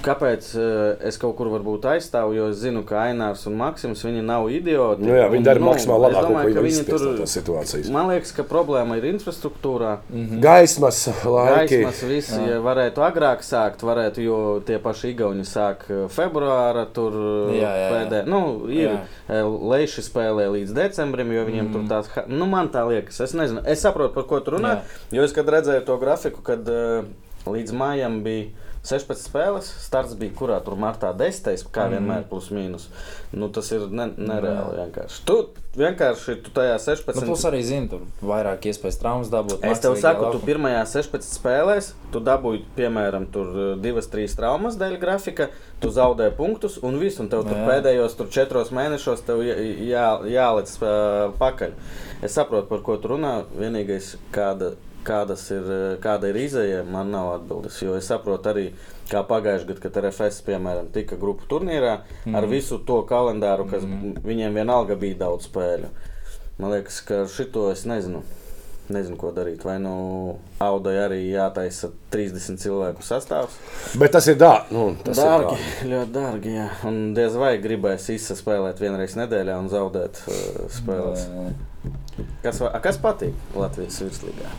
[0.00, 2.32] Kāpēc uh, es kaut kur varbūt aizstāvu?
[2.36, 5.04] Jo es zinu, ka Ainārs un Maksims viņi nav idioti.
[5.04, 7.04] nu, jā, viņi dara nu, maksimāli es labāko, ko viņi tur.
[7.18, 7.90] tās situācijas.
[7.92, 9.92] Man liekas, ka problēma ir infrastruktūrā.
[10.40, 11.82] Gaismas, laiki.
[11.82, 17.18] Gaismas visi ja varētu agrāk sākt, varētu, jo tie paši Igauni sāk eh, februāra tur
[17.52, 17.90] Jā, jā, jā.
[17.92, 18.22] pēdē.
[18.30, 18.40] Nu,
[18.72, 18.96] ir Jā.
[19.28, 19.42] eh,
[19.74, 21.74] Leiši spēlē līdz decembrim, jo viņiem mm.
[21.76, 24.78] tur tās, ha- nu man tā liekas, es nezinu, es saprotu, par ko tu runā,
[25.12, 27.04] jo es, kad redzēju to grafiku, kad uh,
[27.50, 28.48] līdz mājam bija
[28.82, 31.92] 16 spēles, starts bija kurā tur martā 10, kā Mhm.
[31.98, 32.86] vienmēr plus mīnus.
[33.32, 35.20] Nu, tas ir ne, nereāli vienkārši.
[35.26, 35.36] Tu
[35.76, 37.20] vienkārši tu tajā 16.
[37.20, 39.60] Nu, plus arī zini, tur vairāk iespējas traumas dabūt.
[39.62, 40.46] Es tev saku, tu laukumā.
[40.48, 45.48] pirmajā 16 spēlēs, tu dabūji, piemēram, tur 2-3 traumas dēļ grafika,
[45.80, 47.66] tu zaudēji punktus, un viss, un tev tur Jā.
[47.68, 51.72] pēdējos tur 4 mēnešos tev jā, jā, jāliec uh, pakaļ.
[52.22, 53.44] Es saprotu, par ko tu runā.
[53.56, 54.74] Vienīgais, kāda,
[55.06, 57.78] kādas ir, uh, kāda ir izēja, man nav atbildes.
[57.82, 58.66] Jo es saprotu arī,
[59.10, 62.36] kā pagājušajā gadā, kad RFS, piemēram, tika grupu turnīrā mm.
[62.38, 64.20] ar visu to kalendāru, kas mm.
[64.26, 65.90] viņiem vienalga bija daudz spēļu.
[66.60, 68.22] Man liekas, ka šito es nezinu.
[68.90, 69.62] Nezinu, ko darīt.
[69.62, 69.92] Vai nu
[70.62, 73.54] audai arī jātaisa 30 cilvēku sastāvs?
[74.00, 74.74] Bet tas ir dārgi.
[74.74, 75.90] Nu, tas dārgi, ir dārgi.
[75.92, 76.54] ļoti dārgi.
[76.56, 76.66] Jā.
[76.90, 81.28] Un diez vai gribēs izspēlēt vienreiz nedēļā un zaudēt uh, spēles.
[82.42, 84.50] Kas, va- a, kas patīk Latvijas virslīgā?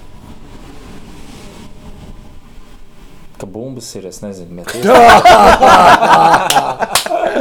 [3.41, 4.69] Ka bumbas ir, es nezinu, bet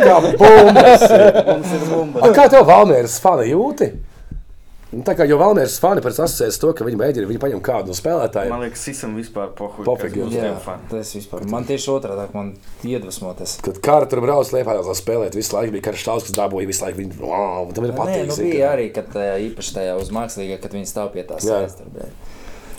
[0.01, 1.03] Kā bumbas.
[1.51, 2.23] Mums ir bumba.
[2.25, 3.91] A, kā tev Valmēras fani jūti?
[4.91, 7.93] Nu, Tā kā jau Valmēras fani pēc asociēs to, ka viņi mēģina, viņi paņem kādu
[7.93, 8.51] no spēlētājiem.
[8.51, 9.87] Man liekas, visam vispār pohuļ.
[9.87, 10.49] Būs jā,
[10.91, 11.45] tas vispār.
[11.53, 12.51] Man tieši otrādi, man
[12.89, 13.55] iedvesmo tas.
[13.63, 16.83] Kad kāra tur brauc liepā, lai spēlētu, visu laiku bija karš tāds, kas dabūja visu
[16.87, 17.05] laiku.
[17.05, 18.27] Viņi, wow, tam ir Nē, patīk.
[18.33, 21.63] nu zini, bija arī, kad īpaši tajā uz mākslīgā, kad viņi stāv pie tās Jā.
[21.71, 22.11] sēdes.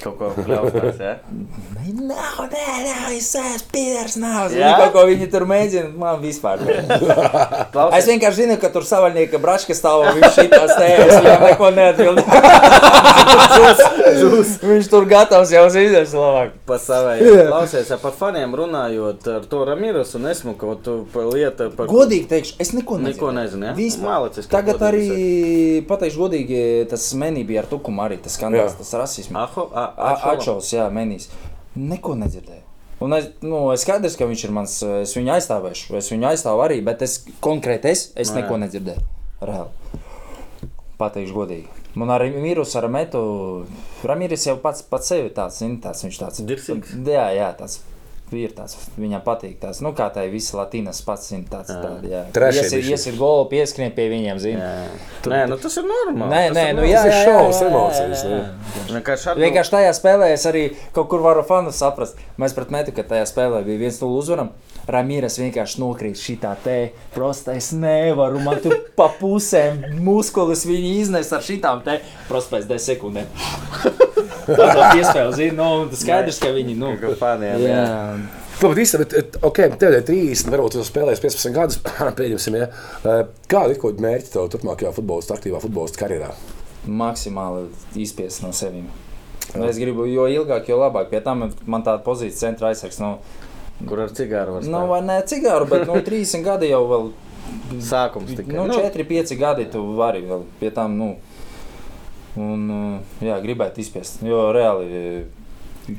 [0.05, 1.13] tur, bet- Kaut ko pļautās, jā?
[1.31, 4.51] Nē, nav, nē, nē, es esmu pīdārs, nav.
[4.53, 4.57] Jā?
[4.71, 6.61] Viņi kaut ko viņi tur mēģina, man vispār.
[6.65, 6.77] nē.
[6.81, 11.69] Es Klausies, vienkārši zinu, ka tur savaļnieka braška stāv un viņš šitā stējas, viņam neko
[11.77, 12.19] neatbild.
[14.61, 16.53] Viņš tur gatavs jau zinās labāk.
[16.67, 21.69] Pa savai klausies, ja par faniem runājot ar to Ramiras un esmu kaut ko lieta
[21.75, 23.13] par Godīgi teikšu, es neko nezinu.
[23.15, 23.73] Neko nezinu, ja?
[23.77, 24.07] Vispār.
[24.11, 25.05] Mālacis, ka Tagad arī,
[25.89, 28.79] pateikšu godīgi, tas menī bija ar tukumu arī, tas skandāls, Jā.
[28.81, 29.37] tas rasisms.
[29.41, 31.29] Aho, A- Atšaus, jā, menīs.
[31.75, 32.65] Neko nedzirdēju.
[33.01, 36.61] Un es, nu, es skaidrs, ka viņš ir mans, es viņu aizstāvēšu, es viņu aizstāvu
[36.61, 38.41] arī, bet es konkrēti es, es jā.
[38.41, 39.05] neko nedzirdēju.
[39.41, 40.01] Reāli.
[41.01, 41.81] Pateikšu godīgi.
[41.97, 43.21] Man arī mīrus ar metu.
[44.07, 46.43] Ramīris jau pats, pats sevi tāds, zini, tāds viņš tāds.
[46.47, 46.93] Dirsīgs.
[47.09, 47.79] Jā, jā, tāds.
[48.31, 51.81] Ir tāds, viņam patīk tas, nu, kā tā ir visa Latīnas pats, zina, tāds, Jā.
[51.83, 52.21] tāds, jā.
[52.31, 52.91] Trešie Iesit, bišķi.
[52.95, 54.69] iesit golu, pieskrien pie viņiem, zina.
[55.27, 56.29] Nē, nu tas ir normāli.
[56.31, 58.39] Nē, Tas nē, ir nu jā, Tas ir jā, jā, jā, emocijas, nu.
[58.95, 60.63] Vienkārši ar Vienkārši tajā spēlē es arī
[60.95, 62.15] kaut kur varu fanu saprast.
[62.39, 64.53] Mēs pret metu, ka tajā spēlē bija viens no uzvaram.
[64.91, 66.77] Ramīras vienkārši nokrīt šitā te.
[67.13, 71.99] Prosta es nevaru, man tur pa pusēm muskulis viņi iznes ar šitām te.
[72.31, 73.27] Prosta pēc 10 sekundēm.
[74.47, 77.83] Piespēle, zini, nu, un tas skaidrs, ka viņi, nu, Kā faniem, jā.
[78.61, 81.79] Labi, īsti, bet, et, ok, tev ir 30, varbūt tu spēlēsi 15 gadus.
[82.19, 82.67] Pieņemsim, ja.
[83.01, 86.29] Eh, Kāda ir kaut mērķa tev turpmākajā futbolista, aktīvā futbolista karjerā?
[86.85, 87.67] Maksimāli
[88.01, 88.85] izspiest no sevis.
[89.55, 91.09] Nu, es gribu, jo ilgāk, jo labāk.
[91.11, 93.01] Pie tam man tāda pozīcija centra aizsargs.
[93.01, 93.17] Nu,
[93.89, 94.89] Kur ar cigāru var nu, spēlēt?
[94.93, 97.09] vai ne cigāru, bet nu, 30 gadi jau vēl
[97.83, 98.53] Sākums tikai.
[98.53, 101.07] Nu, 4, 5 gadi tu vari vēl pie tam, nu,
[102.39, 104.21] un, uh, jā, gribētu izspiest.
[104.25, 105.95] Jo reāli uh,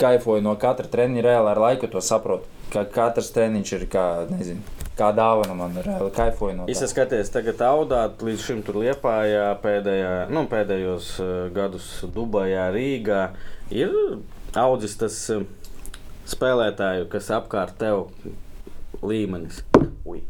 [0.00, 2.48] kaifoju no katra treniņa, reāli ar laiku to saprotu.
[2.72, 4.62] ka katrs treniņš ir kā, nezinu,
[4.98, 6.88] kā dāvana man reāli kaifoju no Es tā.
[6.90, 13.28] skatos, tagad audāt līdz šim tur liepājā, pēdējā, nu, pēdējos uh, gadus Dubajā, Rīgā.
[13.70, 13.94] Ir
[14.58, 15.20] audzis tas
[16.30, 18.08] spēlētāju, kas apkārt tev
[19.04, 19.62] līmenis.
[20.08, 20.24] Ui.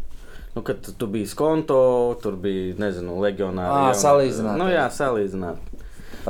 [0.54, 1.78] Nu, kad tu- biji skonto,
[2.22, 3.90] tur bija, nezinu, legionāri.
[3.90, 4.56] Jauni- salīdzināt.
[4.58, 5.56] Nu, jā, salīdzināt.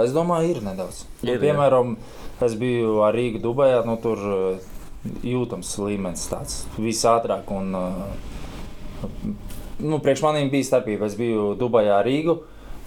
[0.03, 1.05] Es domāju, ir nedaudz.
[1.23, 1.43] Nu, Ir, jā.
[1.53, 1.97] piemēram,
[2.41, 4.17] es biju ar Rīgu Dubajā, nu, tur
[5.23, 7.51] jūtams līmenis tāds visātrāk.
[7.53, 7.71] Un,
[9.79, 11.07] nu, priekš maniem bija starpība.
[11.07, 12.39] Es biju Dubajā ar Rīgu.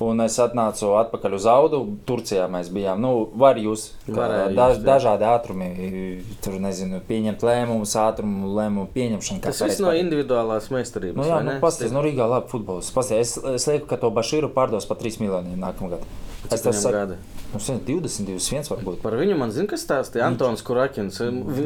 [0.03, 1.79] Un es atnācu atpakaļ uz Audu.
[2.05, 3.01] Turcijā mēs bijām.
[3.01, 5.69] Nu, var jūs, daž, dažādi ātrumi,
[6.45, 9.41] tur nezinu, pieņemt lēmumus, ātrumu lēmumu pieņemšanu.
[9.47, 11.17] Tas viss no individuālās meistarības.
[11.17, 12.93] Nu, jā, nu, pasties, nu, Rīgā labi futbols.
[12.93, 16.13] Pasties, es, es lieku, ka to Bašīru pārdos par 3 miljoniem nākamā gada.
[16.53, 17.17] Es viņam saku, gadi?
[17.53, 18.97] nu, 20, 21 varbūt.
[19.01, 21.19] Par viņu man zina, kas stāstīja Antons Kurakins.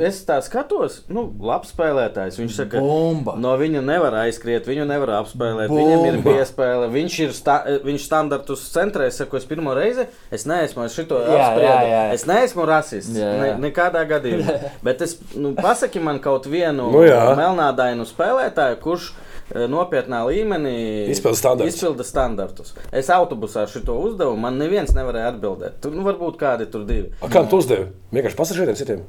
[0.06, 2.38] Es tā skatos, nu, labs spēlētājs.
[2.42, 3.36] Viņš saka, Bumba!
[3.42, 5.72] No viņa nevar aizskriet, viņu nevar apspēlēt.
[5.72, 5.82] Bumba.
[5.82, 6.92] Viņam ir piespēle.
[6.94, 9.10] Viņš ir sta viņš standartus centrē.
[9.12, 12.14] Es saku, es pirmo reizi es neesmu es šito apspriedu.
[12.16, 13.18] Es neesmu rasists.
[13.18, 13.42] Jā, jā.
[13.42, 14.58] Ne, nekādā gadījumā.
[14.86, 17.24] Bet es nu, pasaki man kaut vienu Nu jā.
[17.38, 19.31] melnādainu spēlētāju, kurš eh,
[19.72, 20.76] nopietnā līmenī
[21.12, 21.74] Izpilda standartus.
[21.76, 22.74] izpilda standartus.
[22.92, 25.72] Es autobusā šo uzdevu, man neviens nevarēja atbildēt.
[25.82, 27.10] Tur nu, varbūt kādi tur divi.
[27.22, 27.86] A, Kā tu uzdevi?
[28.14, 29.00] Vienkārši pasažieriem citiem.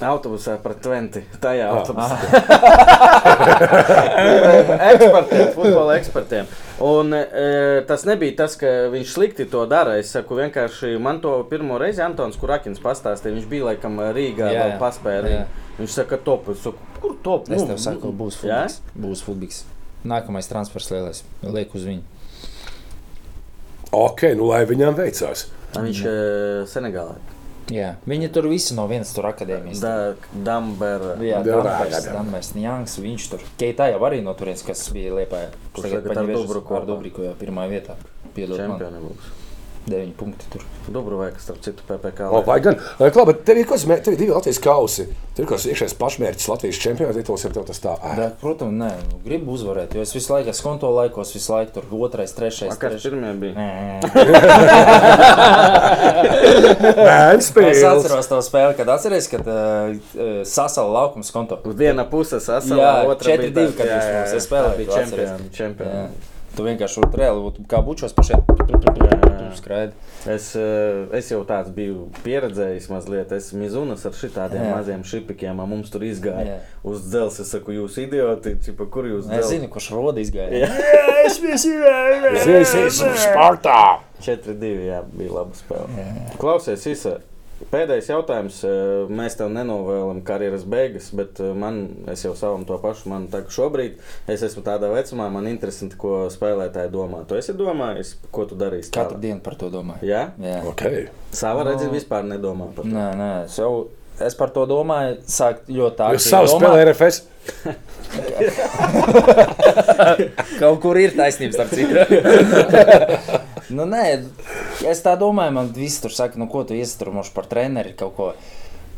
[0.00, 1.22] Autobusā par 20.
[1.42, 1.76] Tajā Ah.
[1.76, 2.16] autobusā.
[4.94, 6.44] ekspertiem, futbola ekspertiem.
[6.80, 7.26] Un, e,
[7.88, 9.96] tas nebija tas, ka viņš slikti to dara.
[10.00, 13.34] Es saku, vienkārši man to pirmo reizi Antons Kurakins pastāstīja.
[13.36, 14.78] Viņš bija laikam Rīgā, Jā, vēl jā.
[14.80, 15.28] paspēja.
[15.34, 15.44] Jā.
[15.78, 16.48] Viņš saka, top.
[16.54, 17.42] Es saku, kur top?
[17.50, 18.74] Es Nu, tev saku, nu, būs futbols.
[18.96, 19.58] Būs futbols.
[20.04, 21.22] Nākamais transfers lielais.
[21.42, 22.02] Liek uz viņu.
[23.94, 25.46] Ok, nu lai viņam veicās.
[25.74, 26.14] Viņš e,
[26.70, 27.14] Senegālā.
[27.72, 27.94] Jā.
[28.04, 29.80] Viņi tur visi no vienas tur akadēmijas.
[29.80, 29.92] Da,
[30.34, 31.14] Dambera.
[31.16, 32.16] Jā, Jā, Dambers, jā, jā.
[32.18, 33.46] Dambers, Njāns, viņš tur.
[33.60, 35.48] Keitā jau arī no turienes, kas bija Liepājā.
[35.72, 36.84] Kurš Tagad ar paņem Dubruku Ar.
[36.90, 37.96] Dubriku, jā, pirmā vietā.
[38.36, 39.32] Piedod man, Čempioni būs.
[39.88, 40.62] 9 punkti tur.
[40.88, 42.20] Dubrovē, kas starp citu PPK.
[42.30, 42.74] O, vai gan?
[42.98, 45.04] Klā, bet tev ir, kas, mē- tev ir divi Latvijas kausi.
[45.34, 47.92] Tev ir kaut kāds iekšējais pašmērķis Latvijas čempionāta tituls, ja tev tas tā.
[48.18, 51.70] Da, protams, nē, nu, gribu uzvarēt, jo es visu laiku esmu konto laikos, visu laiku
[51.80, 52.76] tur otrais, trešais.
[52.76, 53.04] Kas trešais.
[53.08, 53.54] pirmie bija?
[53.56, 53.68] Nē.
[56.94, 57.82] Bērns Es spēles.
[57.88, 59.54] atceros to spēli, kad atceries, kad uh,
[60.48, 61.54] sasala laukums konto.
[61.76, 64.88] Viena puse Jā, sasaucās, otra 4-2, bija tā- kad jā, jā, jā, spēlēja, tā bija
[65.00, 65.44] čempioni.
[65.58, 66.04] čempioni.
[66.54, 66.58] Jā.
[66.58, 68.38] Tu vienkārši tur reāli būtu kā bučos pašai.
[69.54, 69.92] Skraidi.
[70.26, 73.32] Es, eh, es jau tāds biju pieredzējis mazliet.
[73.36, 74.72] Es mizunas ar šitādiem Jā.
[74.74, 76.56] maziem šipikiem, a mums tur izgāja Jā.
[76.82, 77.40] uz dzelzs.
[77.44, 80.64] Es saku, jūs idioti, čipa, kur jūs Es zinu, kurš roda izgāja.
[80.64, 80.70] Jā.
[81.24, 84.00] Es esmu Spartā.
[84.24, 86.08] 4-2, jā, bija laba spēle.
[86.40, 87.18] Klausies, Isa,
[87.72, 88.56] pēdējais jautājums.
[88.66, 88.70] eh,
[89.08, 91.74] Mēs tev nenovēlam karjeras beigas, bet eh, man,
[92.12, 93.92] es jau savam to pašu, man tā kā šobrīd,
[94.30, 97.18] es esmu tādā vecumā, man interesanti, ko spēlētāji domā.
[97.28, 98.92] Tu esi domājis, ko tu darīsi?
[98.94, 100.02] Katru dienu par to domāju.
[100.08, 100.22] Jā?
[100.42, 100.58] Jā.
[100.70, 100.82] Ok.
[101.34, 102.90] Sava redzes vispār nedomā par to.
[102.94, 103.72] Nē, nē, es jau.
[104.22, 106.04] Es par to domāju, sākt ļoti tā.
[106.14, 107.16] Jūs savu spēlē RFS.
[110.60, 111.98] Kaut kur ir taisnības, starp citu.
[113.70, 114.04] nu, nē,
[114.90, 118.28] es tā domāju, man viss tur saka, nu, ko tu iestrādāji par treneri kaut ko.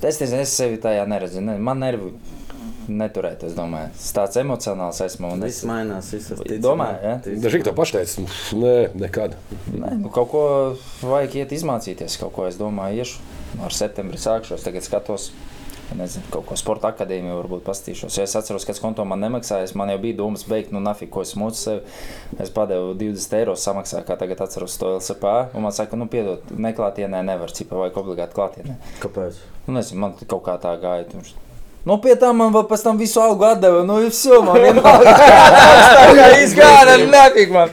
[0.02, 1.40] Es, es, es sevi tajā neredzu.
[1.44, 2.12] Ne, man nervi
[2.88, 3.90] neturēt, es domāju.
[3.96, 5.32] Es tāds emocionāls esmu.
[5.34, 7.14] un Viss Es, mainās, viss ir Domāju, ja?
[7.46, 8.26] Dažīgi to pašu teica.
[8.60, 9.36] Nē, nekad.
[9.72, 10.44] nē, nu, kaut ko
[11.02, 12.18] vajag iet izmācīties.
[12.20, 14.64] Kaut ko es domāju, iešu ar septembri sākšos.
[14.66, 15.30] Tagad skatos.
[15.94, 18.16] Nezinu, kaut ko sporta akadēmiju varbūt pastīšos.
[18.18, 19.68] Jo es atceros, ka konto man nemaksāja.
[19.78, 22.00] Man jau bija domas beigt, nu, nafik, ko es mūcu sev.
[22.42, 25.36] Es padevu 20 eiro samaksāju, kā tagad atceros to LSPA.
[25.54, 28.74] Un man saka, nu, piedod, neklātienē nevar, cipa vajag obligāti klātienē.
[29.04, 29.38] Kāpēc?
[29.68, 31.06] Nu, nezinu, man kaut kā tā gāja.
[31.12, 31.24] Tur.
[31.86, 33.86] Nu, pie tā man vēl pēc tam visu algu atdeva.
[33.86, 35.14] Nu, visu man vienalga.
[35.14, 37.68] Tā kā izgāja, nefik man.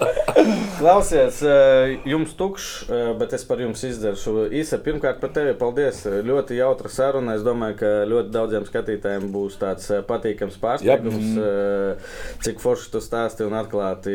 [0.86, 1.40] Klausies,
[2.06, 2.66] jums tukšs,
[3.18, 4.44] bet es par jums izdarīšu.
[4.54, 6.04] Īsa, pirmkārt, par tevi paldies.
[6.06, 7.34] Ļoti jautra saruna.
[7.34, 12.14] Es domāju, ka ļoti daudziem skatītājiem būs tāds patīkams pārsteigums, eh,
[12.46, 14.14] cik forši tu stāsti un atklāti.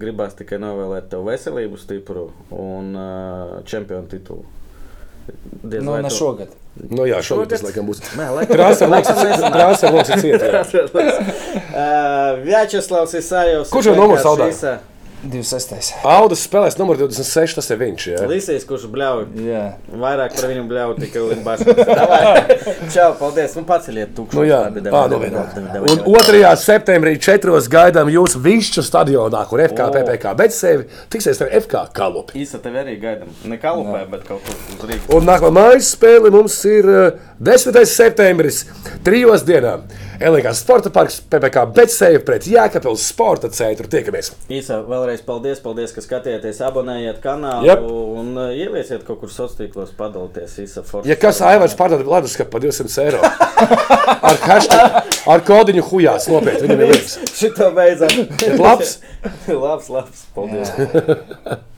[0.00, 2.98] Gribās tikai novēlēt tev veselību, stipru un
[3.70, 4.42] čempionu titulu.
[5.62, 6.50] Diez Nu, ne šogad.
[6.90, 8.02] Nu jā, šogad tas laikam būs.
[8.18, 8.58] Laikam.
[8.58, 10.66] Transferloks ir cieta.
[12.42, 13.70] Vjačeslavs Isājovs.
[13.70, 14.52] Kurš ir numurs Aldai?
[15.24, 15.96] 26.
[16.06, 18.04] Audas spēlēs numur 26, tas ir viņš.
[18.12, 18.26] Jā.
[18.30, 19.24] Līsīs, kurš bļauj.
[19.42, 19.62] Jā.
[19.98, 21.64] Vairāk par viņu bļauj tikai Limbašs.
[22.94, 23.56] Čau, paldies.
[23.58, 24.38] Un paceļiet tukšu.
[24.38, 25.42] Nu, jā, tā nu davai, vienā.
[25.50, 26.22] davai, davai, Un davai.
[26.38, 26.52] 2.
[26.62, 27.56] septembrī 4.
[27.74, 29.96] gaidām jūs Višķu stadionā, kur FK, O.
[29.96, 32.38] PPK, bet sevi tiksies ar FK kalupi.
[32.44, 33.34] Īsa tev arī gaidām.
[33.50, 35.10] Ne kalupē, bet kaut kur uz Rīgas.
[35.18, 37.84] Un nākamā mājas spēle mums ir uh, 10.
[37.86, 38.64] septembris,
[39.06, 39.76] trijos dienā.
[40.18, 43.86] Elegants sporta parks, PPC Betseja pret Jēkabils sporta centru.
[43.86, 44.32] Tiekamies!
[44.50, 47.86] Īsā vēlreiz paldies, paldies, ka skatījāties, abonējiet kanālu Jep.
[47.86, 50.58] un uh, ieviesiet kaut kur sociālos tīklos, padalieties.
[50.64, 51.06] Īsa forša.
[51.12, 55.00] Ja kas Aivars pārdod leduskapu par 200 eiro ar, hashtag,
[55.30, 57.18] ar kodiņu hujās, nopietni, viņam ir liekas.
[57.38, 58.18] Šito beidzam.
[58.58, 58.98] Labs!
[59.62, 60.26] labs, labs.
[60.34, 60.74] Paldies.